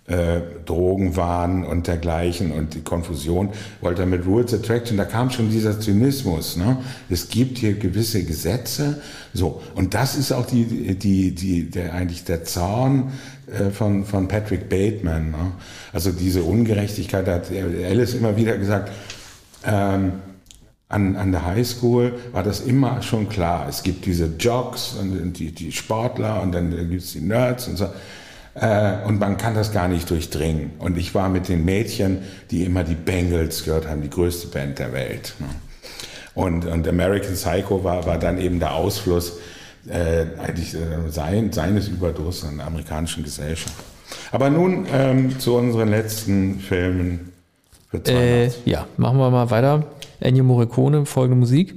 [0.08, 3.50] äh, Drogenwahn und dergleichen und die Konfusion,
[3.80, 6.56] wollte er mit Rules Attraction, da kam schon dieser Zynismus.
[6.56, 6.78] Ne?
[7.10, 9.02] Es gibt hier gewisse Gesetze,
[9.34, 13.12] so und das ist auch die, die, die, der eigentlich der Zorn
[13.46, 15.30] äh, von, von Patrick Bateman.
[15.30, 15.52] Ne?
[15.92, 18.92] Also diese Ungerechtigkeit, da hat Alice immer wieder gesagt.
[19.64, 20.12] Ähm,
[20.88, 23.66] an, an der Highschool war das immer schon klar.
[23.68, 27.76] Es gibt diese Jocks und die, die Sportler und dann gibt es die Nerds und
[27.76, 27.88] so.
[28.58, 30.72] Äh, und man kann das gar nicht durchdringen.
[30.78, 34.78] Und ich war mit den Mädchen, die immer die Bengals gehört haben, die größte Band
[34.78, 35.34] der Welt.
[35.38, 35.46] Ne?
[36.34, 39.38] Und, und American Psycho war, war dann eben der Ausfluss
[39.88, 43.74] äh, eigentlich äh, sein, seines Überdruss an der amerikanischen Gesellschaft.
[44.32, 47.32] Aber nun ähm, zu unseren letzten Filmen
[47.90, 49.84] für äh, Ja, machen wir mal weiter.
[50.20, 51.74] Ennio Morricone, folgende Musik.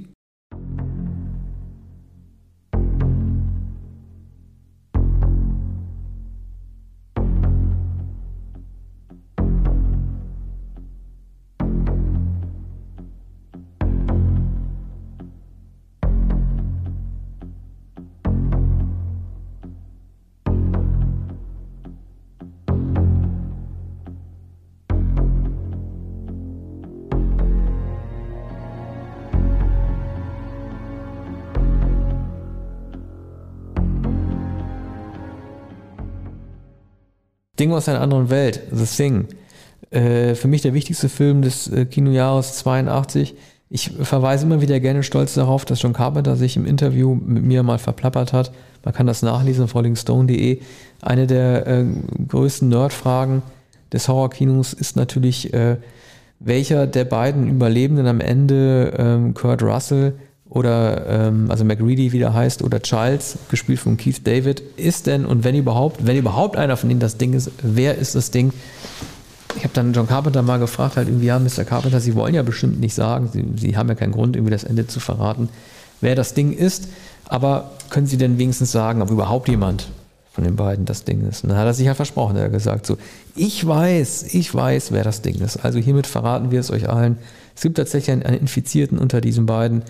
[37.60, 39.26] Ding aus einer anderen Welt, The Thing.
[39.90, 43.34] Äh, für mich der wichtigste Film des äh, Kinojahres 82.
[43.68, 47.62] Ich verweise immer wieder gerne stolz darauf, dass John Carpenter sich im Interview mit mir
[47.62, 48.50] mal verplappert hat.
[48.82, 50.60] Man kann das nachlesen auf rollingstone.de.
[51.02, 51.84] Eine der äh,
[52.28, 53.42] größten Nerdfragen
[53.92, 55.76] des Horrorkinos ist natürlich, äh,
[56.38, 60.14] welcher der beiden Überlebenden am Ende, ähm, Kurt Russell
[60.50, 65.24] oder ähm, also McReady wie der heißt oder Charles, gespielt von Keith David, ist denn
[65.24, 68.52] und wenn überhaupt, wenn überhaupt einer von ihnen das Ding ist, wer ist das Ding?
[69.56, 71.64] Ich habe dann John Carpenter mal gefragt, halt irgendwie, ja, Mr.
[71.64, 74.64] Carpenter, Sie wollen ja bestimmt nicht sagen, Sie, Sie haben ja keinen Grund, irgendwie das
[74.64, 75.48] Ende zu verraten,
[76.00, 76.88] wer das Ding ist,
[77.26, 79.88] aber können Sie denn wenigstens sagen, ob überhaupt jemand
[80.32, 81.44] von den beiden das Ding ist?
[81.44, 82.96] Und dann hat er sich ja versprochen, er hat gesagt so,
[83.36, 85.64] ich weiß, ich weiß, wer das Ding ist.
[85.64, 87.18] Also hiermit verraten wir es euch allen.
[87.54, 89.82] Es gibt tatsächlich einen, einen Infizierten unter diesen beiden,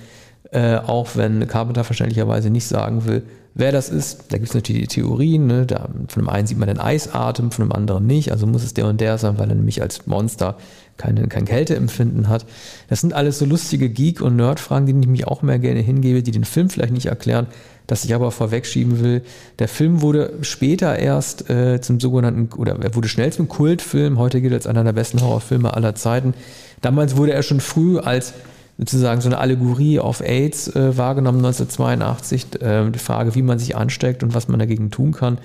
[0.52, 3.22] äh, auch wenn Carpenter verständlicherweise nicht sagen will,
[3.54, 4.24] wer das ist.
[4.30, 5.46] Da gibt es natürlich die Theorien.
[5.46, 5.66] Ne?
[5.66, 8.32] Da, von dem einen sieht man den Eisatem, von dem anderen nicht.
[8.32, 10.56] Also muss es der und der sein, weil er nämlich als Monster
[10.96, 12.44] keine, kein Kälteempfinden hat.
[12.88, 16.22] Das sind alles so lustige Geek- und Nerd-Fragen, die ich mich auch mehr gerne hingebe,
[16.22, 17.46] die den Film vielleicht nicht erklären,
[17.86, 19.22] das ich aber vorwegschieben will.
[19.58, 24.18] Der Film wurde später erst äh, zum sogenannten, oder er wurde schnell zum Kultfilm.
[24.18, 26.34] Heute gilt er als einer der besten Horrorfilme aller Zeiten.
[26.82, 28.34] Damals wurde er schon früh als
[28.80, 32.62] sozusagen so eine Allegorie auf AIDS äh, wahrgenommen 1982.
[32.62, 35.36] Äh, die Frage, wie man sich ansteckt und was man dagegen tun kann,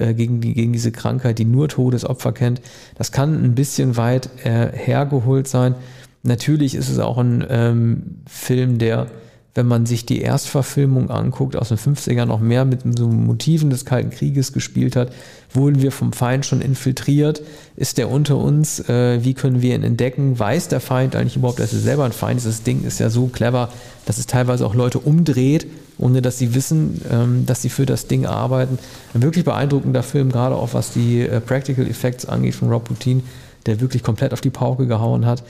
[0.00, 2.60] äh, gegen, die, gegen diese Krankheit, die nur Todesopfer kennt.
[2.96, 5.76] Das kann ein bisschen weit äh, hergeholt sein.
[6.24, 9.06] Natürlich ist es auch ein ähm, Film, der
[9.54, 13.84] wenn man sich die Erstverfilmung anguckt, aus den 50ern noch mehr mit so Motiven des
[13.84, 15.12] Kalten Krieges gespielt hat,
[15.52, 17.42] wurden wir vom Feind schon infiltriert?
[17.76, 18.80] Ist der unter uns?
[18.88, 20.38] Äh, wie können wir ihn entdecken?
[20.38, 22.46] Weiß der Feind eigentlich überhaupt, dass er selber ein Feind ist?
[22.46, 23.68] Das Ding ist ja so clever,
[24.06, 25.66] dass es teilweise auch Leute umdreht,
[25.98, 28.78] ohne dass sie wissen, ähm, dass sie für das Ding arbeiten.
[29.12, 33.22] Ein wirklich beeindruckender Film, gerade auch was die äh, Practical Effects angeht von Rob Putin,
[33.66, 35.42] der wirklich komplett auf die Pauke gehauen hat.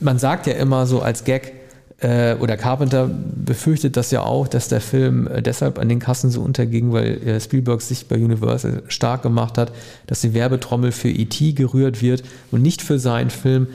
[0.00, 1.54] Man sagt ja immer so als Gag,
[2.00, 6.42] oder Carpenter befürchtet das ja auch, dass der Film äh, deshalb an den Kassen so
[6.42, 9.72] unterging, weil äh, Spielberg sich bei Universal stark gemacht hat,
[10.06, 11.52] dass die Werbetrommel für E.T.
[11.52, 12.22] gerührt wird
[12.52, 13.66] und nicht für seinen Film.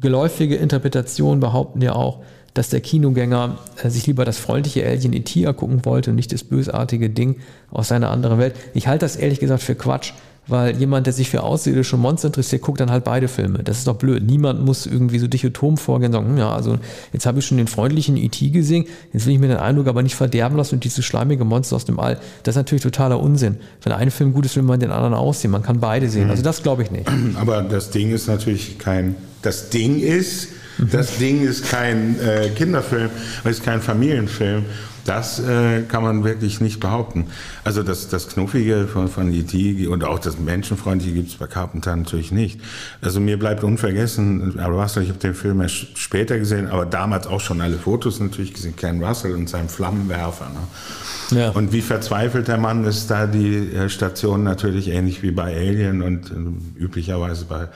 [0.00, 2.22] Geläufige Interpretationen behaupten ja auch,
[2.54, 5.42] dass der Kinogänger äh, sich lieber das freundliche Alien E.T.
[5.42, 7.40] ergucken wollte und nicht das bösartige Ding
[7.72, 8.54] aus seiner anderen Welt.
[8.74, 10.12] Ich halte das ehrlich gesagt für Quatsch
[10.52, 13.60] weil jemand, der sich für außerirdische Monster interessiert, guckt dann halt beide Filme.
[13.64, 14.22] Das ist doch blöd.
[14.22, 16.78] Niemand muss irgendwie so dichotom vorgehen und sagen, hm, ja, also
[17.12, 18.50] jetzt habe ich schon den freundlichen E.T.
[18.50, 21.74] gesehen, jetzt will ich mir den Eindruck aber nicht verderben lassen und diese schleimige Monster
[21.74, 22.18] aus dem All.
[22.42, 23.56] Das ist natürlich totaler Unsinn.
[23.82, 25.50] Wenn ein Film gut ist, will man den anderen aussehen.
[25.50, 26.30] Man kann beide sehen.
[26.30, 27.10] Also das glaube ich nicht.
[27.36, 30.48] Aber das Ding ist natürlich kein, das Ding ist,
[30.78, 33.10] das Ding ist kein äh, Kinderfilm,
[33.44, 34.64] es ist kein Familienfilm.
[35.04, 37.26] Das äh, kann man wirklich nicht behaupten.
[37.64, 39.86] Also das, das Knuffige von, von E.T.
[39.88, 42.60] und auch das Menschenfreundliche gibt es bei Carpenter natürlich nicht.
[43.00, 47.40] Also mir bleibt unvergessen, Russell, ich habe den Film erst später gesehen, aber damals auch
[47.40, 50.50] schon alle Fotos natürlich gesehen, Ken Russell und seinem Flammenwerfer.
[50.50, 51.38] Ne?
[51.38, 51.50] Ja.
[51.50, 56.02] Und wie verzweifelt der Mann ist, da die äh, Station natürlich ähnlich wie bei Alien
[56.02, 57.68] und äh, üblicherweise bei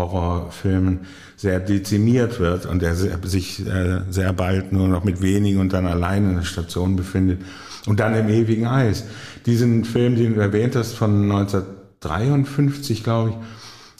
[0.00, 1.00] Horrorfilmen
[1.36, 5.86] sehr dezimiert wird und er sich äh, sehr bald nur noch mit wenigen und dann
[5.86, 7.40] allein in der Station befindet
[7.86, 9.04] und dann im ewigen Eis.
[9.46, 13.36] Diesen Film, den du erwähnt hast, von 1953, glaube ich,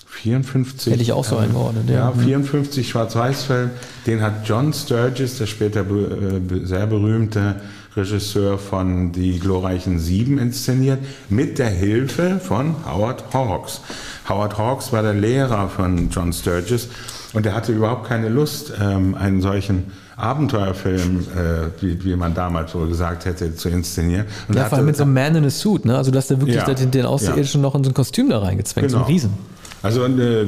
[0.07, 0.93] 54.
[0.93, 2.11] Hätte ich auch so ähm, eingeordnet, ja.
[2.11, 3.71] Ja, 54 Schwarz-Weiß-Film,
[4.07, 7.57] den hat John Sturgis, der später äh, sehr berühmte
[8.01, 10.99] Regisseur von Die glorreichen Sieben inszeniert,
[11.29, 13.81] mit der Hilfe von Howard Hawks.
[14.29, 16.89] Howard Hawks war der Lehrer von John Sturgis
[17.33, 22.75] und er hatte überhaupt keine Lust, ähm, einen solchen Abenteuerfilm, äh, wie, wie man damals
[22.75, 24.27] wohl gesagt hätte, zu inszenieren.
[24.49, 25.97] Und ja, vor allem mit so einem Man in a Suit, ne?
[25.97, 27.63] Also dass der wirklich ja, den, den Außerirdischen ja.
[27.63, 29.05] noch in so ein Kostüm da reingezwängt, genau.
[29.05, 29.29] so ein genau.
[29.29, 29.61] Riesen.
[29.83, 30.47] Also äh,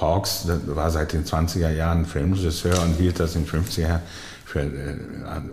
[0.00, 4.02] Hawks war seit den 20er Jahren Filmregisseur und hielt das in den 50er Jahren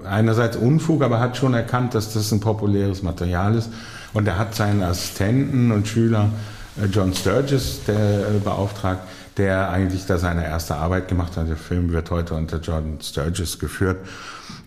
[0.04, 3.70] einerseits Unfug, aber hat schon erkannt, dass das ein populäres Material ist.
[4.14, 6.30] Und er hat seinen Assistenten und Schüler
[6.82, 9.02] äh, John Sturges der, äh, beauftragt,
[9.38, 11.48] der eigentlich da seine erste Arbeit gemacht hat.
[11.48, 13.98] Der Film wird heute unter John Sturges geführt.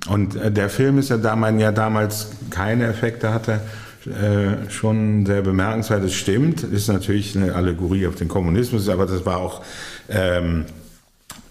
[0.08, 3.60] Und äh, der Film ist ja, da man ja damals keine Effekte hatte,
[4.06, 6.02] äh, schon sehr bemerkenswert.
[6.04, 9.62] Es stimmt, ist natürlich eine Allegorie auf den Kommunismus, aber das war auch
[10.08, 10.64] ähm,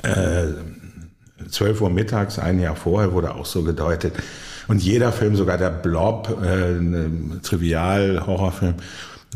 [0.03, 0.47] äh,
[1.49, 4.13] 12 Uhr mittags, ein Jahr vorher, wurde auch so gedeutet.
[4.67, 8.75] Und jeder Film, sogar der Blob, äh, ein Trivial-Horrorfilm,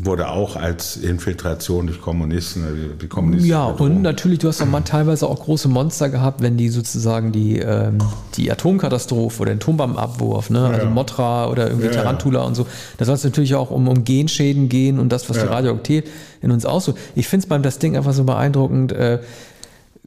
[0.02, 3.48] wurde auch als Infiltration durch Kommunisten, äh, die Kommunisten.
[3.48, 7.32] Ja, und natürlich, du hast auch mal teilweise auch große Monster gehabt, wenn die sozusagen
[7.32, 7.98] die, ähm,
[8.36, 10.66] die Atomkatastrophe oder den Atombombenabwurf, ne?
[10.66, 10.90] also ja.
[10.90, 12.66] Motra oder irgendwie ja, Tarantula und so,
[12.98, 16.12] da soll es natürlich auch um, um Genschäden gehen und das, was die Radioaktivität
[16.42, 16.94] in uns so.
[17.14, 18.92] Ich finde es beim das Ding einfach so beeindruckend.
[18.92, 19.20] Äh,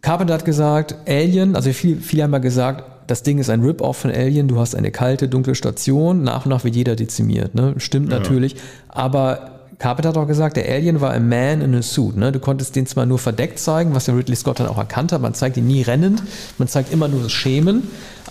[0.01, 3.97] Carpenter hat gesagt, Alien, also viele, viele haben ja gesagt, das Ding ist ein Rip-Off
[3.97, 7.55] von Alien, du hast eine kalte, dunkle Station, nach und nach wird jeder dezimiert.
[7.55, 7.73] Ne?
[7.77, 8.55] Stimmt natürlich,
[8.88, 12.17] aber Carpenter hat auch gesagt, der Alien war ein Man in a Suit.
[12.17, 12.34] Ne?
[12.34, 15.21] Du konntest den zwar nur verdeckt zeigen, was der Ridley Scott dann auch erkannt hat.
[15.21, 16.21] Man zeigt ihn nie rennend,
[16.57, 17.84] man zeigt immer nur das Schemen.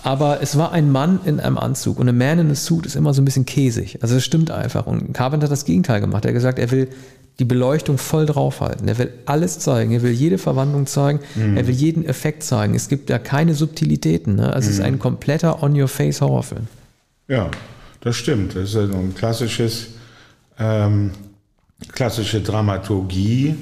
[0.03, 2.95] Aber es war ein Mann in einem Anzug und ein Man in a Suit ist
[2.95, 3.97] immer so ein bisschen käsig.
[4.01, 4.85] Also es stimmt einfach.
[4.85, 6.23] Und Carpenter hat das Gegenteil gemacht.
[6.23, 6.87] Er hat gesagt, er will
[7.39, 8.87] die Beleuchtung voll draufhalten.
[8.87, 9.91] Er will alles zeigen.
[9.91, 11.19] Er will jede Verwandlung zeigen.
[11.35, 11.57] Mhm.
[11.57, 12.75] Er will jeden Effekt zeigen.
[12.75, 14.35] Es gibt da keine Subtilitäten.
[14.35, 14.53] Ne?
[14.53, 14.71] Also mhm.
[14.71, 14.85] es ist mhm.
[14.85, 16.67] ein kompletter On-Your-Face-Horrorfilm.
[17.27, 17.49] Ja,
[18.01, 18.55] das stimmt.
[18.55, 19.87] Das ist ein klassisches
[20.59, 21.11] ähm,
[21.93, 23.55] klassische Dramaturgie.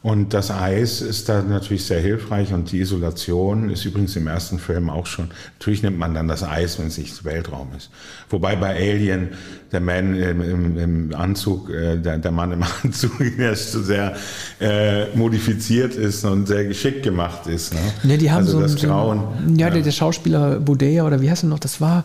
[0.00, 4.60] Und das Eis ist da natürlich sehr hilfreich und die Isolation ist übrigens im ersten
[4.60, 5.28] Film auch schon.
[5.58, 7.90] Natürlich nimmt man dann das Eis, wenn es nicht Weltraum ist.
[8.30, 9.30] Wobei bei Alien
[9.72, 14.14] der Mann im, im, im Anzug, äh, der, der, Mann im Anzug, der sehr
[14.60, 17.74] äh, modifiziert ist und sehr geschickt gemacht ist.
[17.74, 17.80] Ne?
[18.04, 19.18] Ja, die haben also so, das Grauen.
[19.18, 21.58] So, ja, ja, Der, der Schauspieler Boudea oder wie heißt er noch?
[21.58, 22.04] Das war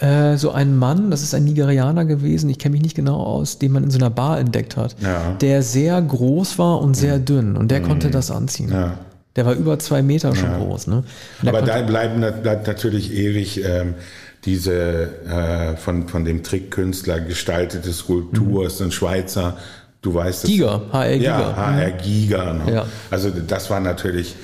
[0.00, 3.58] äh, so ein Mann, das ist ein Nigerianer gewesen, ich kenne mich nicht genau aus,
[3.58, 5.36] den man in so einer Bar entdeckt hat, ja.
[5.40, 7.24] der sehr groß war und sehr mhm.
[7.24, 7.84] dünn und der mhm.
[7.84, 8.70] konnte das anziehen.
[8.72, 8.98] Ja.
[9.36, 10.58] Der war über zwei Meter schon ja.
[10.58, 10.88] groß.
[10.88, 11.04] Ne?
[11.46, 13.94] Aber da bleiben, bleibt natürlich ewig ähm,
[14.44, 18.66] diese äh, von, von dem Trickkünstler gestaltete Skulptur, mhm.
[18.66, 19.56] ist ein Schweizer,
[20.02, 20.50] du weißt es.
[20.50, 21.40] Giga, HR Giga.
[21.40, 22.52] Ja, HR Giga.
[22.52, 22.72] Ne?
[22.72, 22.86] Ja.
[23.10, 24.34] Also das war natürlich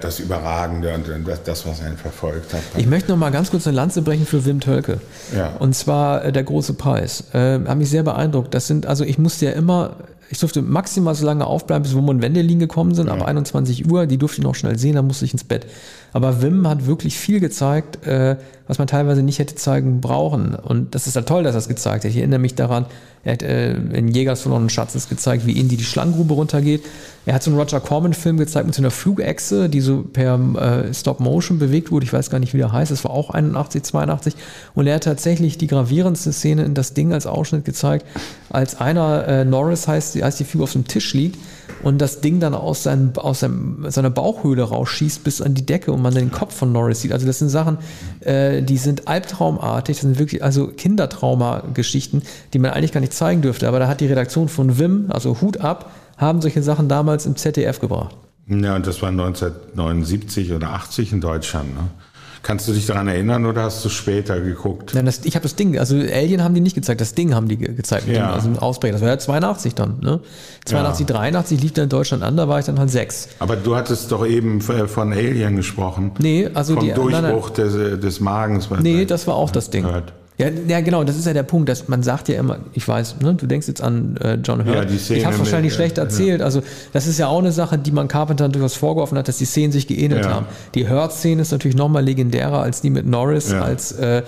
[0.00, 2.60] das Überragende und das, was einen verfolgt hat.
[2.76, 5.00] Ich möchte noch mal ganz kurz eine Lanze brechen für Wim Tölke.
[5.36, 5.54] Ja.
[5.58, 7.24] Und zwar äh, der große Preis.
[7.32, 8.54] Äh, hat mich sehr beeindruckt.
[8.54, 9.96] Das sind, also ich musste ja immer,
[10.28, 13.14] ich durfte maximal so lange aufbleiben, bis Wum und Wendelin gekommen sind, ja.
[13.14, 14.06] ab 21 Uhr.
[14.06, 15.66] Die durfte ich noch schnell sehen, dann musste ich ins Bett.
[16.12, 18.36] Aber Wim hat wirklich viel gezeigt, äh,
[18.66, 20.54] was man teilweise nicht hätte zeigen brauchen.
[20.54, 22.10] Und das ist ja toll, dass er es gezeigt hat.
[22.10, 22.86] Ich erinnere mich daran,
[23.22, 26.82] er hat äh, in Jägers verlorenen Schatzes gezeigt, wie Indy die Schlangengrube runtergeht.
[27.26, 30.94] Er hat so einen Roger Corman-Film gezeigt mit so einer Flugechse, die so per äh,
[30.94, 32.06] Stop-Motion bewegt wurde.
[32.06, 32.90] Ich weiß gar nicht, wie der heißt.
[32.90, 34.34] Das war auch 81, 82.
[34.74, 38.06] Und er hat tatsächlich die gravierendste Szene in das Ding als Ausschnitt gezeigt,
[38.48, 41.38] als einer, Norris heißt, als die Figur auf dem Tisch liegt
[41.82, 45.92] und das Ding dann aus, seinem, aus seinem, seiner Bauchhöhle rausschießt bis an die Decke
[45.92, 47.12] und man den Kopf von Norris sieht.
[47.12, 47.78] Also das sind Sachen,
[48.20, 52.22] äh, die sind albtraumartig, das sind wirklich also Kindertrauma-Geschichten,
[52.52, 53.68] die man eigentlich gar nicht zeigen dürfte.
[53.68, 57.36] Aber da hat die Redaktion von Wim, also Hut ab, haben solche Sachen damals im
[57.36, 58.16] ZDF gebracht.
[58.48, 61.74] Ja, und das war 1979 oder 80 in Deutschland.
[61.74, 61.88] Ne?
[62.46, 64.92] Kannst du dich daran erinnern oder hast du später geguckt?
[64.94, 67.48] Nein, das, ich habe das Ding, also Alien haben die nicht gezeigt, das Ding haben
[67.48, 68.32] die gezeigt, ja.
[68.32, 68.92] also ein Ausbrecher.
[68.92, 70.20] Das war ja 82 dann, ne?
[70.64, 71.16] 82, ja.
[71.16, 73.30] 83 lief dann in Deutschland an, da war ich dann halt sechs.
[73.40, 76.12] Aber du hattest doch eben von Alien gesprochen.
[76.20, 77.90] Nee, also Vom die Durchbruch nein, nein.
[77.90, 78.70] Des, des Magens.
[78.80, 79.84] Nee, das war auch das Ding.
[79.84, 80.12] Hört.
[80.38, 83.20] Ja, ja, genau, das ist ja der Punkt, dass man sagt ja immer, ich weiß,
[83.20, 84.74] ne, du denkst jetzt an äh, John Hurt.
[84.74, 86.40] Ja, die Szene ich habe wahrscheinlich mit, schlecht erzählt.
[86.40, 86.44] Ja.
[86.44, 89.46] Also das ist ja auch eine Sache, die man Carpenter durchaus vorgeworfen hat, dass die
[89.46, 90.46] Szenen sich geähnelt haben.
[90.74, 94.22] Die Hurt-Szene ist natürlich nochmal legendärer als die mit Norris, als äh,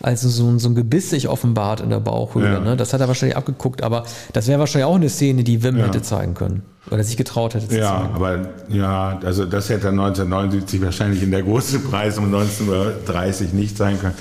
[0.00, 2.60] also so, so ein Gebiss sich offenbart in der Bauchhöhle.
[2.60, 2.76] Ne?
[2.76, 6.02] Das hat er wahrscheinlich abgeguckt, aber das wäre wahrscheinlich auch eine Szene, die Wim hätte
[6.02, 6.62] zeigen können.
[6.90, 8.08] Oder sich getraut hätte zu ja, zeigen.
[8.08, 12.68] Ja, aber ja, also das hätte er 1979 wahrscheinlich in der großen Preis um 19.30
[12.68, 14.14] Uhr nicht sein können.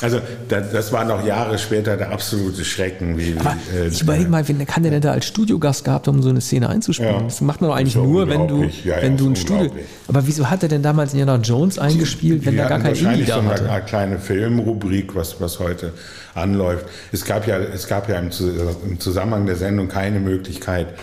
[0.00, 3.18] Also das war noch Jahre später der absolute Schrecken.
[3.18, 3.30] Wie,
[3.74, 6.40] äh, ich überlege mal, wen kann der denn da als Studiogast gehabt, um so eine
[6.40, 7.14] Szene einzuspielen?
[7.14, 7.22] Ja.
[7.22, 9.72] Das macht man doch eigentlich nur, wenn du, ja, wenn ja, du ein Studio.
[10.06, 13.44] Aber wieso hat er denn damals Indiana Jones eingespielt, wenn da gar kein Indie da?
[13.44, 15.92] Wahrscheinlich so eine kleine Filmrubrik, was, was heute
[16.34, 16.86] anläuft.
[17.10, 18.30] Es gab ja, es gab ja im,
[18.88, 20.94] im Zusammenhang der Sendung keine Möglichkeit,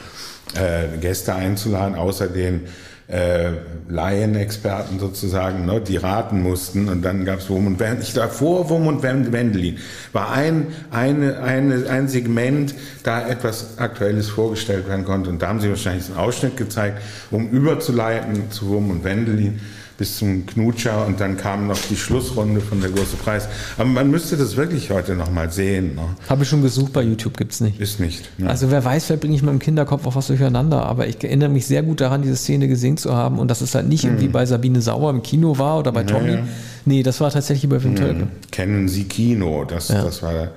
[0.54, 2.62] äh, Gäste einzuladen, außer den
[3.07, 3.52] äh,
[3.88, 6.90] Laienexperten sozusagen, ne, die raten mussten.
[6.90, 8.02] Und dann gab es Wurm und Wendelin.
[8.02, 9.77] Ich davor Wurm und Wendelin
[10.11, 12.73] war ein, eine, eine, ein Segment,
[13.03, 15.30] da etwas Aktuelles vorgestellt werden konnte.
[15.30, 19.60] Und da haben sie wahrscheinlich einen Ausschnitt gezeigt, um überzuleiten zu Wurm und Wendelin
[19.98, 23.48] bis zum Knutscher und dann kam noch die Schlussrunde von der große Preis.
[23.78, 25.96] Aber man müsste das wirklich heute noch mal sehen.
[25.96, 26.02] Ne?
[26.28, 27.80] Habe ich schon gesucht, bei YouTube gibt es nicht.
[27.80, 28.30] Ist nicht.
[28.38, 28.48] Ja.
[28.48, 30.84] Also wer weiß, vielleicht bringe ich mit dem Kinderkopf auch was durcheinander.
[30.86, 33.74] Aber ich erinnere mich sehr gut daran, diese Szene gesehen zu haben und dass es
[33.74, 34.12] halt nicht mhm.
[34.12, 36.34] irgendwie bei Sabine Sauer im Kino war oder bei Tommy.
[36.34, 36.44] Ja,
[36.86, 37.96] Nee, das war tatsächlich bei Wim.
[37.96, 38.28] Tölke.
[38.52, 39.66] Kennen Sie Kino?
[39.66, 40.52] Das, das, war,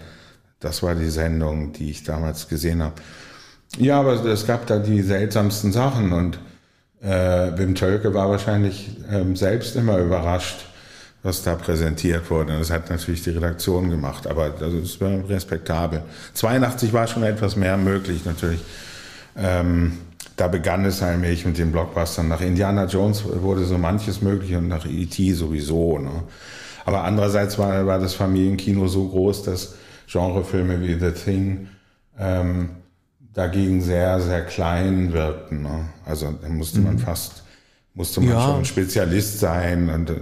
[0.61, 2.97] das war die Sendung, die ich damals gesehen habe.
[3.79, 6.39] Ja, aber es gab da die seltsamsten Sachen und
[7.03, 10.67] äh, Wim Tölke war wahrscheinlich ähm, selbst immer überrascht,
[11.23, 12.59] was da präsentiert wurde.
[12.59, 16.03] Das hat natürlich die Redaktion gemacht, aber das war respektabel.
[16.35, 18.61] 82 war schon etwas mehr möglich natürlich.
[19.37, 19.99] Ähm,
[20.37, 22.29] da begann es allmählich mit den Blockbustern.
[22.29, 25.33] Nach Indiana Jones wurde so manches möglich und nach E.T.
[25.33, 25.99] sowieso.
[25.99, 26.23] Ne?
[26.85, 29.75] Aber andererseits war, war das Familienkino so groß, dass
[30.11, 31.69] Genrefilme wie The Thing
[32.19, 32.71] ähm,
[33.35, 35.63] dagegen sehr, sehr klein wirkten.
[35.63, 35.89] Ne?
[36.05, 37.01] Also da musste man mhm.
[37.01, 37.43] fast,
[37.95, 38.43] musste man ja.
[38.43, 40.15] schon Spezialist sein und äh,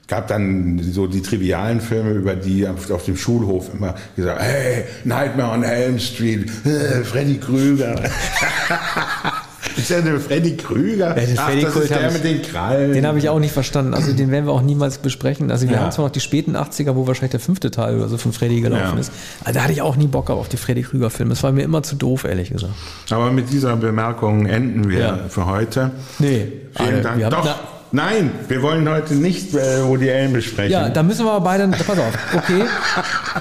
[0.00, 4.42] es gab dann so die trivialen Filme, über die auf, auf dem Schulhof immer gesagt,
[4.42, 8.02] hey, Nightmare on Elm Street, äh, Freddy Krüger.
[9.80, 11.16] Ist ja der Freddy Krüger.
[11.16, 12.92] Ja, Ach, Freddy das ist der ich, mit den Krallen.
[12.92, 13.94] Den habe ich auch nicht verstanden.
[13.94, 15.50] Also den werden wir auch niemals besprechen.
[15.50, 15.82] Also wir ja.
[15.82, 18.60] haben zwar noch die späten 80er, wo wahrscheinlich der fünfte Teil oder so von Freddy
[18.60, 19.00] gelaufen ja.
[19.00, 19.12] ist.
[19.42, 21.30] Aber da hatte ich auch nie Bock auf die Freddy Krüger Filme.
[21.30, 22.72] Das war mir immer zu doof, ehrlich gesagt.
[23.10, 25.18] Aber mit dieser Bemerkung enden wir ja.
[25.28, 25.90] für heute.
[26.18, 26.52] Nee.
[26.76, 27.30] Vielen Dank.
[27.30, 27.79] Doch.
[27.92, 30.72] Nein, wir wollen heute nicht äh, Woody Allen besprechen.
[30.72, 31.66] Ja, da müssen wir aber beide.
[31.68, 32.64] Pass auf, okay.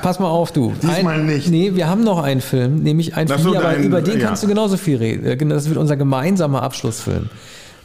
[0.02, 0.74] pass mal auf, du.
[0.82, 1.50] Diesmal ein, nicht.
[1.50, 4.28] Nee, wir haben noch einen Film, nämlich einen Film, so, aber dein, über den ja.
[4.28, 5.26] kannst du genauso viel reden.
[5.26, 7.30] Äh, das wird unser gemeinsamer Abschlussfilm.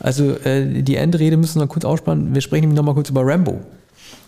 [0.01, 2.35] Also äh, die Endrede müssen wir kurz ausspannen.
[2.35, 3.61] Wir sprechen nämlich nochmal kurz über Rambo.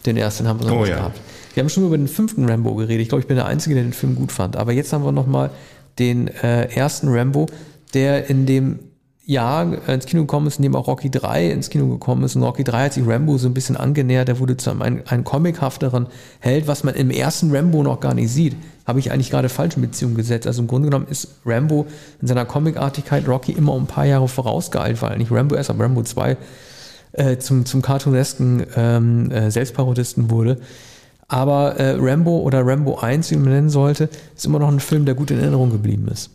[0.04, 0.96] Den ersten haben wir noch oh, ja.
[0.96, 1.20] gehabt.
[1.54, 3.00] Wir haben schon über den fünften Rambo geredet.
[3.00, 4.56] Ich glaube, ich bin der Einzige, der den Film gut fand.
[4.56, 5.50] Aber jetzt haben wir nochmal
[5.98, 7.46] den äh, ersten Rambo,
[7.94, 8.78] der in dem
[9.26, 12.36] Jahr ins Kino gekommen ist, in dem auch Rocky 3 ins Kino gekommen ist.
[12.36, 14.28] Und Rocky 3 hat sich Rambo so ein bisschen angenähert.
[14.28, 16.06] Der wurde zu einem, einem comichafteren
[16.38, 18.56] Held, was man im ersten Rambo noch gar nicht sieht.
[18.86, 20.46] Habe ich eigentlich gerade falsch in Beziehung gesetzt.
[20.46, 21.86] Also im Grunde genommen ist Rambo
[22.22, 25.84] in seiner Comicartigkeit Rocky immer um ein paar Jahre vorausgeeilt, weil nicht Rambo erst, aber
[25.84, 26.36] Rambo 2
[27.12, 30.58] äh, zum, zum cartoonesken ähm, äh, Selbstparodisten wurde.
[31.26, 35.04] Aber äh, Rambo oder Rambo 1, wie man nennen sollte, ist immer noch ein Film,
[35.04, 36.30] der gut in Erinnerung geblieben ist.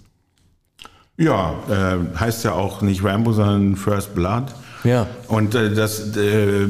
[1.18, 4.46] Ja, äh, heißt ja auch nicht Rambo, sondern First Blood.
[4.84, 5.08] Ja.
[5.28, 6.68] Und äh, das, äh,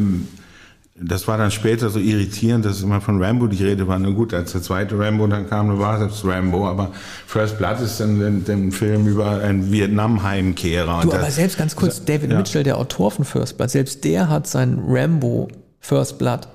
[0.95, 3.97] das war dann später so irritierend, dass immer von Rambo die Rede war.
[3.97, 6.67] Na gut, als der zweite Rambo dann kam, war es Rambo.
[6.67, 6.91] Aber
[7.25, 11.01] First Blood ist dann der Film über einen Vietnam-Heimkehrer.
[11.03, 12.37] Du, aber selbst ganz kurz, David ja.
[12.37, 15.47] Mitchell, der Autor von First Blood, selbst der hat sein Rambo
[15.79, 16.47] First Blood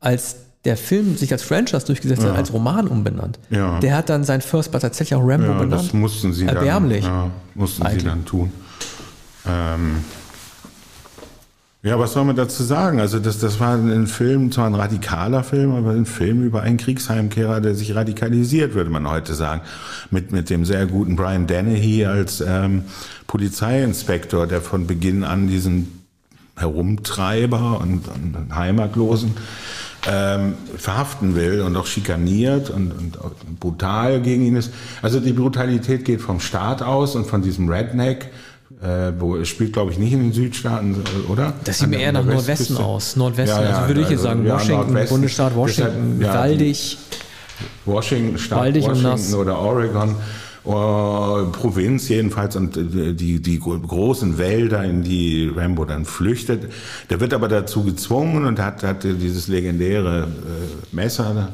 [0.00, 2.30] als der Film sich als Franchise durchgesetzt ja.
[2.30, 3.38] hat, als Roman umbenannt.
[3.50, 3.80] Ja.
[3.80, 5.86] Der hat dann sein First Blood tatsächlich auch Rambo ja, benannt.
[5.86, 7.04] Das mussten sie Erbärmlich.
[7.04, 8.52] dann, ja, mussten sie dann tun.
[9.46, 9.96] Ähm,
[11.84, 13.00] ja, was soll man dazu sagen?
[13.00, 16.76] Also das, das war ein Film, zwar ein radikaler Film, aber ein Film über einen
[16.76, 19.62] Kriegsheimkehrer, der sich radikalisiert, würde man heute sagen.
[20.12, 22.84] Mit, mit dem sehr guten Brian Dennehy als ähm,
[23.26, 26.04] Polizeiinspektor, der von Beginn an diesen
[26.56, 29.34] Herumtreiber und, und Heimatlosen
[30.10, 34.72] ähm, verhaften will und auch schikaniert und, und, und brutal gegen ihn ist.
[35.00, 38.30] Also die Brutalität geht vom Staat aus und von diesem Redneck,
[38.82, 40.96] äh, wo es spielt, glaube ich, nicht in den Südstaaten,
[41.28, 41.52] oder?
[41.64, 43.14] Das sieht mir eher nach Nordwesten aus.
[43.14, 46.98] Nordwesten, ja, ja, also würde ich jetzt sagen, ja, Washington, Bundesstaat Washington, deshalb, waldig.
[47.84, 50.16] Washington, Staat waldig Washington oder Oregon.
[50.64, 56.70] Uh, Provinz jedenfalls und äh, die, die großen Wälder, in die Rambo dann flüchtet.
[57.10, 61.48] Der wird aber dazu gezwungen und hat, hat dieses legendäre äh, Messer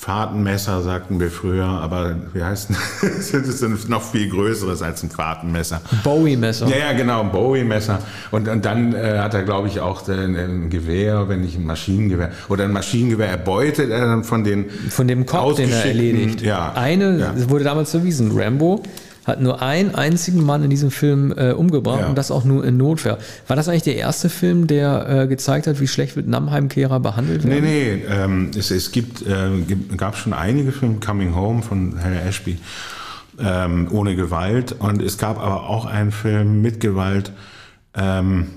[0.00, 2.70] Fahrtenmesser, sagten wir früher, aber wie heißt
[3.02, 3.32] das?
[3.32, 5.82] das ist noch viel größeres als ein Fahrtenmesser.
[6.02, 6.68] Bowie-Messer.
[6.68, 7.98] Ja, ja, genau, ein Bowie-Messer.
[8.30, 11.66] Und, und dann äh, hat er, glaube ich, auch ein, ein, Gewehr, wenn nicht ein
[11.66, 16.40] Maschinengewehr, oder ein Maschinengewehr erbeutet er dann von den Von dem Kopf, den er erledigt.
[16.40, 16.72] Ja.
[16.72, 17.50] Eine ja.
[17.50, 18.82] wurde damals verwiesen, Rambo
[19.30, 22.08] hat nur einen einzigen Mann in diesem Film äh, umgebracht ja.
[22.08, 23.18] und das auch nur in Notwehr.
[23.46, 27.64] War das eigentlich der erste Film, der äh, gezeigt hat, wie schlecht Vietnam-Heimkehrer behandelt werden?
[27.64, 29.50] Nee, nee, ähm, es, es gibt, äh,
[29.96, 32.58] gab schon einige Filme, Coming Home von Harry Ashby,
[33.38, 37.32] ähm, ohne Gewalt und es gab aber auch einen Film mit Gewalt,
[37.94, 38.48] ähm,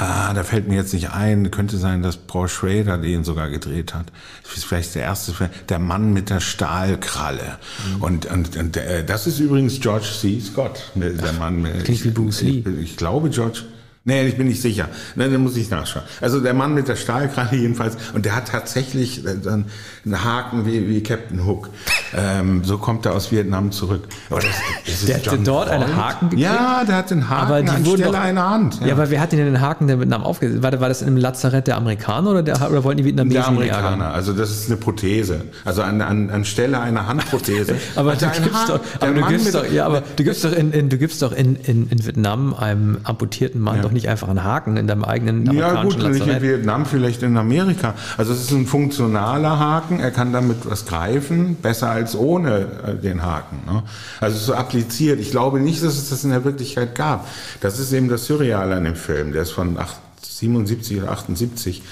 [0.00, 1.50] Ah, da fällt mir jetzt nicht ein.
[1.50, 4.12] Könnte sein, dass Paul Schrader den sogar gedreht hat.
[4.44, 5.50] Das ist vielleicht der erste Film.
[5.68, 7.58] Der Mann mit der Stahlkralle.
[7.96, 8.02] Mhm.
[8.02, 10.38] Und, und, und äh, das ist übrigens George C.
[10.40, 10.92] Scott.
[10.94, 11.66] Der, der Mann.
[11.82, 12.62] Klingt wie Bruce Lee.
[12.64, 13.62] Ich, ich glaube, George.
[14.08, 14.88] Nee, ich bin nicht sicher.
[15.16, 16.02] Nee, dann muss ich nachschauen.
[16.22, 21.02] Also der Mann mit der Stahlkralle jedenfalls, und der hat tatsächlich einen Haken wie, wie
[21.02, 21.68] Captain Hook.
[22.16, 24.08] Ähm, so kommt er aus Vietnam zurück.
[24.30, 24.44] Das,
[24.86, 26.42] das der hatte dort einen Haken gekriegt?
[26.42, 28.80] Ja, der hat den Haken aber die anstelle doch, einer Hand.
[28.80, 28.86] Ja.
[28.86, 30.62] ja, aber wer hat denn den Haken der Vietnam aufgesetzt?
[30.62, 33.48] War, war das in einem Lazarett der Amerikaner oder, der, oder wollten die Vietnamesen Der
[33.48, 35.42] Amerikaner, also das ist eine Prothese.
[35.66, 37.76] Also an, an, anstelle einer Handprothese.
[37.94, 40.88] aber, du gibst, doch, aber du gibst doch, ja, aber du gibst doch in, in,
[40.88, 43.82] du gibst doch in, in, in Vietnam einem amputierten Mann ja.
[43.82, 47.38] doch nicht einfach einen Haken in deinem eigenen Ja gut, nicht in Vietnam, vielleicht in
[47.38, 47.94] Amerika.
[48.18, 52.94] Also es ist ein funktionaler Haken, er kann damit was greifen, besser als ohne äh,
[52.94, 53.60] den Haken.
[53.66, 53.82] Ne?
[54.20, 55.18] Also so appliziert.
[55.20, 57.26] Ich glaube nicht, dass es das in der Wirklichkeit gab.
[57.62, 59.32] Das ist eben das Surreale an dem Film.
[59.32, 59.78] Der ist von
[60.20, 61.82] 77 oder 78.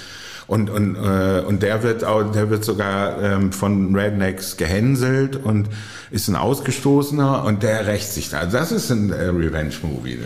[0.47, 5.67] Und, und, äh, und der wird auch, der wird sogar ähm, von Rednecks gehänselt und
[6.09, 8.39] ist ein Ausgestoßener und der rächt sich da.
[8.39, 10.19] Also das ist ein äh, Revenge-Movie.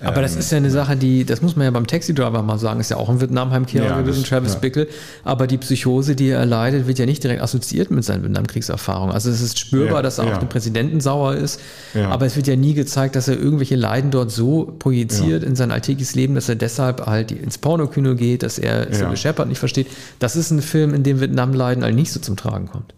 [0.00, 2.58] Aber das ähm, ist ja eine Sache, die, das muss man ja beim Taxi-Driver mal
[2.58, 4.60] sagen, ist ja auch ein Vietnam-Heimkehrer ja, gewesen, Travis ja.
[4.60, 4.86] Bickle.
[5.24, 9.12] Aber die Psychose, die er erleidet, wird ja nicht direkt assoziiert mit seinen Vietnamkriegserfahrungen.
[9.12, 11.60] Also es ist spürbar, ja, dass er auf den Präsidenten sauer ist.
[11.94, 15.72] Aber es wird ja nie gezeigt, dass er irgendwelche Leiden dort so projiziert in sein
[15.72, 19.88] alltägliches Leben, dass er deshalb halt ins Pornokino geht, dass er Sybil Shepard nicht versteht.
[20.20, 22.94] Das ist ein Film, in dem Vietnam-Leiden halt nicht so zum Tragen kommt.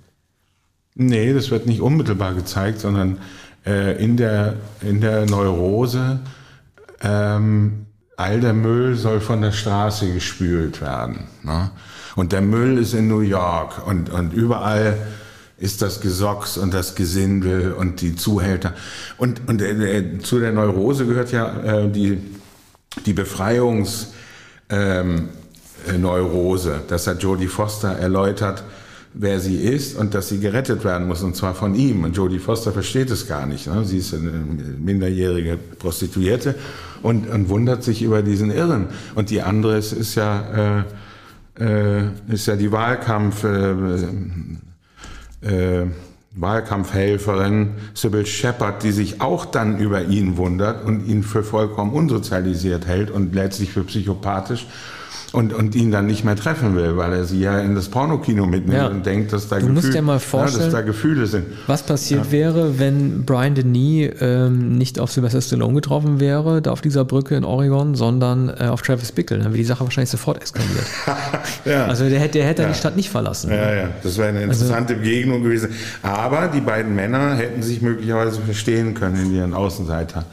[0.94, 3.18] Nee, das wird nicht unmittelbar gezeigt, sondern
[3.64, 6.20] äh, in, der, in der Neurose
[7.00, 7.86] ähm,
[8.16, 11.24] all der Müll soll von der Straße gespült werden.
[11.42, 11.70] Ne?
[12.16, 14.96] Und der Müll ist in New York und, und überall
[15.56, 18.74] ist das Gesocks und das Gesindel und die Zuhälter.
[19.18, 22.18] Und, und äh, zu der Neurose gehört ja äh, die,
[23.06, 24.08] die Befreiungsneurose.
[24.70, 25.28] Ähm,
[25.98, 26.82] Neurose.
[26.88, 28.64] das hat Jodie Foster erläutert,
[29.12, 32.04] wer sie ist und dass sie gerettet werden muss, und zwar von ihm.
[32.04, 33.66] Und Jodie Foster versteht es gar nicht.
[33.66, 33.84] Ne?
[33.84, 36.54] Sie ist eine minderjährige Prostituierte
[37.02, 38.88] und, und wundert sich über diesen Irren.
[39.14, 40.84] Und die andere ist, ist ja,
[41.58, 43.72] äh, äh, ist ja die Wahlkampf, äh,
[45.42, 45.86] äh,
[46.32, 52.86] Wahlkampfhelferin Sybil Shepard, die sich auch dann über ihn wundert und ihn für vollkommen unsozialisiert
[52.86, 54.66] hält und letztlich für psychopathisch
[55.32, 58.46] und, und ihn dann nicht mehr treffen will, weil er sie ja in das Pornokino
[58.46, 58.88] mitnimmt ja.
[58.88, 61.46] und denkt, dass da, du Gefühl, ja mal vorstellen, dass da Gefühle sind.
[61.68, 62.32] Was passiert ja.
[62.32, 67.36] wäre, wenn Brian Denis ähm, nicht auf Sylvester Stallone getroffen wäre, da auf dieser Brücke
[67.36, 69.38] in Oregon, sondern äh, auf Travis Bickle?
[69.38, 70.86] Dann wäre die Sache wahrscheinlich sofort eskaliert.
[71.64, 71.86] ja.
[71.86, 73.50] Also der, der hätte die Stadt nicht verlassen.
[73.50, 75.70] Ja, ja, das wäre eine also interessante also, Begegnung gewesen.
[76.02, 80.24] Aber die beiden Männer hätten sich möglicherweise verstehen können in ihren Außenseiter.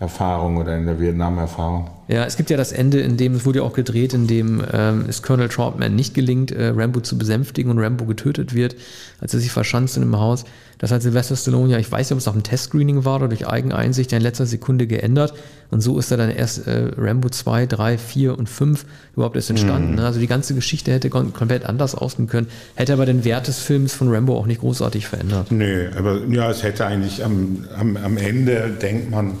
[0.00, 1.90] Erfahrung oder in der Vietnam-Erfahrung.
[2.08, 4.62] Ja, es gibt ja das Ende, in dem, es wurde ja auch gedreht, in dem
[4.72, 8.76] ähm, es Colonel Troutman nicht gelingt, äh, Rambo zu besänftigen und Rambo getötet wird,
[9.20, 10.46] als er sich verschanzt in einem Haus.
[10.78, 13.28] Das hat Sylvester Stallone ja, ich weiß nicht, ob es auf einem Testscreening war oder
[13.28, 15.34] durch Eigeneinsicht, in letzter Sekunde geändert.
[15.70, 19.50] Und so ist er dann erst äh, Rambo 2, 3, 4 und 5 überhaupt erst
[19.50, 19.92] entstanden.
[19.92, 19.98] Mhm.
[19.98, 23.92] Also die ganze Geschichte hätte komplett anders ausgehen können, hätte aber den Wert des Films
[23.92, 25.52] von Rambo auch nicht großartig verändert.
[25.52, 29.34] Nö, aber ja, es hätte eigentlich am, am, am Ende, denkt man,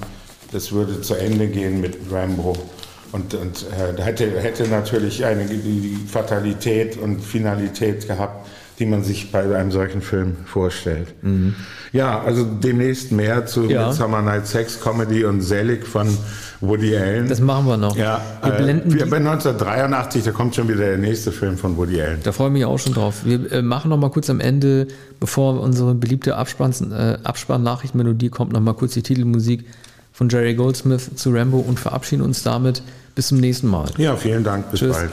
[0.52, 2.56] das würde zu Ende gehen mit Rambo.
[3.12, 8.46] Und, und äh, hätte, hätte natürlich eine die Fatalität und Finalität gehabt,
[8.78, 11.08] die man sich bei einem solchen Film vorstellt.
[11.22, 11.54] Mhm.
[11.92, 13.92] Ja, also demnächst mehr zu ja.
[13.92, 16.16] Summer Night Sex Comedy und Selig von
[16.60, 17.28] Woody Allen.
[17.28, 17.96] Das machen wir noch.
[17.96, 21.76] Ja, wir äh, blenden wir, bei 1983, da kommt schon wieder der nächste Film von
[21.76, 22.20] Woody Allen.
[22.22, 23.24] Da freue ich mich auch schon drauf.
[23.24, 24.86] Wir äh, machen noch mal kurz am Ende,
[25.18, 29.64] bevor unsere beliebte Abspann, äh, Abspann-Nachrichtenmelodie kommt, noch mal kurz die Titelmusik
[30.20, 32.82] von Jerry Goldsmith zu Rambo und verabschieden uns damit
[33.14, 33.88] bis zum nächsten Mal.
[33.96, 34.70] Ja, vielen Dank.
[34.70, 34.94] Bis Tschüss.
[34.94, 35.12] bald.